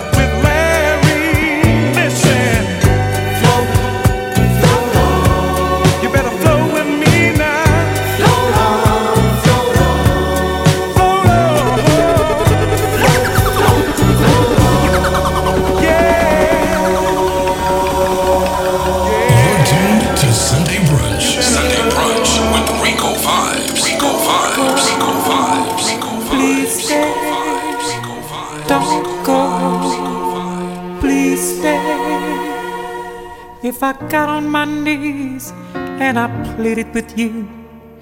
If 33.62 33.82
I 33.82 33.92
got 34.08 34.30
on 34.30 34.48
my 34.48 34.64
knees 34.64 35.52
and 35.74 36.18
I 36.18 36.28
pleaded 36.56 36.94
with 36.94 37.18
you 37.18 37.46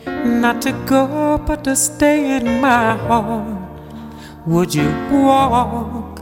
not 0.06 0.62
to 0.62 0.70
go 0.86 1.36
but 1.44 1.64
to 1.64 1.74
stay 1.74 2.36
in 2.36 2.60
my 2.60 2.96
heart, 2.96 3.58
would 4.46 4.72
you 4.72 4.88
walk 5.10 6.20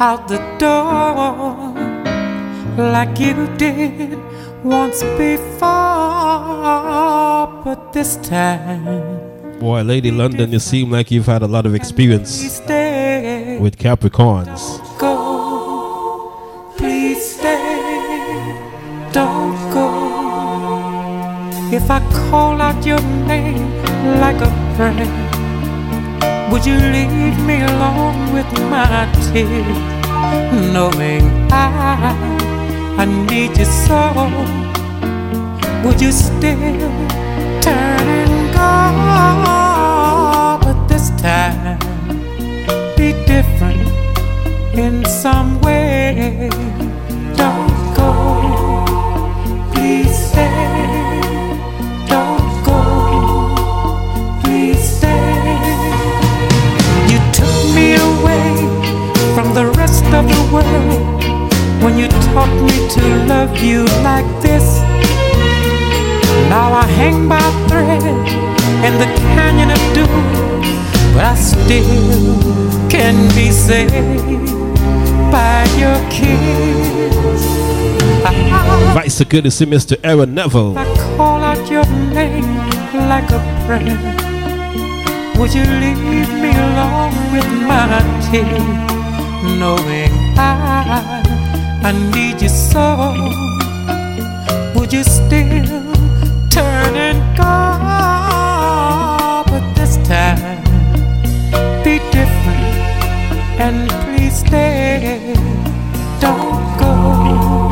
out 0.00 0.26
the 0.26 0.38
door 0.58 1.72
like 2.76 3.20
you 3.20 3.46
did 3.56 4.18
once 4.64 5.04
before? 5.16 5.62
But 7.64 7.92
this 7.92 8.16
time, 8.16 9.60
Boy, 9.60 9.82
Lady 9.82 10.10
London, 10.10 10.50
you 10.50 10.58
seem 10.58 10.90
like 10.90 11.12
you've 11.12 11.26
had 11.26 11.42
a 11.42 11.46
lot 11.46 11.64
of 11.64 11.76
experience 11.76 12.42
with 13.60 13.78
Capricorns. 13.78 14.83
If 21.74 21.90
I 21.90 21.98
call 22.30 22.62
out 22.62 22.86
your 22.86 23.00
name 23.26 23.68
like 24.20 24.40
a 24.40 24.50
prayer, 24.76 25.10
would 26.48 26.64
you 26.64 26.76
leave 26.76 27.38
me 27.44 27.62
alone 27.64 28.32
with 28.32 28.46
my 28.70 29.10
tears? 29.26 29.78
Knowing 30.72 31.26
I, 31.50 32.14
I 32.96 33.04
need 33.06 33.58
you 33.58 33.64
so. 33.64 33.98
Would 35.84 36.00
you 36.00 36.12
still 36.12 36.78
turn 37.60 38.06
and 38.22 38.54
go? 38.54 38.70
But 40.64 40.86
this 40.86 41.10
time, 41.20 41.78
be 42.96 43.12
different 43.26 43.88
in 44.78 45.04
some 45.04 45.60
way. 45.60 46.48
Don't 47.34 47.94
go, 47.96 48.10
world 60.54 61.24
when 61.82 61.98
you 61.98 62.06
taught 62.30 62.54
me 62.62 62.76
to 62.94 63.02
love 63.26 63.52
you 63.58 63.84
like 64.06 64.28
this. 64.40 64.66
Now 66.48 66.72
I 66.72 66.86
hang 67.00 67.28
by 67.28 67.42
a 67.42 67.54
thread 67.68 68.02
in 68.86 68.92
the 69.02 69.08
canyon 69.34 69.70
of 69.76 69.82
doom, 69.96 70.24
but 71.12 71.24
I 71.24 71.34
still 71.34 72.38
can 72.88 73.16
be 73.34 73.50
saved 73.50 73.90
by 75.34 75.66
your 75.82 75.98
kiss. 76.14 77.42
I 78.24 78.94
Right, 78.94 79.10
so 79.10 79.24
good 79.24 79.44
to 79.44 79.50
see 79.50 79.66
Mr. 79.66 79.98
Aaron 80.04 80.34
Neville. 80.34 80.74
call 81.16 81.42
out 81.42 81.68
your 81.68 81.86
name 82.14 82.46
like 83.12 83.28
a 83.30 83.40
prayer. 83.66 83.98
Would 85.36 85.52
you 85.52 85.64
leave 85.82 86.32
me 86.44 86.50
alone 86.66 87.14
with 87.34 87.48
my 87.66 87.98
tears, 88.30 89.58
knowing 89.58 90.23
I 90.36 91.22
I 91.84 91.92
need 92.14 92.40
you 92.42 92.48
so? 92.48 93.12
Would 94.74 94.92
you 94.92 95.04
still 95.04 95.66
turn 96.50 96.94
and 96.96 97.20
go? 97.36 97.44
But 99.50 99.74
this 99.74 99.96
time, 100.08 100.62
be 101.84 101.98
different 102.10 102.74
and 103.60 103.90
please 104.04 104.38
stay. 104.38 105.34
Don't 106.20 106.78
go, 106.78 107.70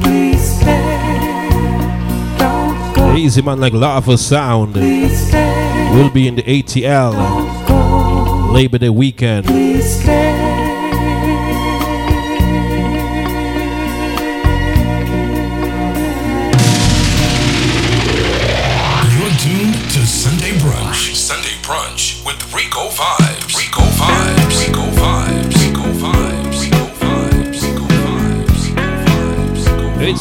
please 0.00 0.56
stay. 0.60 1.48
Don't 2.38 2.94
go, 2.94 3.14
Easy 3.14 3.42
man 3.42 3.60
like 3.60 3.72
Lava 3.74 4.16
Sound 4.16 4.74
please 4.74 5.28
stay. 5.28 5.90
will 5.94 6.10
be 6.10 6.26
in 6.28 6.36
the 6.36 6.42
ATL 6.42 7.14
Labor 8.52 8.78
Day 8.78 8.88
weekend. 8.88 9.46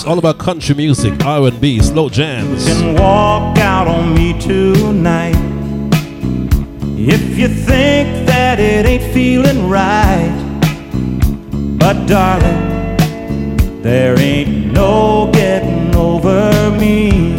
All 0.08 0.18
about 0.18 0.38
country 0.38 0.74
music, 0.74 1.14
R&B, 1.26 1.82
slow 1.82 2.08
jams. 2.08 2.66
can 2.66 2.94
walk 2.94 3.58
out 3.58 3.90
on 3.90 4.14
me 4.16 4.40
tonight. 4.40 5.36
If 6.98 7.38
you 7.38 7.50
think 7.50 8.26
that 8.26 8.58
it 8.58 8.86
ain't 8.86 9.14
feeling 9.14 9.68
right, 9.68 10.32
but 11.78 12.06
darling, 12.06 12.96
there 13.82 14.18
ain't 14.18 14.72
no 14.72 15.30
getting 15.34 15.94
over 15.94 16.72
me. 16.80 17.38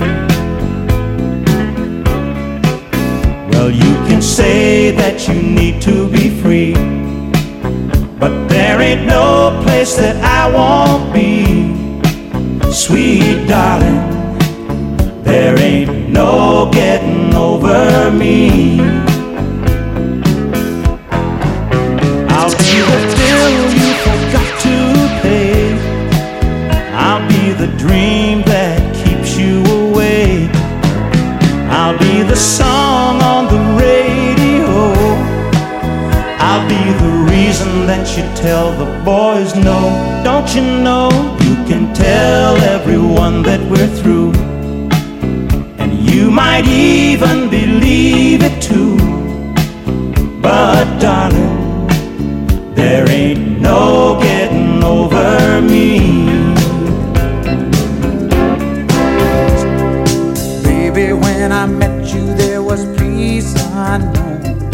Well, 3.51 3.71
you 3.71 3.95
can 4.07 4.21
say 4.21 4.91
that 4.91 5.27
you 5.27 5.41
need 5.41 5.81
to 5.83 6.07
be 6.11 6.29
free, 6.43 6.75
but 8.19 8.47
there 8.49 8.79
ain't 8.83 9.07
no 9.07 9.59
place 9.65 9.97
that 9.97 10.23
I 10.23 10.53
won't 10.55 11.15
be. 11.15 11.48
Sweet 12.79 13.47
darling, 13.49 13.99
there 15.25 15.59
ain't 15.59 16.11
no 16.11 16.71
getting 16.73 17.35
over 17.35 18.11
me. 18.13 18.79
I'll 22.31 22.55
be 22.57 22.79
the 22.89 23.01
bill 23.19 23.51
you 23.75 23.89
forgot 24.07 24.51
to 24.63 24.77
pay. 25.23 25.75
I'll 26.95 27.27
be 27.29 27.53
the 27.53 27.67
dream 27.77 28.43
that 28.43 28.79
keeps 29.05 29.37
you 29.37 29.61
awake. 29.65 30.49
I'll 31.69 31.99
be 31.99 32.23
the 32.23 32.37
song 32.37 33.21
on 33.21 33.47
the 33.55 33.61
radio. 33.83 34.69
I'll 36.39 36.67
be 36.69 36.85
the 37.05 37.13
reason 37.35 37.87
that 37.89 38.07
you 38.17 38.23
tell 38.41 38.71
the 38.73 38.87
boys 39.05 39.57
no. 39.57 40.23
Don't 40.23 40.49
you 40.55 40.63
know 40.63 41.11
you 41.43 41.55
can 41.67 41.93
tell 41.93 42.48
that 43.49 43.63
we're 43.71 43.93
through? 44.01 44.31
And 45.79 45.91
you 46.11 46.31
might 46.31 46.67
even 46.67 47.49
believe 47.49 48.41
it 48.43 48.61
too. 48.61 48.99
But 50.43 50.85
darling, 51.01 51.87
there 52.75 53.09
ain't 53.09 53.59
no 53.59 54.21
getting 54.21 54.85
over 54.85 55.63
me. 55.63 55.99
Baby, 60.63 61.15
when 61.15 61.51
I 61.51 61.65
met 61.65 62.13
you, 62.13 62.25
there 62.35 62.63
was 62.63 62.85
peace 62.99 63.55
unknown. 63.73 64.69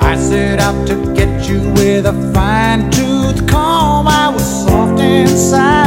I 0.00 0.16
set 0.16 0.58
out 0.58 0.78
to 0.88 0.96
get 1.14 1.48
you 1.48 1.60
with 1.78 2.04
a 2.06 2.16
fine 2.34 2.90
tooth 2.90 3.48
comb. 3.48 4.08
I 4.08 4.28
was 4.34 4.46
soft 4.64 5.00
inside. 5.00 5.77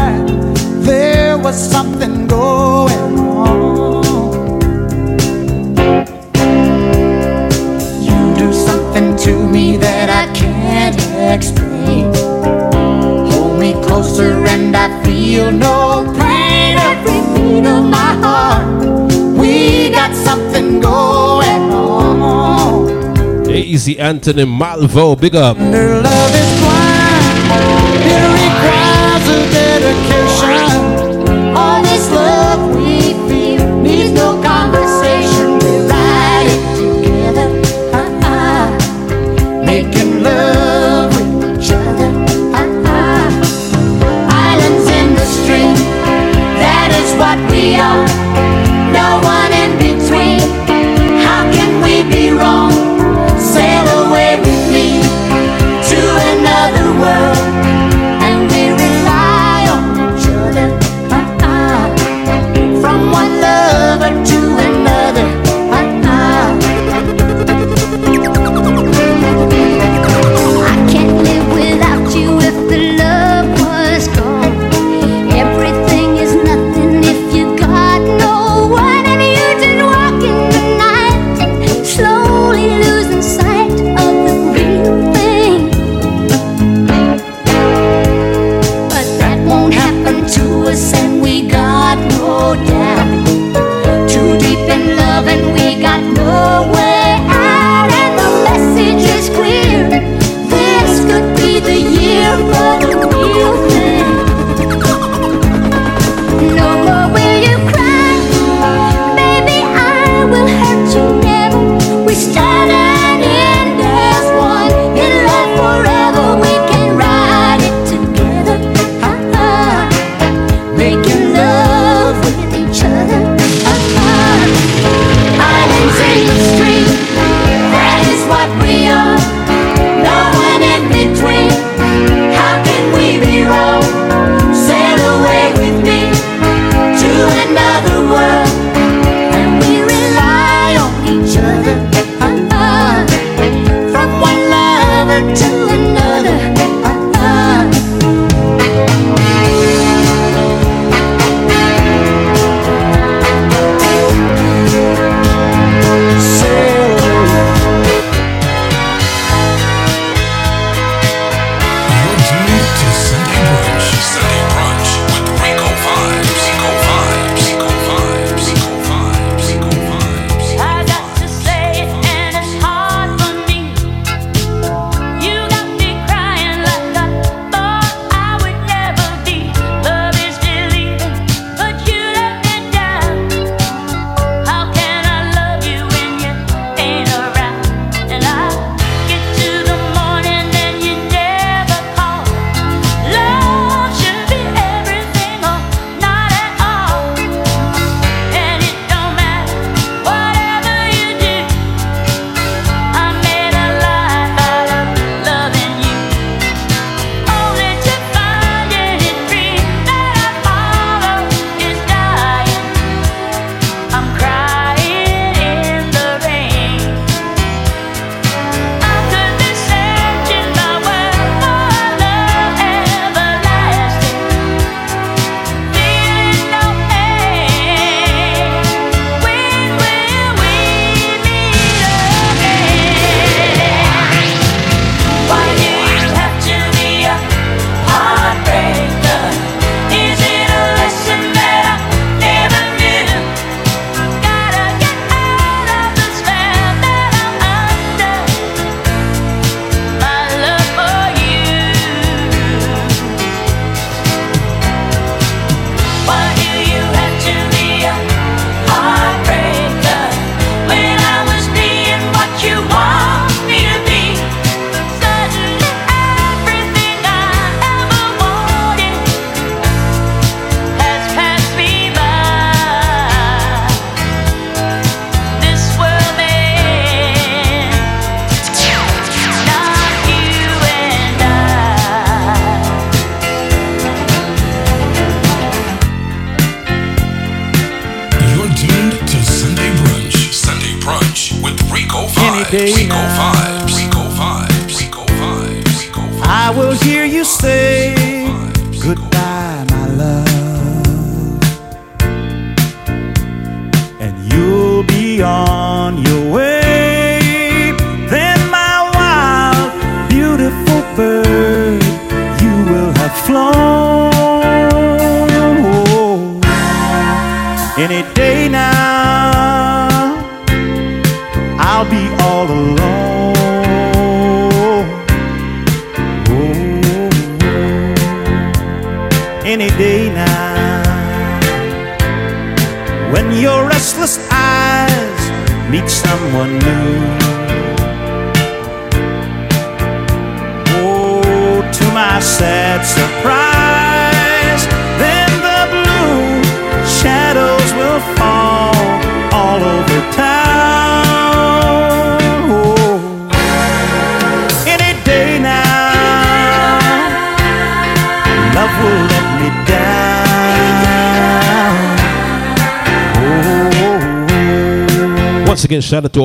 Casey 23.71 23.97
Anthony 23.97 24.43
Malvo, 24.43 25.15
big 25.17 25.33
up. 25.33 25.55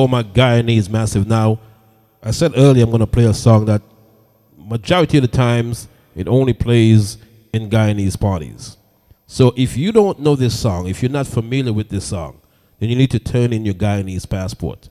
My 0.07 0.23
Guyanese 0.23 0.89
massive. 0.89 1.27
Now, 1.27 1.59
I 2.21 2.31
said 2.31 2.53
earlier 2.55 2.83
I'm 2.83 2.89
going 2.89 2.99
to 2.99 3.07
play 3.07 3.25
a 3.25 3.33
song 3.33 3.65
that 3.65 3.81
majority 4.57 5.17
of 5.17 5.21
the 5.21 5.27
times 5.27 5.87
it 6.15 6.27
only 6.27 6.53
plays 6.53 7.17
in 7.53 7.69
Guyanese 7.69 8.19
parties. 8.19 8.77
So 9.27 9.53
if 9.55 9.77
you 9.77 9.91
don't 9.91 10.19
know 10.19 10.35
this 10.35 10.59
song, 10.59 10.87
if 10.87 11.01
you're 11.01 11.11
not 11.11 11.27
familiar 11.27 11.73
with 11.73 11.89
this 11.89 12.05
song, 12.05 12.41
then 12.79 12.89
you 12.89 12.95
need 12.95 13.11
to 13.11 13.19
turn 13.19 13.53
in 13.53 13.65
your 13.65 13.73
Guyanese 13.73 14.29
passport. 14.29 14.89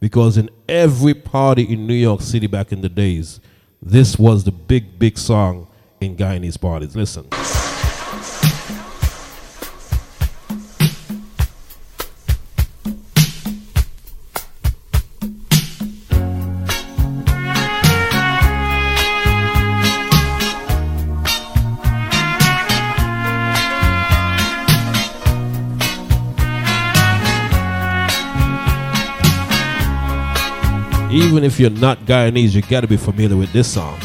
Because 0.00 0.36
in 0.36 0.50
every 0.68 1.14
party 1.14 1.62
in 1.62 1.86
New 1.86 1.94
York 1.94 2.20
City 2.20 2.46
back 2.46 2.72
in 2.72 2.82
the 2.82 2.88
days, 2.88 3.40
this 3.80 4.18
was 4.18 4.44
the 4.44 4.52
big, 4.52 4.98
big 4.98 5.16
song 5.16 5.68
in 6.00 6.16
Guyanese 6.16 6.60
parties. 6.60 6.94
Listen. 6.94 7.26
If 31.56 31.60
you're 31.60 31.70
not 31.70 31.98
Guyanese, 32.00 32.54
you 32.54 32.60
gotta 32.60 32.86
be 32.86 32.98
familiar 32.98 33.34
with 33.34 33.50
this 33.50 33.66
song. 33.66 33.98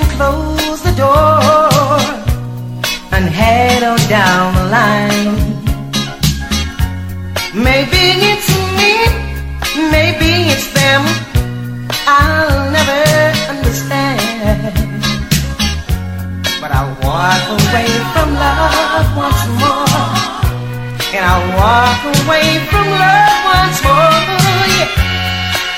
And 0.00 0.10
close 0.16 0.82
the 0.82 0.92
door 0.92 2.00
and 3.12 3.28
head 3.28 3.82
on 3.82 3.98
down 4.08 4.54
the 4.54 4.66
line. 4.78 5.36
Maybe 7.54 8.04
it's 8.32 8.50
me, 8.78 8.92
maybe 9.90 10.30
it's 10.52 10.68
them. 10.72 11.02
I'll 12.06 12.70
never 12.70 13.02
understand. 13.52 14.74
But 16.60 16.70
I'll 16.72 16.94
walk 17.04 17.44
away 17.58 17.90
from 18.12 18.28
love 18.34 19.08
once 19.16 19.42
more. 19.60 20.30
And 21.14 21.22
I'll 21.30 21.48
walk 21.60 22.00
away 22.22 22.46
from 22.70 22.86
love 23.04 23.40
once 23.54 23.78
more. 23.84 24.20
Yeah. 24.76 24.88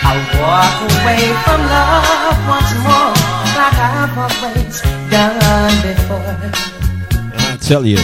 I'll 0.09 0.24
walk 0.43 0.77
away 0.93 1.23
from 1.44 1.61
love 1.74 2.39
once 2.55 2.73
more. 2.86 3.41
Like 3.62 3.78
I've 3.78 4.18
always 4.18 4.80
done 5.09 5.76
before. 5.86 6.34
I 7.47 7.56
tell 7.60 7.86
you, 7.86 7.98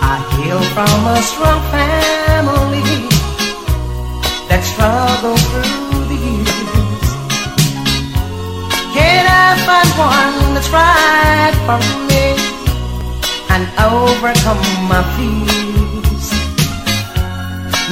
I 0.00 0.16
hail 0.32 0.62
from 0.72 0.98
a 1.12 1.20
strong 1.20 1.60
family 1.68 2.80
that 4.48 4.64
struggled 4.64 5.42
through 5.52 6.08
the 6.08 6.18
years. 6.24 7.06
Can 8.96 9.24
I 9.28 9.60
find 9.68 9.90
one 10.00 10.54
that's 10.54 10.70
right 10.72 11.56
for 11.68 11.80
me 12.08 12.24
and 13.52 13.64
overcome 13.76 14.64
my 14.88 15.04
fears? 15.20 16.26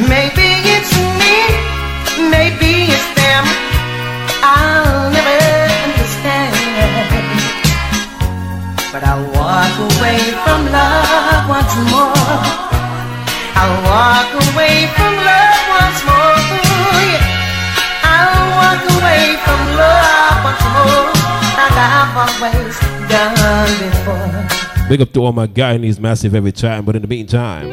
Maybe 0.09 0.49
it's 0.75 0.93
me, 1.21 1.37
maybe 2.33 2.89
it's 2.89 3.09
them. 3.21 3.45
I'll 4.43 5.14
But 8.95 9.03
I'll 9.03 9.27
walk 9.35 9.75
away 9.99 10.23
from 10.47 10.71
love 10.71 11.49
once 11.51 11.75
more. 11.91 12.15
I'll 13.59 13.83
walk 13.91 14.31
away 14.55 14.87
from 14.95 15.13
love 15.19 15.63
once 15.75 16.01
more. 16.07 16.39
I'll 18.07 18.55
walk 18.55 18.87
away 18.95 19.35
from 19.43 19.61
love 19.75 20.39
once 20.47 20.67
more. 20.71 21.11
Like 21.59 21.75
I've 21.75 22.15
always 22.23 22.79
done 23.11 23.67
before. 23.83 24.89
big 24.89 25.01
up 25.01 25.13
to 25.15 25.25
all 25.25 25.33
my 25.33 25.49
Guyanese 25.49 25.99
massive 25.99 26.33
every 26.33 26.53
time. 26.53 26.85
But 26.85 26.95
in 26.95 27.03
the 27.03 27.09
meantime, 27.09 27.67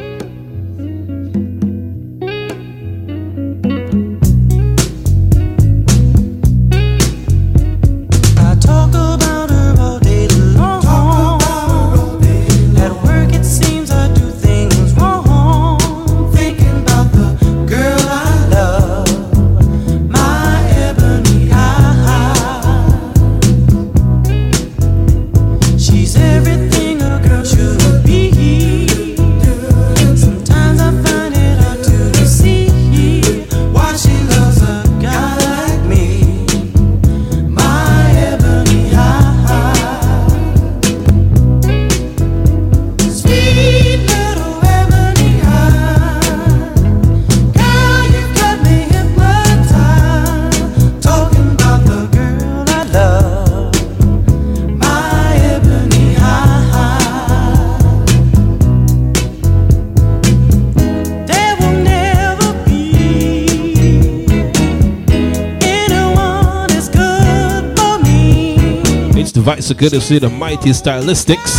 it's 69.42 69.48
the 69.48 69.54
Vice 69.56 69.70
of 69.70 69.78
Courtesy, 69.78 70.18
the 70.18 70.28
mighty 70.28 70.70
stylistics. 70.70 71.56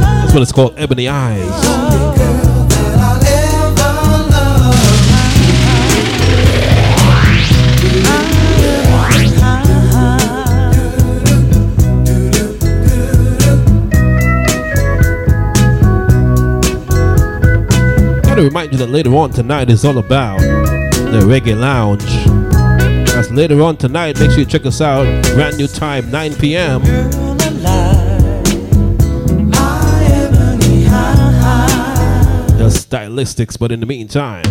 That's 0.00 0.32
what 0.32 0.42
it's 0.42 0.52
called, 0.52 0.74
Ebony 0.78 1.08
Eyes. 1.08 1.48
Gotta 18.24 18.42
remind 18.42 18.72
you 18.72 18.78
that 18.78 18.88
later 18.88 19.14
on 19.14 19.30
tonight 19.30 19.70
is 19.70 19.84
all 19.84 19.98
about 19.98 20.40
the 20.40 21.20
Reggae 21.26 21.58
Lounge. 21.58 22.31
That's 23.12 23.30
later 23.30 23.60
on 23.60 23.76
tonight. 23.76 24.18
Make 24.18 24.30
sure 24.30 24.40
you 24.40 24.46
check 24.46 24.64
us 24.64 24.80
out. 24.80 25.04
Brand 25.34 25.58
new 25.58 25.66
time, 25.66 26.10
9 26.10 26.34
p.m. 26.36 26.82
The 32.56 32.68
stylistics, 32.70 33.58
but 33.58 33.70
in 33.70 33.80
the 33.80 33.86
meantime. 33.86 34.44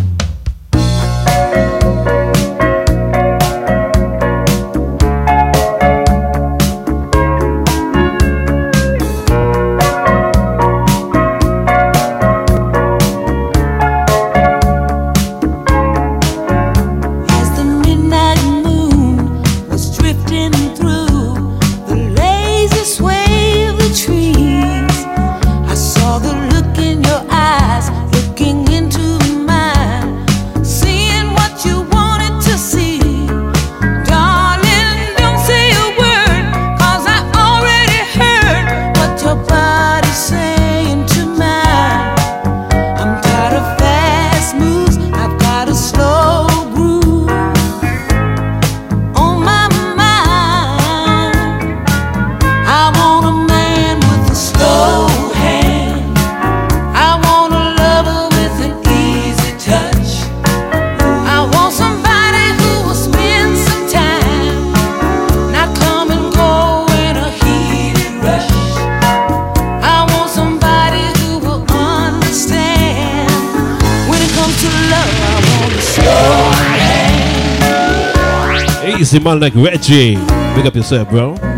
It's 79.14 79.18
the 79.18 79.26
man 79.26 79.42
like 79.42 79.54
Reggie. 79.56 80.16
Big 80.56 80.66
up 80.66 80.74
yourself, 80.74 81.10
bro. 81.10 81.51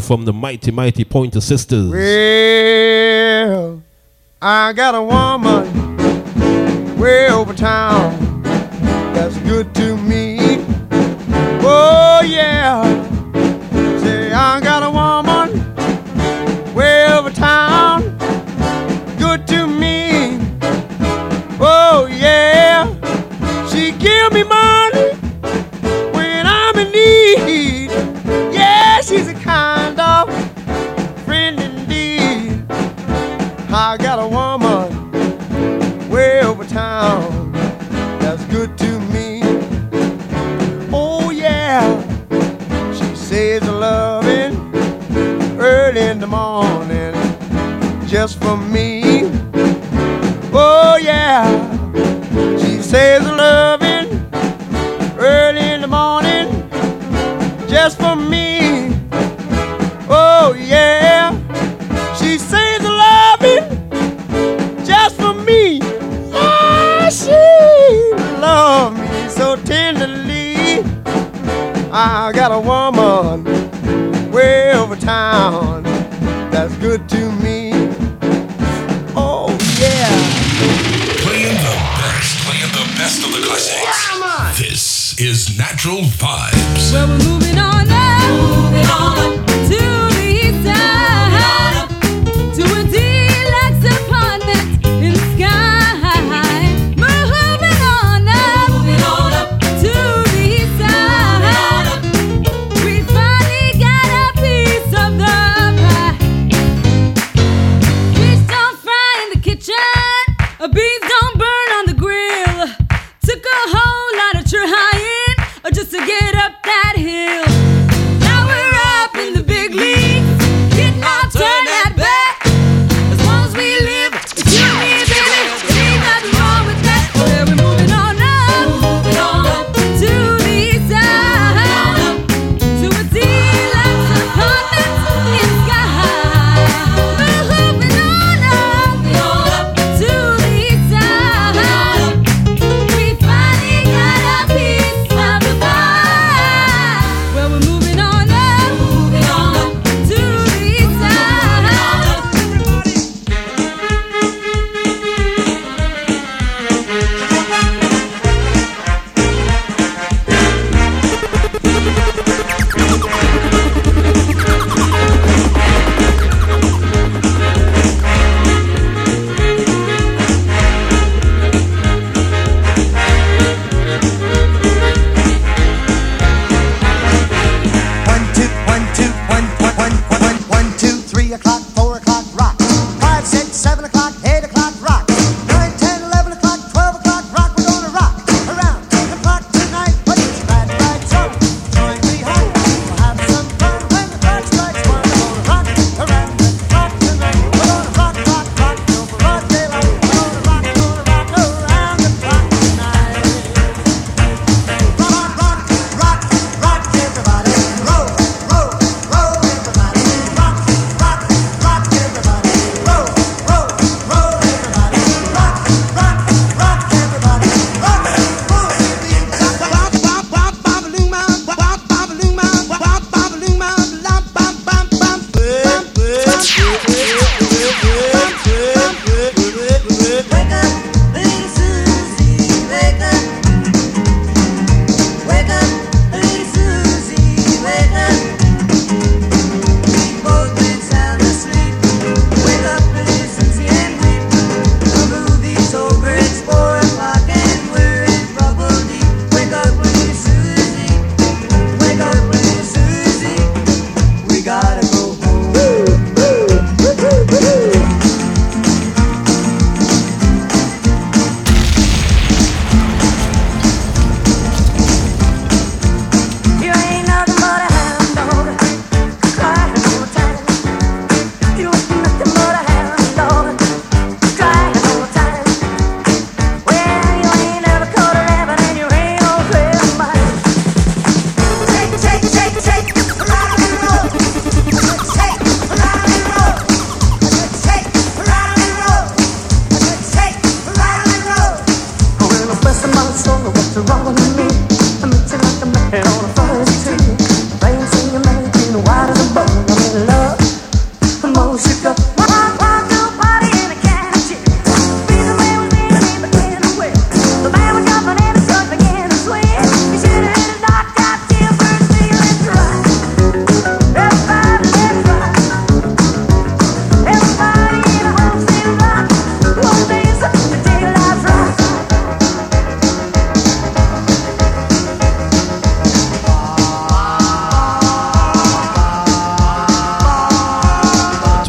From 0.00 0.24
the 0.24 0.32
mighty, 0.32 0.72
mighty 0.72 1.04
Pointer 1.04 1.40
Sisters. 1.40 1.88
Well, 1.88 3.80
I 4.42 4.72
got 4.72 4.96
a 4.96 5.02
woman 5.02 5.96
way 6.98 7.30
over 7.30 7.54
town. 7.54 8.03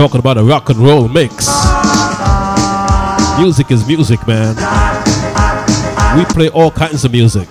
talking 0.05 0.19
about 0.19 0.37
a 0.37 0.43
rock 0.43 0.69
and 0.69 0.77
roll 0.77 1.07
mix. 1.07 1.47
Music 3.39 3.71
is 3.71 3.87
music, 3.87 4.19
man. 4.27 4.55
We 6.15 6.25
play 6.25 6.47
all 6.49 6.69
kinds 6.69 7.03
of 7.05 7.11
music. 7.11 7.47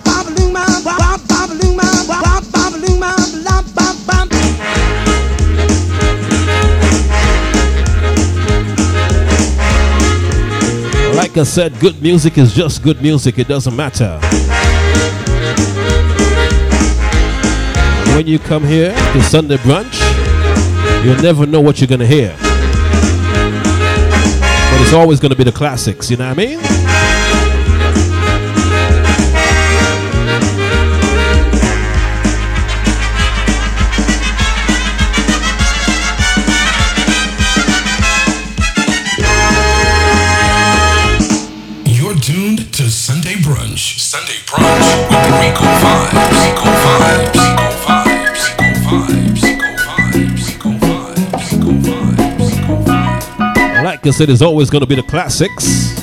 Like 11.13 11.35
I 11.35 11.43
said, 11.43 11.77
good 11.81 12.01
music 12.01 12.37
is 12.37 12.53
just 12.53 12.81
good 12.81 13.01
music, 13.01 13.37
it 13.37 13.49
doesn't 13.49 13.75
matter. 13.75 14.17
When 18.15 18.27
you 18.27 18.39
come 18.39 18.63
here 18.63 18.93
to 18.93 19.23
Sunday 19.23 19.57
brunch, 19.57 19.99
you'll 21.03 21.21
never 21.21 21.45
know 21.45 21.59
what 21.59 21.81
you're 21.81 21.87
gonna 21.89 22.07
hear 22.07 22.33
eye. 24.75 24.81
It's 24.81 24.93
always 24.93 25.19
going 25.19 25.31
to 25.31 25.37
be 25.37 25.43
the 25.43 25.51
classics, 25.51 26.09
you 26.09 26.17
know 26.17 26.27
what 26.29 26.39
I 26.39 26.45
mean? 26.45 26.84
Like 54.05 54.13
I 54.13 54.17
said, 54.19 54.29
it's 54.29 54.43
always 54.43 54.69
going 54.69 54.81
to 54.81 54.85
be 54.85 54.93
the 54.93 55.01
classics. 55.01 55.99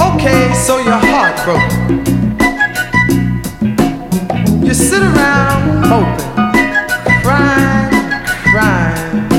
Okay, 0.00 0.52
so 0.52 0.78
you're 0.78 0.98
heartbroken. 0.98 1.70
You 4.66 4.74
sit 4.74 5.00
around 5.00 5.88
moping, 5.88 6.18
crying, 7.22 7.92
crying. 8.50 9.30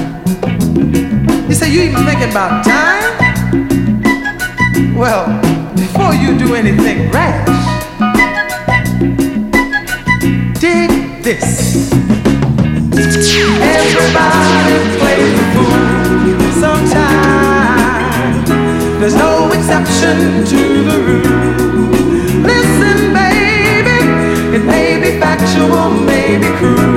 You 1.50 1.54
say 1.54 1.70
you 1.70 1.82
even 1.82 2.06
thinking 2.06 2.30
about 2.32 2.64
dying? 2.64 3.18
Well, 4.96 5.28
before 5.76 6.14
you 6.16 6.38
do 6.40 6.56
anything 6.56 7.12
rash, 7.12 7.46
dig 10.62 10.90
this. 11.24 11.63
Be 25.04 25.20
factual, 25.20 25.90
maybe 26.06 26.48
cruel. 26.58 26.93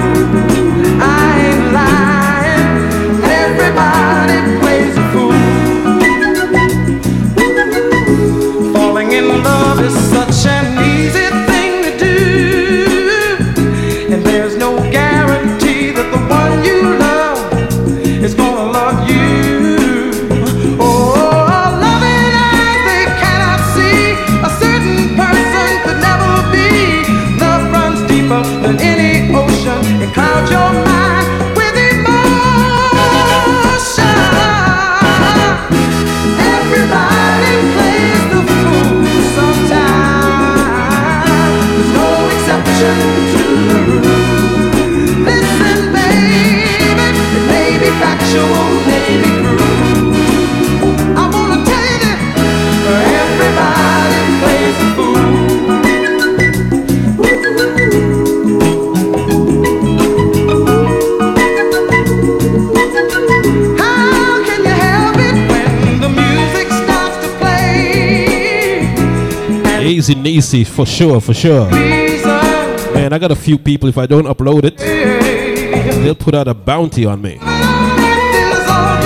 Easy 70.08 70.62
for 70.62 70.86
sure, 70.86 71.20
for 71.20 71.34
sure. 71.34 71.68
Man, 71.70 73.12
I 73.12 73.18
got 73.18 73.32
a 73.32 73.36
few 73.36 73.58
people, 73.58 73.88
if 73.88 73.98
I 73.98 74.06
don't 74.06 74.26
upload 74.26 74.64
it, 74.64 74.76
they'll 74.78 76.14
put 76.14 76.32
out 76.32 76.46
a 76.46 76.54
bounty 76.54 77.04
on 77.04 77.20
me, 77.20 77.40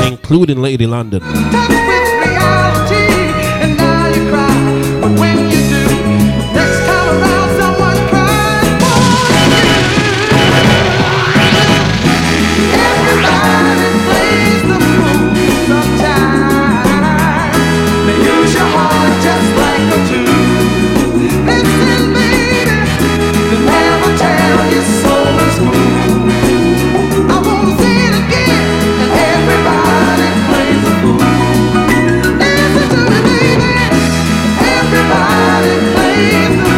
including 0.06 0.60
Lady 0.60 0.86
London. 0.86 1.22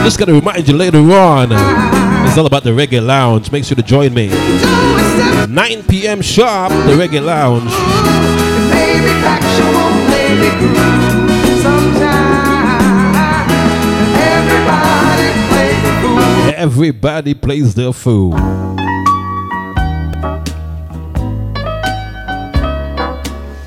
Just 0.05 0.19
gotta 0.19 0.33
remind 0.33 0.67
you 0.69 0.77
later 0.77 0.99
on, 0.99 1.49
it's 2.27 2.37
all 2.37 2.47
about 2.47 2.65
the 2.65 2.71
Reggae 2.71 3.05
Lounge. 3.05 3.53
Make 3.53 3.65
sure 3.65 3.77
to 3.77 3.83
join 3.83 4.13
me. 4.13 4.29
9 5.49 5.83
p.m. 5.85 6.21
sharp, 6.21 6.73
the 6.73 6.95
Reggae 6.95 7.25
Lounge. 7.25 7.71
Everybody 16.57 17.35
plays 17.35 17.75
their 17.75 17.93
fool. 17.93 18.35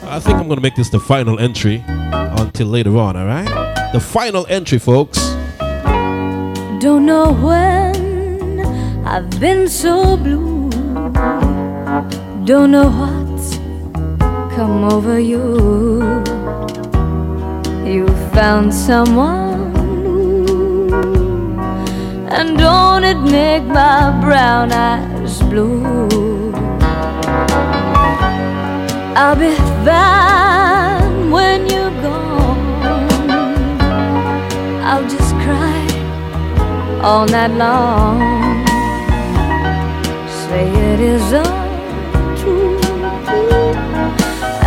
I 0.07 0.19
think 0.19 0.37
I'm 0.37 0.47
gonna 0.47 0.61
make 0.61 0.75
this 0.75 0.89
the 0.89 0.99
final 0.99 1.39
entry 1.39 1.83
until 1.87 2.67
later 2.67 2.95
on, 2.97 3.17
alright? 3.17 3.47
The 3.91 3.99
final 3.99 4.45
entry, 4.49 4.79
folks. 4.79 5.34
Don't 6.79 7.05
know 7.05 7.31
when 7.31 8.59
I've 9.05 9.39
been 9.39 9.67
so 9.67 10.17
blue. 10.17 10.69
Don't 12.43 12.71
know 12.71 12.89
what's 12.89 13.55
come 14.55 14.83
over 14.83 15.19
you. 15.19 16.01
You 17.85 18.07
found 18.33 18.73
someone 18.73 19.73
new. 20.03 20.87
And 22.29 22.57
don't 22.57 23.03
it 23.03 23.19
make 23.19 23.63
my 23.63 24.11
brown 24.21 24.71
eyes 24.71 25.39
blue? 25.43 26.51
I'll 29.15 29.35
be 29.35 29.55
fine 29.85 31.31
when 31.31 31.69
you're 31.69 31.95
gone. 32.01 32.59
I'll 34.83 35.07
just 35.09 35.24
all 37.05 37.27
night 37.27 37.51
long. 37.51 38.17
Say 40.27 40.65
it 40.91 40.99
is 40.99 41.31
untrue. 41.33 42.79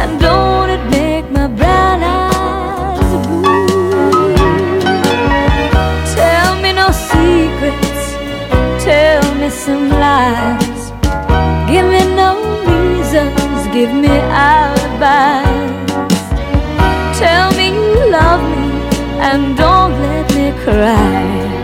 And 0.00 0.20
don't 0.20 0.70
it 0.70 0.84
make 0.98 1.28
my 1.32 1.48
brown 1.48 2.00
eyes 2.00 3.10
blue? 3.26 4.38
Tell 6.14 6.50
me 6.62 6.70
no 6.80 6.88
secrets, 7.10 8.04
tell 8.84 9.24
me 9.40 9.50
some 9.50 9.88
lies. 9.90 10.82
Give 11.68 11.86
me 11.94 12.02
no 12.22 12.30
reasons, 12.70 13.60
give 13.74 13.92
me 13.92 14.14
alibis. 14.46 15.82
Tell 17.18 17.50
me 17.58 17.66
you 17.74 18.10
love 18.12 18.42
me 18.52 18.66
and 19.26 19.56
don't 19.56 19.92
let 20.00 20.26
me 20.36 20.52
cry 20.62 21.57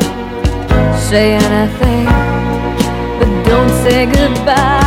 say 1.14 1.34
anything, 1.34 2.06
but 3.18 3.30
don't 3.46 3.72
say 3.84 4.04
goodbye. 4.04 4.82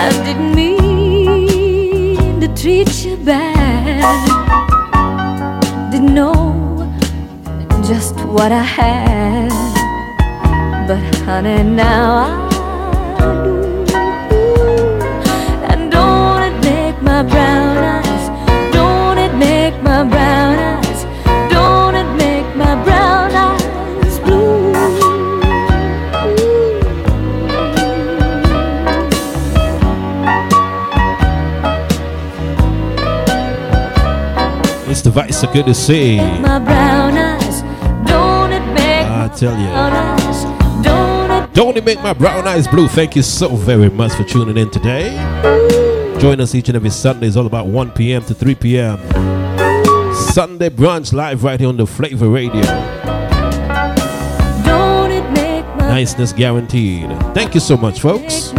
I 0.00 0.04
didn't 0.24 0.54
mean 0.54 2.38
to 2.42 2.46
treat 2.60 3.04
you 3.04 3.16
bad. 3.16 4.20
Didn't 5.90 6.14
know 6.14 6.38
just 7.90 8.14
what 8.36 8.52
I 8.52 8.66
had, 8.78 9.50
but 10.86 11.02
honey, 11.26 11.64
now 11.64 12.48
I 13.18 13.28
do. 13.44 13.56
And 15.70 15.90
don't 15.90 16.42
it 16.48 16.56
make 16.70 16.96
my 17.02 17.22
brown 17.32 17.76
eyes? 17.96 18.24
Don't 18.72 19.18
it 19.18 19.34
make 19.34 19.74
my 19.82 20.04
brown 20.04 20.58
eyes? 20.70 20.87
Vice, 35.18 35.44
good 35.46 35.66
to 35.66 35.74
see. 35.74 36.16
My 36.16 36.60
brown 36.60 37.16
eyes, 37.16 37.62
don't 38.08 38.52
it 38.52 38.64
make 38.72 39.04
I 39.04 39.26
tell 39.36 39.58
you. 39.58 39.66
eyes, 39.66 40.44
don't 40.84 41.30
it 41.32 41.52
Don't 41.54 41.76
it 41.76 41.84
make 41.84 42.00
my 42.04 42.12
brown 42.12 42.46
eyes 42.46 42.68
blue? 42.68 42.86
Thank 42.86 43.16
you 43.16 43.22
so 43.22 43.48
very 43.48 43.90
much 43.90 44.12
for 44.12 44.22
tuning 44.22 44.56
in 44.56 44.70
today. 44.70 45.10
Join 46.20 46.40
us 46.40 46.54
each 46.54 46.68
and 46.68 46.76
every 46.76 46.90
Sunday. 46.90 47.26
It's 47.26 47.34
all 47.34 47.46
about 47.46 47.66
1 47.66 47.90
p.m. 47.90 48.24
to 48.26 48.34
3 48.34 48.54
p.m. 48.54 48.96
Sunday 50.14 50.68
brunch 50.68 51.12
live 51.12 51.42
right 51.42 51.58
here 51.58 51.68
on 51.68 51.76
the 51.76 51.86
Flavor 51.86 52.28
Radio. 52.28 52.62
don't 54.64 55.10
it 55.10 55.28
make 55.32 55.66
my 55.74 55.88
Niceness 55.88 56.32
guaranteed. 56.32 57.10
Thank 57.34 57.54
you 57.54 57.60
so 57.60 57.76
much, 57.76 57.98
folks. 57.98 58.52